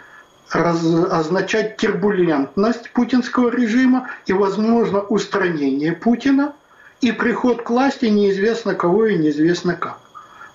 раз, 0.50 0.82
означать 1.10 1.76
турбулентность 1.76 2.90
путинского 2.92 3.50
режима 3.50 4.08
и, 4.24 4.32
возможно, 4.32 5.00
устранение 5.00 5.92
Путина– 5.92 6.54
и 7.04 7.12
приход 7.12 7.62
к 7.62 7.68
власти 7.68 8.06
неизвестно 8.06 8.74
кого 8.74 9.04
и 9.04 9.18
неизвестно 9.18 9.76
как. 9.76 10.00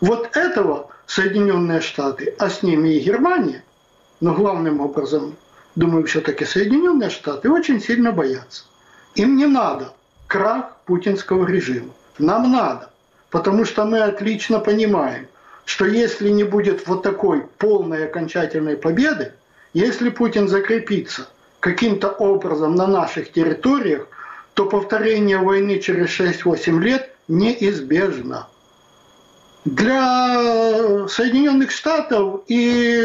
Вот 0.01 0.35
этого 0.35 0.89
Соединенные 1.05 1.79
Штаты, 1.79 2.33
а 2.39 2.49
с 2.49 2.63
ними 2.63 2.89
и 2.95 2.99
Германия, 2.99 3.63
но 4.19 4.33
главным 4.33 4.81
образом, 4.81 5.35
думаю, 5.75 6.07
все-таки 6.07 6.45
Соединенные 6.45 7.11
Штаты 7.11 7.51
очень 7.51 7.79
сильно 7.79 8.11
боятся. 8.11 8.63
Им 9.13 9.37
не 9.37 9.45
надо 9.45 9.93
крах 10.25 10.77
путинского 10.85 11.45
режима. 11.45 11.93
Нам 12.17 12.51
надо, 12.51 12.89
потому 13.29 13.63
что 13.63 13.85
мы 13.85 13.99
отлично 13.99 14.59
понимаем, 14.59 15.27
что 15.65 15.85
если 15.85 16.29
не 16.29 16.45
будет 16.45 16.87
вот 16.87 17.03
такой 17.03 17.41
полной 17.59 18.05
окончательной 18.05 18.75
победы, 18.75 19.33
если 19.73 20.09
Путин 20.09 20.47
закрепится 20.47 21.27
каким-то 21.59 22.09
образом 22.09 22.73
на 22.73 22.87
наших 22.87 23.31
территориях, 23.31 24.07
то 24.53 24.65
повторение 24.65 25.37
войны 25.37 25.79
через 25.79 26.09
6-8 26.19 26.79
лет 26.79 27.09
неизбежно. 27.27 28.47
Для 29.65 31.07
Соединенных 31.09 31.71
Штатов 31.71 32.41
и 32.47 33.03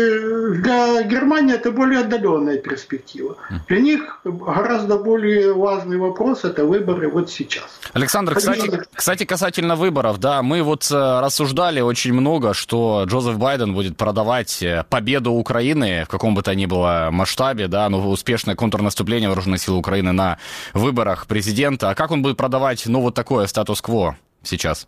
для 0.55 1.03
Германии 1.03 1.55
это 1.55 1.73
более 1.73 2.01
отдаленная 2.01 2.59
перспектива. 2.59 3.37
Для 3.69 3.81
них 3.81 4.21
гораздо 4.25 4.99
более 4.99 5.53
важный 5.53 5.97
вопрос– 5.99 6.45
это 6.45 6.65
выборы 6.65 7.09
вот 7.09 7.31
сейчас. 7.31 7.81
Александр, 7.93 8.35
кстати, 8.35 8.83
кстати, 8.95 9.25
касательно 9.25 9.75
выборов, 9.75 10.19
да, 10.19 10.43
мы 10.43 10.63
вот 10.63 10.89
э, 10.91 11.21
рассуждали 11.21 11.81
очень 11.81 12.13
много, 12.13 12.55
что 12.55 13.05
Джозеф 13.07 13.37
Байден 13.37 13.75
будет 13.75 13.97
продавать 13.97 14.63
э, 14.63 14.85
победу 14.89 15.33
Украины 15.33 16.05
в 16.05 16.09
каком 16.09 16.35
бы 16.35 16.43
то 16.43 16.55
ни 16.55 16.67
было 16.67 17.09
масштабе, 17.11 17.67
да, 17.67 17.89
ну, 17.89 18.09
успешное 18.09 18.55
контрнаступление 18.55 19.29
вооруженных 19.29 19.61
сил 19.61 19.77
Украины 19.77 20.13
на 20.13 20.39
выборах 20.73 21.27
президента. 21.27 21.91
А 21.91 21.95
как 21.95 22.13
он 22.13 22.23
будет 22.23 22.37
продавать, 22.37 22.85
ну, 22.87 23.01
вот 23.01 23.15
такое 23.15 23.47
статус-кво 23.49 24.17
сейчас? 24.43 24.87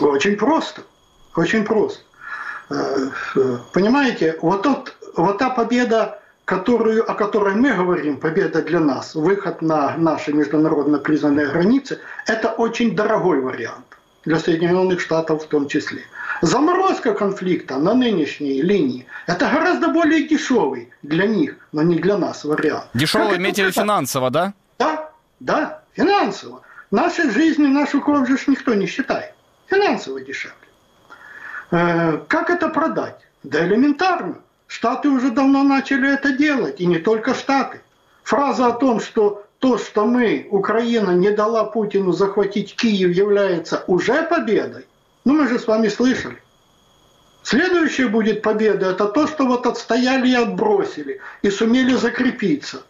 Очень 0.00 0.36
просто. 0.36 0.82
Очень 1.36 1.64
просто. 1.64 2.00
Э, 2.70 3.08
э, 3.36 3.58
понимаете, 3.72 4.38
вот, 4.42 4.62
тот, 4.62 4.96
вот 5.16 5.38
та 5.38 5.50
победа, 5.50 6.20
которую, 6.44 7.10
о 7.10 7.14
которой 7.14 7.54
мы 7.54 7.72
говорим, 7.72 8.18
победа 8.18 8.62
для 8.62 8.80
нас, 8.80 9.14
выход 9.14 9.62
на 9.62 9.96
наши 9.96 10.32
международно 10.32 10.98
признанные 10.98 11.46
границы, 11.46 12.00
это 12.26 12.48
очень 12.48 12.94
дорогой 12.94 13.40
вариант 13.40 13.84
для 14.24 14.38
Соединенных 14.38 15.00
Штатов 15.00 15.44
в 15.44 15.48
том 15.48 15.68
числе. 15.68 16.02
Заморозка 16.42 17.14
конфликта 17.14 17.76
на 17.76 17.94
нынешней 17.94 18.62
линии– 18.62 19.06
это 19.26 19.48
гораздо 19.48 19.88
более 19.88 20.26
дешевый 20.26 20.90
для 21.02 21.26
них, 21.26 21.56
но 21.72 21.82
не 21.82 21.96
для 21.96 22.16
нас 22.16 22.44
вариант. 22.44 22.86
Дешевый, 22.94 23.36
имеете 23.36 23.70
финансово, 23.70 24.30
да? 24.30 24.54
Да, 24.78 25.10
да, 25.40 25.82
финансово. 25.92 26.62
Нашей 26.90 27.30
жизни, 27.30 27.66
нашу 27.66 28.00
кровь 28.00 28.28
же 28.28 28.38
никто 28.48 28.74
не 28.74 28.86
считает 28.86 29.31
финансово 29.72 30.20
дешевле. 30.20 30.56
Э, 31.70 32.18
как 32.28 32.50
это 32.50 32.68
продать? 32.68 33.20
Да 33.42 33.64
элементарно. 33.66 34.36
Штаты 34.66 35.08
уже 35.08 35.30
давно 35.30 35.62
начали 35.62 36.12
это 36.12 36.32
делать, 36.32 36.80
и 36.80 36.86
не 36.86 36.98
только 36.98 37.34
Штаты. 37.34 37.80
Фраза 38.22 38.66
о 38.66 38.72
том, 38.72 39.00
что 39.00 39.44
то, 39.58 39.78
что 39.78 40.06
мы, 40.06 40.46
Украина, 40.50 41.10
не 41.10 41.30
дала 41.30 41.64
Путину 41.64 42.12
захватить 42.12 42.74
Киев, 42.74 43.14
является 43.14 43.84
уже 43.86 44.22
победой, 44.22 44.86
ну 45.24 45.34
мы 45.34 45.48
же 45.48 45.58
с 45.58 45.66
вами 45.66 45.88
слышали. 45.88 46.38
Следующая 47.42 48.06
будет 48.06 48.42
победа, 48.42 48.90
это 48.90 49.06
то, 49.06 49.26
что 49.26 49.46
вот 49.46 49.66
отстояли 49.66 50.28
и 50.28 50.34
отбросили, 50.34 51.20
и 51.42 51.50
сумели 51.50 51.94
закрепиться. 51.94 52.82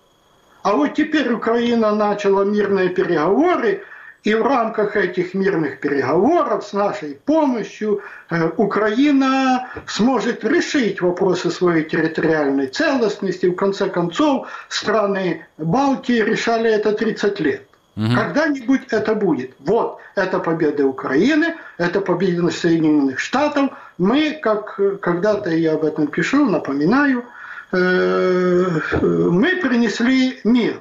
А 0.63 0.73
вот 0.73 0.95
теперь 0.95 1.33
Украина 1.33 1.95
начала 1.95 2.45
мирные 2.45 2.91
переговоры, 2.91 3.83
и 4.25 4.35
в 4.35 4.43
рамках 4.43 4.97
этих 4.97 5.35
мирных 5.35 5.81
переговоров 5.81 6.65
с 6.65 6.73
нашей 6.73 7.15
помощью 7.15 8.03
э, 8.31 8.51
Украина 8.57 9.69
сможет 9.87 10.45
решить 10.45 11.01
вопросы 11.01 11.51
своей 11.51 11.85
территориальной 11.85 12.69
целостности. 12.69 13.47
В 13.47 13.57
конце 13.57 13.89
концов, 13.89 14.47
страны 14.69 15.47
Балтии 15.59 16.21
решали 16.23 16.71
это 16.71 16.93
30 16.93 17.41
лет. 17.41 17.67
Угу. 17.97 18.15
Когда-нибудь 18.15 18.83
это 18.91 19.15
будет. 19.15 19.55
Вот, 19.59 19.99
это 20.15 20.39
победа 20.39 20.87
Украины, 20.87 21.57
это 21.77 22.01
победа 22.01 22.51
Соединенных 22.51 23.19
Штатов. 23.19 23.71
Мы, 23.99 24.39
как 24.41 24.81
когда-то 25.01 25.51
я 25.51 25.75
об 25.75 25.85
этом 25.85 26.07
пишу, 26.07 26.49
напоминаю, 26.49 27.25
э, 27.73 28.81
мы 29.03 29.57
принесли 29.57 30.41
мир. 30.45 30.81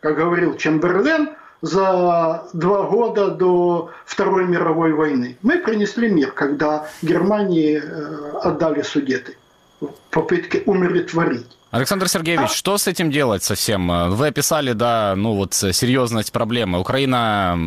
Как 0.00 0.16
говорил 0.16 0.56
Чемберлен, 0.56 1.30
за 1.62 2.44
два 2.52 2.82
года 2.82 3.30
до 3.30 3.90
Второй 4.04 4.46
мировой 4.46 4.92
войны. 4.92 5.38
Мы 5.42 5.58
принесли 5.58 6.10
мир, 6.10 6.32
когда 6.32 6.88
Германии 7.02 7.80
э, 7.82 8.38
отдали 8.42 8.82
Судеты 8.82 9.36
в 9.80 9.88
попытке 10.10 10.62
умиротворить. 10.66 11.46
Александр 11.70 12.06
Сергеевич, 12.06 12.50
а? 12.50 12.54
что 12.54 12.76
с 12.76 12.86
этим 12.86 13.10
делать 13.10 13.42
совсем? 13.42 14.10
Вы 14.10 14.26
описали, 14.26 14.74
да, 14.74 15.14
ну 15.16 15.34
вот 15.34 15.54
серьезность 15.54 16.30
проблемы. 16.30 16.78
Украина 16.78 17.58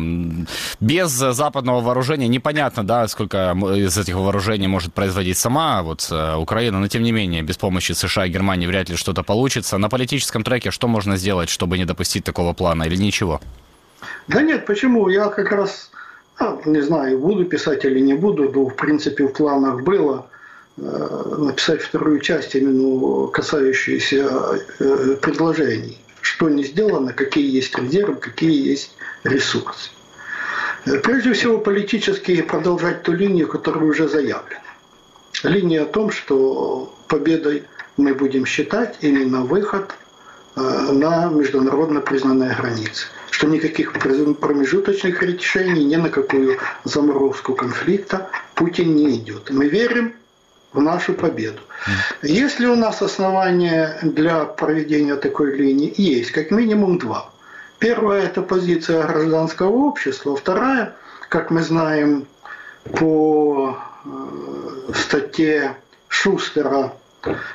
без 0.78 1.10
западного 1.10 1.80
вооружения, 1.80 2.28
непонятно, 2.28 2.86
да, 2.86 3.08
сколько 3.08 3.56
из 3.74 3.98
этих 3.98 4.14
вооружений 4.14 4.68
может 4.68 4.94
производить 4.94 5.38
сама 5.38 5.82
вот 5.82 6.06
э, 6.12 6.36
Украина, 6.36 6.78
но 6.78 6.86
тем 6.86 7.02
не 7.02 7.10
менее, 7.10 7.42
без 7.42 7.56
помощи 7.56 7.92
США 7.92 8.26
и 8.26 8.30
Германии 8.30 8.68
вряд 8.68 8.88
ли 8.88 8.96
что-то 8.96 9.24
получится. 9.24 9.76
На 9.76 9.88
политическом 9.88 10.44
треке 10.44 10.70
что 10.70 10.86
можно 10.86 11.16
сделать, 11.16 11.48
чтобы 11.48 11.76
не 11.76 11.84
допустить 11.84 12.22
такого 12.22 12.52
плана 12.52 12.84
или 12.84 12.96
ничего? 12.96 13.40
Да 14.28 14.42
нет, 14.42 14.66
почему? 14.66 15.08
Я 15.08 15.28
как 15.28 15.50
раз, 15.52 15.90
а, 16.38 16.58
не 16.64 16.80
знаю, 16.80 17.18
буду 17.18 17.44
писать 17.44 17.84
или 17.84 18.00
не 18.00 18.14
буду, 18.14 18.50
но 18.50 18.66
в 18.66 18.76
принципе 18.76 19.24
в 19.26 19.32
планах 19.32 19.82
было 19.82 20.28
написать 20.76 21.80
вторую 21.80 22.20
часть, 22.20 22.54
именно 22.54 23.28
касающуюся 23.28 24.60
предложений. 25.22 25.98
Что 26.20 26.50
не 26.50 26.64
сделано, 26.64 27.12
какие 27.12 27.50
есть 27.50 27.78
резервы, 27.78 28.16
какие 28.16 28.68
есть 28.68 28.94
ресурсы. 29.24 29.90
Прежде 31.02 31.32
всего, 31.32 31.58
политически 31.58 32.42
продолжать 32.42 33.02
ту 33.02 33.12
линию, 33.12 33.48
которая 33.48 33.84
уже 33.84 34.08
заявлена. 34.08 34.60
Линия 35.42 35.82
о 35.82 35.86
том, 35.86 36.10
что 36.10 36.94
победой 37.08 37.64
мы 37.96 38.14
будем 38.14 38.46
считать 38.46 38.98
именно 39.00 39.42
выход 39.42 39.94
на 40.56 41.26
международно 41.26 42.00
признанные 42.00 42.54
границы 42.54 43.06
что 43.36 43.48
никаких 43.48 43.92
промежуточных 43.92 45.22
решений, 45.22 45.84
ни 45.84 45.96
на 45.96 46.08
какую 46.08 46.58
заморозку 46.84 47.54
конфликта 47.54 48.30
Путин 48.54 48.96
не 48.96 49.16
идет. 49.16 49.50
Мы 49.50 49.68
верим 49.68 50.14
в 50.72 50.80
нашу 50.80 51.12
победу. 51.12 51.60
Есть 52.22 52.60
ли 52.60 52.66
у 52.66 52.76
нас 52.76 53.02
основания 53.02 53.98
для 54.00 54.46
проведения 54.46 55.16
такой 55.16 55.54
линии? 55.54 55.92
Есть, 55.98 56.30
как 56.32 56.50
минимум 56.50 56.98
два. 56.98 57.28
Первая– 57.78 58.22
это 58.24 58.40
позиция 58.40 59.06
гражданского 59.06 59.68
общества. 59.68 60.34
Вторая, 60.34 60.96
как 61.28 61.50
мы 61.50 61.62
знаем 61.62 62.26
по 62.98 63.76
э, 64.06 64.92
статье 64.94 65.76
Шустера 66.08 66.94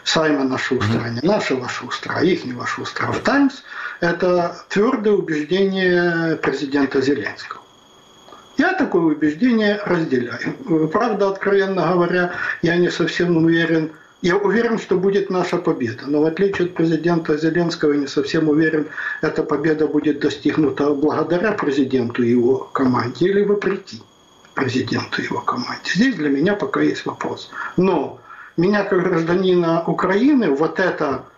Саймона 0.04 0.58
Шустера, 0.58 1.08
не 1.10 1.28
нашего 1.28 1.68
Шустера, 1.70 2.16
а 2.18 2.24
ихнего 2.24 2.66
Шустера 2.68 3.12
в 3.12 3.20
«Таймс», 3.20 3.64
это 4.02 4.58
твердое 4.68 5.14
убеждение 5.14 6.36
президента 6.38 7.02
Зеленского. 7.02 7.62
Я 8.58 8.74
такое 8.74 9.04
убеждение 9.04 9.80
разделяю. 9.86 10.90
Правда, 10.90 11.30
откровенно 11.30 11.88
говоря, 11.94 12.34
я 12.62 12.76
не 12.76 12.92
совсем 12.92 13.38
уверен, 13.38 13.92
я 14.22 14.38
уверен, 14.38 14.78
что 14.78 14.98
будет 14.98 15.30
наша 15.30 15.58
победа. 15.58 16.04
Но 16.06 16.22
в 16.22 16.26
отличие 16.26 16.68
от 16.68 16.74
президента 16.76 17.38
Зеленского, 17.38 17.94
я 17.94 18.00
не 18.00 18.08
совсем 18.08 18.50
уверен, 18.50 18.88
эта 19.22 19.44
победа 19.44 19.88
будет 19.88 20.20
достигнута 20.20 20.94
благодаря 20.94 21.54
президенту 21.54 22.24
и 22.24 22.30
его 22.30 22.70
команде 22.74 23.26
или 23.28 23.44
вопреки 23.44 24.02
президенту 24.54 25.22
и 25.22 25.26
его 25.26 25.42
команде. 25.42 25.92
Здесь 25.96 26.16
для 26.16 26.30
меня 26.30 26.56
пока 26.56 26.82
есть 26.82 27.06
вопрос. 27.06 27.50
Но 27.78 28.20
меня 28.58 28.84
как 28.84 29.04
гражданина 29.04 29.84
Украины 29.86 30.52
вот 30.52 30.80
эта 30.80 31.06
э, 31.16 31.31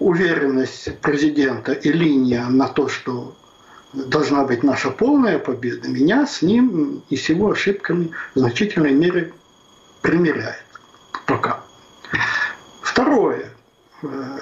уверенность 0.00 0.98
президента 0.98 1.72
и 1.72 1.92
линия 1.92 2.44
на 2.46 2.68
то, 2.68 2.88
что 2.88 3.34
должна 3.94 4.44
быть 4.44 4.62
наша 4.62 4.90
полная 4.90 5.38
победа, 5.38 5.88
меня 5.88 6.26
с 6.26 6.42
ним 6.42 7.02
и 7.08 7.16
с 7.16 7.28
его 7.28 7.52
ошибками 7.52 8.10
в 8.34 8.38
значительной 8.38 8.92
мере 8.92 9.32
примиряет. 10.02 10.64
Пока. 11.26 11.60
Второе. 12.82 13.50
Э, 14.02 14.38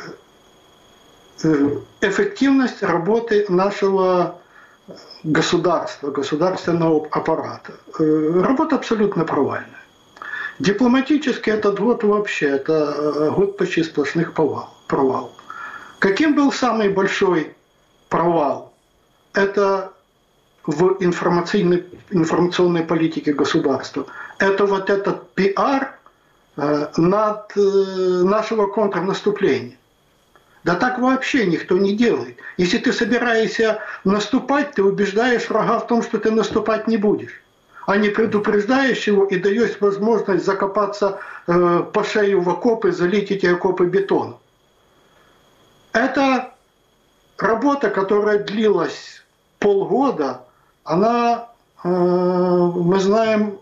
э, 1.44 1.68
эффективность 2.00 2.82
работы 2.82 3.46
нашего 3.48 4.40
государства, 5.22 6.10
государственного 6.10 7.06
аппарата. 7.10 7.74
Работа 7.98 8.76
абсолютно 8.76 9.24
провальная. 9.24 9.82
Дипломатически 10.58 11.50
этот 11.50 11.78
год 11.78 12.02
вообще, 12.02 12.46
это 12.46 12.94
э, 12.96 13.30
год 13.30 13.56
почти 13.56 13.82
сплошных 13.82 14.32
провал. 14.32 14.74
Провал. 14.92 15.32
Каким 16.00 16.34
был 16.34 16.52
самый 16.52 16.90
большой 16.90 17.54
провал? 18.10 18.74
Это 19.32 19.92
в 20.66 20.98
информационной, 21.00 21.84
информационной 22.10 22.82
политике 22.82 23.32
государства. 23.32 24.04
Это 24.38 24.66
вот 24.66 24.90
этот 24.90 25.32
пиар 25.32 25.98
э, 26.56 26.88
над 26.98 27.56
э, 27.56 27.60
нашего 28.36 28.66
контрнаступления. 28.66 29.78
Да 30.64 30.74
так 30.74 30.98
вообще 30.98 31.46
никто 31.46 31.78
не 31.78 31.96
делает. 31.96 32.36
Если 32.58 32.76
ты 32.76 32.92
собираешься 32.92 33.80
наступать, 34.04 34.72
ты 34.72 34.82
убеждаешь 34.82 35.48
врага 35.48 35.78
в 35.78 35.86
том, 35.86 36.02
что 36.02 36.18
ты 36.18 36.30
наступать 36.30 36.86
не 36.86 36.98
будешь 36.98 37.42
а 37.84 37.96
не 37.96 38.10
предупреждаешь 38.10 39.08
его 39.08 39.24
и 39.24 39.36
даешь 39.38 39.80
возможность 39.80 40.44
закопаться 40.46 41.18
э, 41.48 41.82
по 41.92 42.04
шею 42.04 42.40
в 42.40 42.48
окопы, 42.48 42.92
залить 42.92 43.32
эти 43.32 43.46
окопы 43.46 43.86
бетоном. 43.86 44.36
Это 45.92 46.52
работа, 47.38 47.90
которая 47.90 48.38
длилась 48.38 49.22
полгода, 49.58 50.42
она, 50.84 51.48
э, 51.84 51.88
мы 51.88 52.98
знаем, 52.98 53.58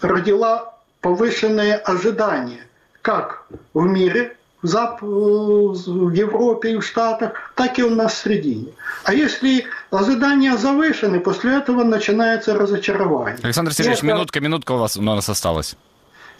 родила 0.00 0.74
повышенные 1.00 1.76
ожидания 1.76 2.66
как 3.02 3.46
в 3.74 3.82
мире, 3.82 4.36
в 4.62 6.10
Европе 6.14 6.72
и 6.72 6.76
в 6.76 6.82
Штатах, 6.82 7.52
так 7.54 7.78
и 7.78 7.82
у 7.82 7.90
нас 7.90 8.14
в 8.14 8.22
середине. 8.22 8.72
А 9.04 9.12
если 9.12 9.66
ожидания 9.90 10.56
завышены, 10.56 11.20
после 11.20 11.58
этого 11.58 11.84
начинается 11.84 12.54
разочарование. 12.54 13.38
Александр 13.42 13.74
Сергеевич, 13.74 13.98
это... 13.98 14.06
минутка, 14.06 14.40
минутка 14.40 14.72
у 14.72 14.78
вас 14.78 14.96
у 14.96 15.02
нас 15.02 15.28
осталась. 15.28 15.76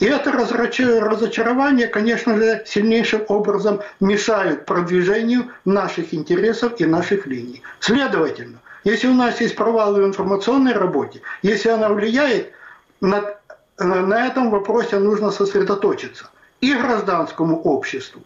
И 0.01 0.07
это 0.07 0.33
разочарование, 0.33 1.87
конечно 1.87 2.37
же, 2.37 2.63
сильнейшим 2.67 3.25
образом 3.29 3.81
мешает 4.01 4.67
продвижению 4.67 5.51
наших 5.65 6.13
интересов 6.13 6.81
и 6.81 6.85
наших 6.85 7.27
линий. 7.27 7.63
Следовательно, 7.81 8.59
если 8.83 9.09
у 9.09 9.15
нас 9.15 9.41
есть 9.41 9.57
провалы 9.57 10.03
в 10.03 10.07
информационной 10.07 10.73
работе, 10.73 11.23
если 11.43 11.69
она 11.69 11.89
влияет, 11.89 12.53
на, 13.01 13.37
на 13.79 14.27
этом 14.27 14.51
вопросе 14.51 14.99
нужно 14.99 15.31
сосредоточиться 15.31 16.29
и 16.61 16.75
гражданскому 16.75 17.61
обществу 17.63 18.23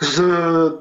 с 0.00 0.78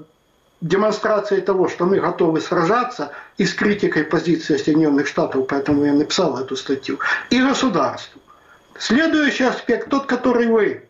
демонстрацией 0.61 1.41
того, 1.41 1.67
что 1.67 1.86
мы 1.86 1.99
готовы 1.99 2.39
сражаться, 2.39 3.11
и 3.38 3.45
с 3.45 3.53
критикой 3.53 4.03
позиции 4.03 4.57
Соединенных 4.57 5.07
Штатов, 5.07 5.47
поэтому 5.47 5.84
я 5.86 5.93
написал 5.93 6.38
эту 6.38 6.55
статью, 6.55 6.99
и 7.32 7.41
государству. 7.41 8.20
Следующий 8.82 9.43
аспект, 9.43 9.89
тот, 9.89 10.07
который 10.07 10.47
вы 10.47 10.82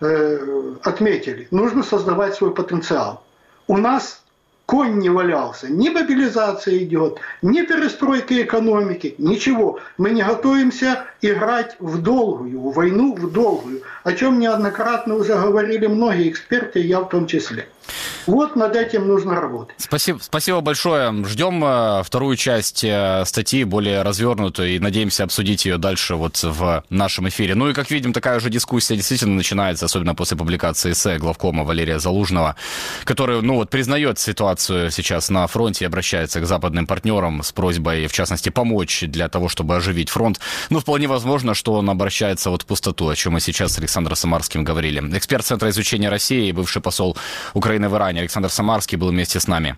э, 0.00 0.74
отметили, 0.82 1.46
нужно 1.52 1.84
создавать 1.84 2.34
свой 2.34 2.52
потенциал. 2.52 3.22
У 3.68 3.76
нас 3.76 4.24
конь 4.66 4.98
не 4.98 5.10
валялся, 5.10 5.70
ни 5.70 5.88
мобилизация 5.88 6.78
идет, 6.78 7.20
ни 7.42 7.62
перестройка 7.62 8.42
экономики, 8.42 9.14
ничего. 9.18 9.78
Мы 9.96 10.10
не 10.10 10.24
готовимся 10.24 11.04
играть 11.22 11.76
в 11.78 12.02
долгую, 12.02 12.58
в 12.58 12.74
войну 12.74 13.14
в 13.14 13.30
долгую, 13.30 13.82
о 14.02 14.12
чем 14.12 14.40
неоднократно 14.40 15.14
уже 15.14 15.36
говорили 15.36 15.86
многие 15.86 16.30
эксперты, 16.30 16.80
я 16.80 16.98
в 16.98 17.08
том 17.08 17.28
числе. 17.28 17.68
Вот 18.26 18.56
над 18.56 18.76
этим 18.76 19.06
нужно 19.06 19.40
работать. 19.40 19.76
Спасибо, 19.78 20.18
спасибо 20.20 20.60
большое. 20.60 21.24
Ждем 21.24 21.62
э, 21.64 22.02
вторую 22.04 22.36
часть 22.36 22.84
э, 22.84 23.24
статьи, 23.24 23.64
более 23.64 24.02
развернутую, 24.02 24.76
и 24.76 24.78
надеемся 24.78 25.24
обсудить 25.24 25.64
ее 25.64 25.78
дальше 25.78 26.14
вот 26.16 26.42
в 26.42 26.84
нашем 26.90 27.28
эфире. 27.28 27.54
Ну 27.54 27.70
и, 27.70 27.74
как 27.74 27.90
видим, 27.90 28.12
такая 28.12 28.40
же 28.40 28.50
дискуссия 28.50 28.96
действительно 28.96 29.34
начинается, 29.34 29.84
особенно 29.84 30.14
после 30.14 30.36
публикации 30.36 30.92
эссе 30.92 31.18
главкома 31.18 31.64
Валерия 31.64 31.98
Залужного, 31.98 32.56
который, 33.04 33.42
ну 33.42 33.54
вот, 33.56 33.70
признает 33.70 34.18
ситуацию 34.18 34.90
сейчас 34.90 35.28
на 35.28 35.46
фронте 35.46 35.84
и 35.84 35.86
обращается 35.86 36.40
к 36.40 36.46
западным 36.46 36.86
партнерам 36.86 37.42
с 37.42 37.52
просьбой, 37.52 38.06
в 38.06 38.12
частности, 38.12 38.48
помочь 38.48 39.04
для 39.06 39.28
того, 39.28 39.48
чтобы 39.48 39.76
оживить 39.76 40.10
фронт. 40.10 40.40
Ну, 40.70 40.80
вполне 40.80 41.06
возможно, 41.06 41.54
что 41.54 41.74
он 41.74 41.90
обращается 41.90 42.50
вот 42.50 42.62
в 42.62 42.66
пустоту, 42.66 43.08
о 43.08 43.14
чем 43.14 43.34
мы 43.34 43.40
сейчас 43.40 43.74
с 43.74 43.78
Александром 43.78 44.16
Самарским 44.16 44.64
говорили. 44.64 45.00
Эксперт 45.16 45.44
Центра 45.44 45.68
изучения 45.70 46.08
России, 46.08 46.50
бывший 46.52 46.82
посол 46.82 47.16
Украины 47.54 47.75
в 47.84 47.94
Иране. 47.96 48.20
Александр 48.20 48.48
Самарский 48.48 48.96
был 48.96 49.10
вместе 49.10 49.38
с 49.38 49.46
нами. 49.46 49.76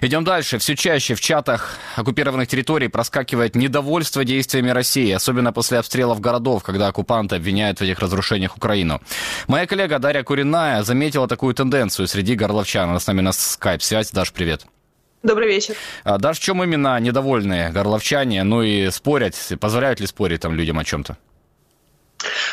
Идем 0.00 0.24
дальше. 0.24 0.58
Все 0.58 0.76
чаще 0.76 1.14
в 1.14 1.20
чатах 1.20 1.76
оккупированных 1.96 2.48
территорий 2.48 2.88
проскакивает 2.88 3.56
недовольство 3.56 4.24
действиями 4.24 4.70
России, 4.70 5.10
особенно 5.10 5.52
после 5.52 5.78
обстрелов 5.78 6.20
городов, 6.20 6.62
когда 6.62 6.88
оккупанты 6.88 7.36
обвиняют 7.36 7.78
в 7.78 7.82
этих 7.82 7.98
разрушениях 7.98 8.56
Украину. 8.56 9.00
Моя 9.48 9.66
коллега 9.66 9.98
Дарья 9.98 10.22
Куриная 10.22 10.82
заметила 10.84 11.26
такую 11.26 11.54
тенденцию 11.54 12.06
среди 12.06 12.36
горловчан. 12.36 12.88
Она 12.88 13.00
с 13.00 13.06
нами 13.06 13.20
на 13.20 13.32
скайп-связь. 13.32 14.12
Даш, 14.12 14.32
привет. 14.32 14.66
Добрый 15.22 15.48
вечер. 15.48 15.74
А, 16.04 16.16
Даш, 16.16 16.38
в 16.38 16.42
чем 16.42 16.62
именно 16.64 16.98
недовольны 16.98 17.70
горловчане? 17.72 18.42
Ну 18.42 18.62
и 18.62 18.90
спорят, 18.90 19.34
позволяют 19.60 20.00
ли 20.00 20.06
спорить 20.06 20.40
там 20.40 20.54
людям 20.54 20.78
о 20.78 20.84
чем-то? 20.84 21.18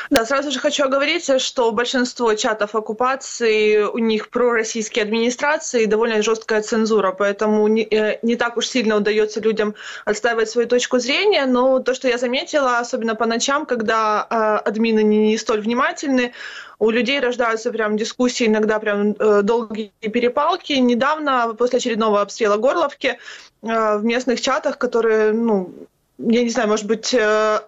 Да, 0.09 0.25
сразу 0.25 0.51
же 0.51 0.59
хочу 0.59 0.85
оговориться, 0.85 1.39
что 1.39 1.71
большинство 1.71 2.33
чатов 2.35 2.75
оккупации, 2.75 3.83
у 3.83 3.97
них 3.97 4.29
пророссийские 4.29 5.03
администрации 5.03 5.83
и 5.83 5.87
довольно 5.87 6.21
жесткая 6.21 6.61
цензура, 6.61 7.11
поэтому 7.11 7.67
не, 7.67 7.83
э, 7.83 8.19
не 8.21 8.35
так 8.35 8.57
уж 8.57 8.67
сильно 8.67 8.95
удается 8.95 9.41
людям 9.41 9.75
отстаивать 10.05 10.49
свою 10.49 10.67
точку 10.67 10.99
зрения, 10.99 11.45
но 11.45 11.79
то, 11.79 11.93
что 11.93 12.07
я 12.07 12.17
заметила, 12.17 12.79
особенно 12.79 13.15
по 13.15 13.25
ночам, 13.25 13.65
когда 13.65 14.25
э, 14.29 14.69
админы 14.69 15.03
не, 15.03 15.17
не 15.29 15.37
столь 15.37 15.61
внимательны, 15.61 16.33
у 16.79 16.89
людей 16.91 17.19
рождаются 17.19 17.71
прям 17.71 17.97
дискуссии, 17.97 18.45
иногда 18.45 18.79
прям 18.79 19.13
э, 19.13 19.41
долгие 19.41 19.91
перепалки. 19.99 20.73
Недавно, 20.73 21.55
после 21.57 21.77
очередного 21.77 22.21
обстрела 22.21 22.57
Горловки, 22.57 23.17
э, 23.63 23.97
в 23.97 24.03
местных 24.03 24.41
чатах, 24.41 24.77
которые, 24.77 25.33
ну, 25.33 25.73
я 26.19 26.43
не 26.43 26.49
знаю, 26.49 26.69
может 26.69 26.85
быть, 26.85 27.13
э, 27.13 27.61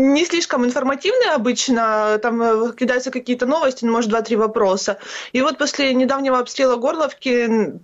не 0.00 0.24
слишком 0.24 0.64
информативный 0.64 1.34
обычно, 1.34 2.18
там 2.22 2.42
э, 2.42 2.72
кидаются 2.74 3.10
какие-то 3.10 3.46
новости, 3.46 3.84
ну, 3.84 3.92
может, 3.92 4.10
два-три 4.10 4.36
вопроса. 4.36 4.98
И 5.32 5.40
вот 5.40 5.58
после 5.58 5.94
недавнего 5.94 6.38
обстрела 6.38 6.76
Горловки 6.76 7.80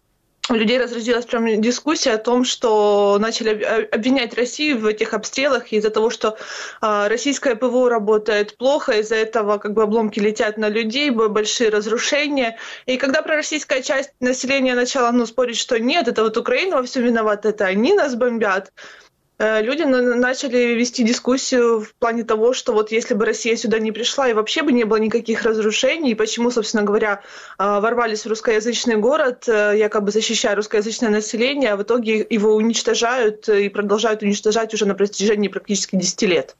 у 0.48 0.54
людей 0.54 0.78
разразилась 0.78 1.26
прям 1.26 1.60
дискуссия 1.60 2.12
о 2.12 2.18
том, 2.18 2.44
что 2.44 3.18
начали 3.18 3.62
обвинять 3.92 4.34
Россию 4.34 4.78
в 4.78 4.86
этих 4.86 5.12
обстрелах 5.12 5.72
из-за 5.72 5.90
того, 5.90 6.10
что 6.10 6.36
э, 6.80 7.08
российское 7.08 7.56
ПВО 7.56 7.90
работает 7.90 8.56
плохо, 8.56 8.92
из-за 9.00 9.16
этого 9.16 9.58
как 9.58 9.72
бы 9.72 9.82
обломки 9.82 10.20
летят 10.20 10.56
на 10.56 10.68
людей, 10.68 11.10
большие 11.10 11.70
разрушения. 11.70 12.58
И 12.86 12.96
когда 12.96 13.22
пророссийская 13.22 13.82
часть 13.82 14.12
населения 14.20 14.74
начала 14.74 15.10
ну, 15.12 15.26
спорить, 15.26 15.58
что 15.58 15.78
нет, 15.80 16.08
это 16.08 16.22
вот 16.22 16.36
Украина 16.36 16.76
во 16.76 16.82
всем 16.84 17.02
виновата, 17.02 17.48
это 17.48 17.66
они 17.66 17.94
нас 17.94 18.14
бомбят, 18.14 18.70
Э, 18.70 19.05
люди 19.38 19.82
начали 19.82 20.74
вести 20.74 21.02
дискуссию 21.02 21.80
в 21.82 21.94
плане 21.94 22.24
того, 22.24 22.54
что 22.54 22.72
вот 22.72 22.90
если 22.90 23.14
бы 23.14 23.26
Россия 23.26 23.56
сюда 23.56 23.78
не 23.78 23.92
пришла 23.92 24.28
и 24.28 24.32
вообще 24.32 24.62
бы 24.62 24.72
не 24.72 24.84
было 24.84 24.96
никаких 24.96 25.42
разрушений, 25.42 26.14
почему, 26.14 26.50
собственно 26.50 26.84
говоря, 26.84 27.20
э, 27.58 27.80
ворвались 27.80 28.24
в 28.24 28.28
русскоязычный 28.28 28.96
город, 28.96 29.44
э, 29.46 29.74
якобы 29.76 30.10
защищая 30.10 30.56
русскоязычное 30.56 31.10
население, 31.10 31.72
а 31.72 31.76
в 31.76 31.82
итоге 31.82 32.26
его 32.30 32.54
уничтожают 32.54 33.48
и 33.48 33.68
продолжают 33.68 34.22
уничтожать 34.22 34.72
уже 34.72 34.86
на 34.86 34.94
протяжении 34.94 35.48
практически 35.48 35.96
10 35.96 36.22
лет. 36.22 36.56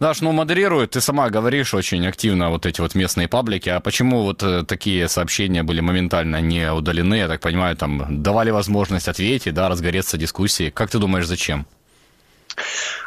Даш, 0.00 0.22
ну 0.22 0.32
модерирует, 0.32 0.92
ты 0.92 1.02
сама 1.02 1.28
говоришь 1.28 1.74
очень 1.74 2.06
активно 2.06 2.48
вот 2.48 2.64
эти 2.64 2.80
вот 2.80 2.94
местные 2.94 3.28
паблики, 3.28 3.68
а 3.68 3.78
почему 3.80 4.22
вот 4.22 4.42
такие 4.66 5.06
сообщения 5.06 5.62
были 5.62 5.80
моментально 5.80 6.40
не 6.40 6.72
удалены, 6.72 7.16
я 7.16 7.28
так 7.28 7.40
понимаю, 7.40 7.76
там 7.76 8.22
давали 8.22 8.50
возможность 8.50 9.06
ответить, 9.06 9.52
да, 9.52 9.68
разгореться 9.68 10.16
дискуссии. 10.16 10.70
Как 10.70 10.90
ты 10.90 10.98
думаешь, 10.98 11.26
зачем? 11.26 11.66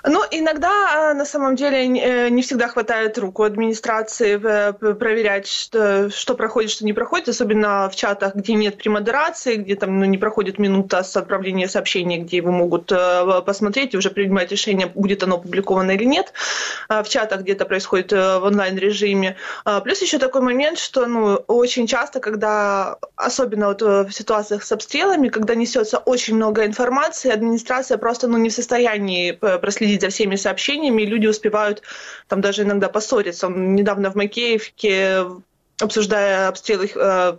Ну, 0.03 0.23
иногда 0.31 1.13
на 1.13 1.25
самом 1.25 1.55
деле 1.55 1.85
э, 1.99 2.29
не 2.29 2.41
всегда 2.41 2.67
хватает 2.67 3.17
рук 3.17 3.39
у 3.39 3.43
администрации 3.43 4.37
проверять, 4.37 5.47
что, 5.47 6.09
что 6.09 6.35
проходит, 6.35 6.71
что 6.71 6.85
не 6.85 6.93
проходит, 6.93 7.29
особенно 7.29 7.89
в 7.89 7.95
чатах, 7.95 8.35
где 8.35 8.53
нет 8.53 8.77
премодерации, 8.77 9.55
где 9.55 9.75
там 9.75 9.99
ну, 9.99 10.05
не 10.05 10.17
проходит 10.17 10.59
минута 10.59 11.03
с 11.03 11.15
отправления 11.17 11.67
сообщений, 11.67 12.19
где 12.19 12.37
его 12.37 12.51
могут 12.51 12.91
э, 12.91 13.41
посмотреть 13.45 13.93
и 13.93 13.97
уже 13.97 14.09
принимать 14.09 14.51
решение, 14.51 14.87
будет 14.87 15.23
оно 15.23 15.35
опубликовано 15.35 15.91
или 15.91 16.05
нет. 16.05 16.33
А 16.87 17.03
в 17.03 17.09
чатах 17.09 17.41
где-то 17.41 17.65
происходит 17.65 18.13
э, 18.13 18.39
в 18.39 18.43
онлайн-режиме. 18.43 19.35
А 19.65 19.81
плюс 19.81 20.01
еще 20.01 20.17
такой 20.19 20.41
момент, 20.41 20.79
что 20.79 21.05
ну, 21.05 21.35
очень 21.47 21.87
часто, 21.87 22.19
когда, 22.19 22.97
особенно 23.15 23.67
вот 23.67 23.81
в 23.81 24.11
ситуациях 24.11 24.63
с 24.63 24.71
обстрелами, 24.71 25.29
когда 25.29 25.55
несется 25.55 25.97
очень 25.97 26.35
много 26.35 26.65
информации, 26.65 27.31
администрация 27.31 27.97
просто 27.97 28.27
ну, 28.27 28.37
не 28.37 28.49
в 28.49 28.53
состоянии 28.53 29.38
проследить 29.39 30.01
за 30.01 30.09
всеми 30.09 30.35
сообщениями, 30.35 31.03
люди 31.03 31.27
успевают 31.27 31.81
там 32.27 32.41
даже 32.41 32.63
иногда 32.63 32.89
поссориться. 32.89 33.47
Недавно 33.47 34.11
в 34.11 34.15
Макеевке, 34.15 35.25
обсуждая 35.79 36.47
обстрелы 36.47 36.89
э, 36.93 37.37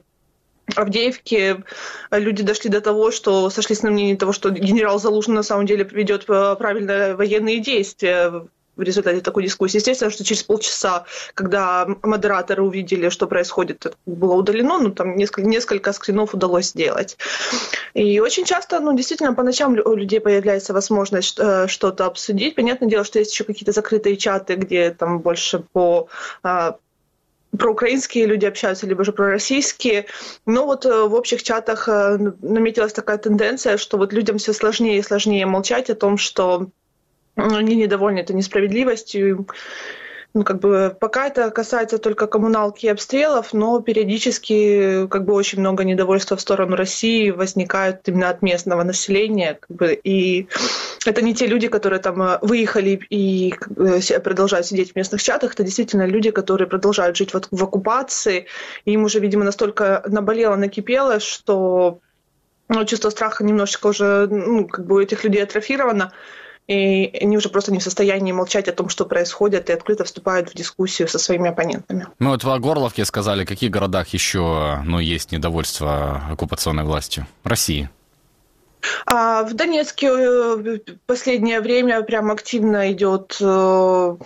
Авдеевке 0.76 1.64
люди 2.11 2.42
дошли 2.42 2.70
до 2.70 2.80
того, 2.80 3.11
что 3.11 3.51
сошлись 3.51 3.82
на 3.82 3.90
мнении 3.90 4.14
того, 4.14 4.32
что 4.32 4.51
генерал 4.51 4.98
Залужный 4.98 5.36
на 5.36 5.42
самом 5.42 5.66
деле 5.66 5.84
приведет 5.84 6.24
э, 6.28 6.57
правильно 6.57 7.16
военные 7.16 7.61
действия 7.61 8.46
в 8.81 8.83
результате 8.83 9.20
такой 9.20 9.45
дискуссии. 9.45 9.76
Естественно, 9.76 10.11
что 10.11 10.24
через 10.24 10.43
полчаса, 10.43 11.05
когда 11.35 11.87
модераторы 12.03 12.62
увидели, 12.62 13.11
что 13.11 13.26
происходит, 13.26 13.95
было 14.07 14.35
удалено, 14.35 14.78
ну, 14.78 14.91
там 14.91 15.16
несколько, 15.16 15.49
несколько 15.49 15.93
скринов 15.93 16.35
удалось 16.35 16.68
сделать. 16.68 17.16
И 17.95 18.20
очень 18.20 18.45
часто, 18.45 18.81
ну, 18.81 18.97
действительно, 18.97 19.35
по 19.35 19.43
ночам 19.43 19.76
у 19.85 19.95
людей 19.95 20.20
появляется 20.20 20.72
возможность 20.72 21.39
э, 21.39 21.66
что-то 21.68 22.07
обсудить. 22.07 22.55
Понятное 22.55 22.89
дело, 22.89 23.05
что 23.05 23.18
есть 23.18 23.33
еще 23.33 23.45
какие-то 23.45 23.72
закрытые 23.72 24.16
чаты, 24.16 24.55
где 24.55 24.91
там 24.91 25.20
больше 25.20 25.62
по 25.72 26.09
а, 26.43 26.76
проукраинские 27.59 28.26
люди 28.26 28.47
общаются, 28.47 28.87
либо 28.87 29.05
же 29.05 29.12
пророссийские. 29.12 30.07
Но 30.47 30.66
вот 30.66 30.87
э, 30.87 31.05
в 31.05 31.14
общих 31.14 31.43
чатах 31.43 31.89
э, 31.89 32.18
наметилась 32.41 32.93
такая 32.93 33.18
тенденция, 33.18 33.76
что 33.76 33.99
вот 33.99 34.12
людям 34.12 34.39
все 34.39 34.53
сложнее 34.53 34.99
и 34.99 35.03
сложнее 35.03 35.47
молчать 35.47 35.91
о 35.91 35.95
том, 35.95 36.16
что 36.16 36.68
они 37.37 37.76
недовольны 37.76 38.20
этой 38.20 38.37
несправедливостью. 38.37 39.47
Ну, 40.33 40.45
как 40.45 40.61
бы 40.61 40.97
пока 41.01 41.26
это 41.26 41.51
касается 41.51 41.99
только 41.99 42.28
коммуналки 42.28 42.87
и 42.87 42.89
обстрелов, 42.89 43.53
но 43.53 43.81
периодически 43.81 45.09
как 45.09 45.24
бы 45.24 45.33
очень 45.33 45.59
много 45.59 45.83
недовольства 45.83 46.37
в 46.37 46.41
сторону 46.41 46.76
России 46.76 47.31
возникает 47.31 48.09
именно 48.09 48.28
от 48.28 48.41
местного 48.41 48.85
населения. 48.85 49.59
Как 49.61 49.76
бы, 49.76 49.93
и 49.93 50.47
это 51.05 51.22
не 51.22 51.35
те 51.35 51.49
люди, 51.49 51.66
которые 51.66 51.99
там 51.99 52.22
э, 52.22 52.39
выехали 52.43 53.01
и 53.11 53.55
продолжают 54.22 54.66
сидеть 54.66 54.93
в 54.93 54.97
местных 54.97 55.20
чатах, 55.20 55.55
это 55.55 55.64
действительно 55.64 56.07
люди, 56.07 56.31
которые 56.31 56.68
продолжают 56.68 57.16
жить 57.16 57.35
в, 57.35 57.41
в 57.51 57.64
оккупации. 57.64 58.47
Им 58.85 59.03
уже, 59.03 59.18
видимо, 59.18 59.45
настолько 59.45 60.05
наболело, 60.07 60.55
накипело, 60.55 61.18
что 61.18 61.99
ну, 62.68 62.85
чувство 62.85 63.11
страха 63.11 63.43
немножечко 63.43 63.89
уже 63.89 64.28
ну, 64.31 64.68
как 64.68 64.87
бы 64.87 64.95
у 64.95 65.01
этих 65.01 65.24
людей 65.24 65.43
атрофировано 65.43 66.12
и 66.71 67.11
они 67.21 67.37
уже 67.37 67.49
просто 67.49 67.73
не 67.73 67.81
в 67.81 67.83
состоянии 67.83 68.31
молчать 68.31 68.68
о 68.68 68.73
том, 68.73 68.89
что 68.89 69.05
происходит, 69.05 69.68
и 69.68 69.73
открыто 69.73 70.05
вступают 70.05 70.51
в 70.51 70.55
дискуссию 70.55 71.09
со 71.09 71.18
своими 71.18 71.51
оппонентами. 71.51 72.07
Ну 72.21 72.31
вот 72.31 72.45
в 72.45 72.59
Горловке 72.61 73.05
сказали, 73.05 73.45
в 73.45 73.49
каких 73.49 73.73
городах 73.73 74.07
еще 74.09 74.81
ну, 74.85 75.01
есть 75.01 75.33
недовольство 75.33 76.23
оккупационной 76.31 76.85
властью? 76.85 77.27
России. 77.43 77.91
А 79.05 79.43
в 79.43 79.55
Донецке 79.55 80.11
э, 80.11 80.79
последнее 81.07 81.61
время 81.61 82.03
прям 82.03 82.31
активно 82.31 82.93
идет 82.93 83.37
э, 83.41 84.16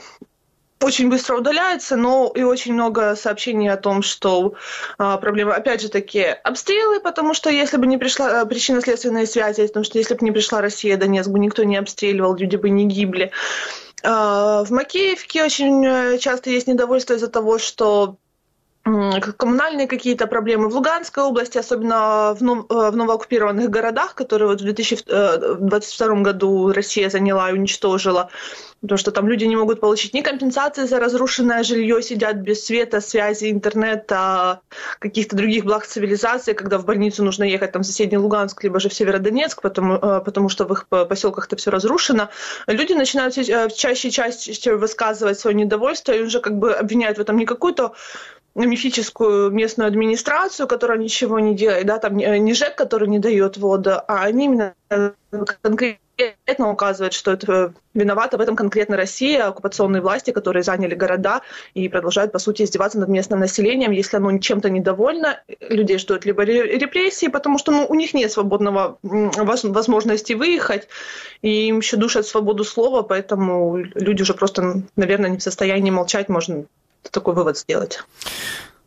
очень 0.84 1.08
быстро 1.08 1.36
удаляется, 1.36 1.96
но 1.96 2.30
и 2.34 2.42
очень 2.42 2.74
много 2.74 3.16
сообщений 3.16 3.68
о 3.70 3.76
том, 3.76 4.02
что 4.02 4.54
а, 4.98 5.16
проблема, 5.16 5.54
опять 5.54 5.80
же 5.80 5.88
таки, 5.88 6.22
обстрелы, 6.22 7.00
потому 7.00 7.34
что 7.34 7.50
если 7.50 7.76
бы 7.78 7.86
не 7.86 7.98
пришла 7.98 8.42
а, 8.42 8.46
причинно-следственная 8.46 9.26
связь, 9.26 9.56
потому 9.56 9.84
что 9.84 9.98
если 9.98 10.14
бы 10.14 10.24
не 10.24 10.30
пришла 10.30 10.60
Россия, 10.60 10.96
Донецк 10.96 11.30
бы 11.30 11.38
никто 11.38 11.64
не 11.64 11.76
обстреливал, 11.76 12.36
люди 12.36 12.56
бы 12.56 12.70
не 12.70 12.86
гибли. 12.86 13.32
А, 14.02 14.64
в 14.64 14.70
Макеевке 14.70 15.42
очень 15.42 15.84
э, 15.86 16.18
часто 16.18 16.50
есть 16.50 16.66
недовольство 16.66 17.14
из-за 17.14 17.28
того, 17.28 17.58
что 17.58 18.18
коммунальные 18.84 19.86
какие-то 19.88 20.26
проблемы 20.26 20.68
в 20.68 20.74
Луганской 20.74 21.22
области, 21.22 21.56
особенно 21.56 22.34
в, 22.38 22.42
нов, 22.42 22.66
э, 22.68 22.90
в 22.90 22.96
новооккупированных 22.96 23.70
городах, 23.70 24.14
которые 24.14 24.48
вот 24.48 24.60
в 24.60 24.64
2022 24.64 26.06
э, 26.06 26.22
году 26.22 26.70
Россия 26.70 27.08
заняла 27.08 27.50
и 27.50 27.54
уничтожила, 27.54 28.28
потому 28.82 28.98
что 28.98 29.10
там 29.10 29.26
люди 29.26 29.44
не 29.44 29.56
могут 29.56 29.80
получить 29.80 30.12
ни 30.12 30.20
компенсации 30.20 30.84
за 30.84 31.00
разрушенное 31.00 31.62
жилье, 31.62 32.02
сидят 32.02 32.36
без 32.36 32.66
света, 32.66 33.00
связи, 33.00 33.50
интернета, 33.50 34.60
каких-то 34.98 35.34
других 35.34 35.64
благ 35.64 35.86
цивилизации, 35.86 36.52
когда 36.52 36.76
в 36.76 36.84
больницу 36.84 37.24
нужно 37.24 37.44
ехать 37.44 37.72
там 37.72 37.82
в 37.82 37.86
соседний 37.86 38.18
Луганск, 38.18 38.62
либо 38.64 38.80
же 38.80 38.90
в 38.90 38.94
Северодонецк, 38.94 39.62
потому, 39.62 39.94
э, 39.94 40.20
потому 40.22 40.50
что 40.50 40.66
в 40.66 40.72
их 40.74 40.88
поселках 40.88 41.46
это 41.46 41.56
все 41.56 41.70
разрушено. 41.70 42.28
Люди 42.66 42.92
начинают 42.92 43.34
чаще 43.74 44.08
и 44.08 44.10
чаще 44.10 44.76
высказывать 44.76 45.38
свое 45.38 45.56
недовольство 45.56 46.12
и 46.12 46.20
уже 46.20 46.40
как 46.40 46.58
бы 46.58 46.74
обвиняют 46.74 47.16
в 47.16 47.20
этом 47.22 47.38
не 47.38 47.46
какую-то 47.46 47.94
мифическую 48.54 49.50
местную 49.50 49.88
администрацию, 49.88 50.68
которая 50.68 50.98
ничего 50.98 51.40
не 51.40 51.54
делает, 51.54 51.86
да, 51.86 51.98
там 51.98 52.16
не 52.16 52.54
ЖЭК, 52.54 52.76
который 52.76 53.08
не 53.08 53.18
дает 53.18 53.56
воду, 53.56 53.92
а 54.06 54.22
они 54.22 54.44
именно 54.44 54.74
конкретно 55.60 56.70
указывают, 56.70 57.12
что 57.12 57.32
это 57.32 57.74
виновата 57.92 58.38
в 58.38 58.40
этом 58.40 58.54
конкретно 58.54 58.96
Россия, 58.96 59.48
оккупационные 59.48 60.00
власти, 60.00 60.30
которые 60.30 60.62
заняли 60.62 60.94
города 60.94 61.42
и 61.74 61.88
продолжают, 61.88 62.30
по 62.30 62.38
сути, 62.38 62.62
издеваться 62.62 63.00
над 63.00 63.08
местным 63.08 63.40
населением. 63.40 63.90
Если 63.90 64.16
оно 64.18 64.38
чем-то 64.38 64.70
недовольно, 64.70 65.42
людей 65.60 65.98
ждут 65.98 66.24
либо 66.24 66.44
репрессии, 66.44 67.26
потому 67.26 67.58
что 67.58 67.72
ну, 67.72 67.86
у 67.88 67.94
них 67.96 68.14
нет 68.14 68.30
свободного 68.30 68.98
возможности 69.02 70.34
выехать, 70.34 70.86
и 71.42 71.66
им 71.66 71.78
еще 71.78 71.96
душат 71.96 72.26
свободу 72.26 72.62
слова, 72.62 73.02
поэтому 73.02 73.78
люди 73.78 74.22
уже 74.22 74.34
просто, 74.34 74.82
наверное, 74.94 75.30
не 75.30 75.38
в 75.38 75.42
состоянии 75.42 75.90
молчать, 75.90 76.28
можно 76.28 76.66
такой 77.10 77.34
вывод 77.34 77.58
сделать. 77.58 78.02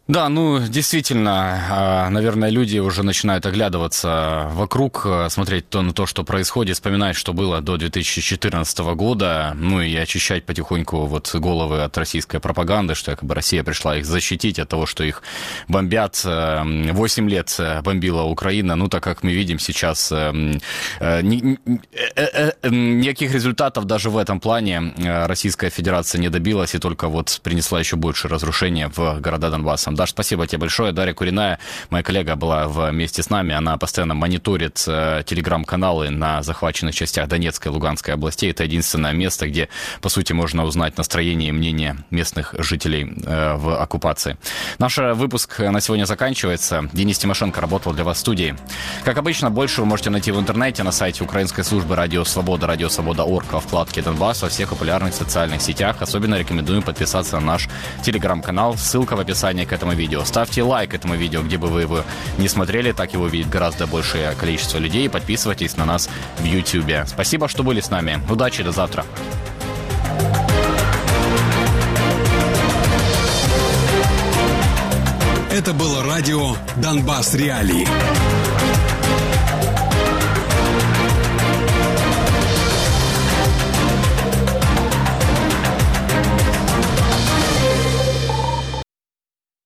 Да, 0.07 0.29
ну, 0.29 0.65
действительно, 0.65 1.65
а, 1.69 2.09
наверное, 2.09 2.49
люди 2.49 2.79
уже 2.79 3.03
начинают 3.03 3.45
оглядываться 3.45 4.47
вокруг, 4.53 5.01
а, 5.05 5.29
смотреть 5.29 5.69
то 5.69 5.81
на 5.81 5.91
то, 5.91 6.05
что 6.05 6.23
происходит, 6.23 6.75
вспоминать, 6.75 7.17
что 7.17 7.33
было 7.33 7.59
до 7.59 7.75
2014 7.75 8.95
года, 8.95 9.51
ну 9.55 9.81
и 9.81 9.93
очищать 9.97 10.45
потихоньку 10.45 11.07
вот 11.07 11.35
головы 11.35 11.83
от 11.83 11.97
российской 11.97 12.39
пропаганды, 12.39 12.95
что 12.95 13.11
якобы 13.11 13.35
Россия 13.35 13.65
пришла 13.65 13.97
их 13.97 14.05
защитить 14.05 14.59
от 14.59 14.69
того, 14.69 14.85
что 14.85 15.03
их 15.03 15.23
бомбят. 15.67 16.23
8 16.23 17.29
лет 17.29 17.53
э, 17.59 17.81
бомбила 17.81 18.23
Украина, 18.23 18.77
ну, 18.77 18.87
так 18.87 19.03
как 19.03 19.23
мы 19.23 19.33
видим 19.33 19.59
сейчас, 19.59 20.09
э, 20.13 20.57
э, 21.01 21.21
никаких 21.21 23.33
результатов 23.33 23.83
даже 23.83 24.09
в 24.09 24.15
этом 24.15 24.39
плане 24.39 24.93
Российская 25.27 25.69
Федерация 25.69 26.21
не 26.21 26.29
добилась 26.29 26.75
и 26.75 26.79
только 26.79 27.09
вот 27.09 27.41
принесла 27.43 27.79
еще 27.79 27.97
больше 27.97 28.29
разрушения 28.29 28.89
в 28.95 29.19
города 29.19 29.49
Донбасса 29.49 29.96
Даш, 29.97 30.11
спасибо 30.11 30.45
тебе 30.47 30.59
большое. 30.59 30.93
Дарья 30.93 31.13
Куриная, 31.13 31.59
моя 31.89 32.03
коллега, 32.03 32.35
была 32.35 32.67
вместе 32.67 33.23
с 33.23 33.29
нами. 33.29 33.53
Она 33.55 33.77
постоянно 33.77 34.13
мониторит 34.13 34.83
э, 34.87 35.23
телеграм-каналы 35.25 36.11
на 36.11 36.43
захваченных 36.43 36.93
частях 36.93 37.27
Донецкой 37.27 37.71
и 37.71 37.73
Луганской 37.73 38.13
областей. 38.13 38.51
Это 38.51 38.63
единственное 38.63 39.11
место, 39.11 39.47
где, 39.47 39.69
по 40.01 40.09
сути, 40.09 40.33
можно 40.33 40.65
узнать 40.65 40.97
настроение 40.97 41.49
и 41.49 41.51
мнение 41.51 41.97
местных 42.11 42.53
жителей 42.59 43.11
э, 43.25 43.55
в 43.55 43.81
оккупации. 43.81 44.37
Наш 44.77 44.97
выпуск 44.97 45.59
на 45.59 45.81
сегодня 45.81 46.05
заканчивается. 46.05 46.87
Денис 46.93 47.17
Тимошенко 47.17 47.59
работал 47.59 47.91
для 47.91 48.03
вас 48.03 48.17
в 48.17 48.19
студии. 48.19 48.55
Как 49.03 49.17
обычно, 49.17 49.49
больше 49.49 49.81
вы 49.81 49.87
можете 49.87 50.11
найти 50.11 50.31
в 50.31 50.39
интернете 50.39 50.83
на 50.83 50.91
сайте 50.91 51.23
Украинской 51.23 51.63
службы 51.63 51.95
Радио 51.95 52.23
Свобода, 52.23 52.67
Радио 52.67 52.89
Свобода.орг, 52.89 53.51
во 53.51 53.59
вкладке 53.59 54.03
Донбасс, 54.03 54.43
во 54.43 54.49
всех 54.49 54.69
популярных 54.69 55.15
социальных 55.15 55.63
сетях. 55.63 55.97
Особенно 56.01 56.35
рекомендуем 56.35 56.83
подписаться 56.83 57.39
на 57.39 57.45
наш 57.45 57.67
телеграм-канал. 58.03 58.77
Ссылка 58.77 59.15
в 59.15 59.19
описании 59.19 59.65
к 59.65 59.73
этому 59.87 59.93
видео. 59.93 60.25
Ставьте 60.25 60.63
лайк 60.63 60.93
этому 60.93 61.15
видео, 61.15 61.41
где 61.41 61.57
бы 61.57 61.67
вы 61.67 61.81
его 61.81 62.03
не 62.37 62.49
смотрели, 62.49 62.91
так 62.91 63.13
его 63.13 63.27
видит 63.27 63.49
гораздо 63.49 63.87
большее 63.87 64.33
количество 64.33 64.79
людей. 64.79 65.09
Подписывайтесь 65.09 65.77
на 65.77 65.85
нас 65.85 66.09
в 66.39 66.43
YouTube. 66.43 67.07
Спасибо, 67.07 67.47
что 67.47 67.63
были 67.63 67.79
с 67.79 67.89
нами. 67.89 68.19
Удачи, 68.29 68.63
до 68.63 68.71
завтра. 68.71 69.05
Это 75.51 75.73
было 75.73 76.03
радио 76.03 76.55
«Донбасс 76.75 77.33
Реалии». 77.33 78.36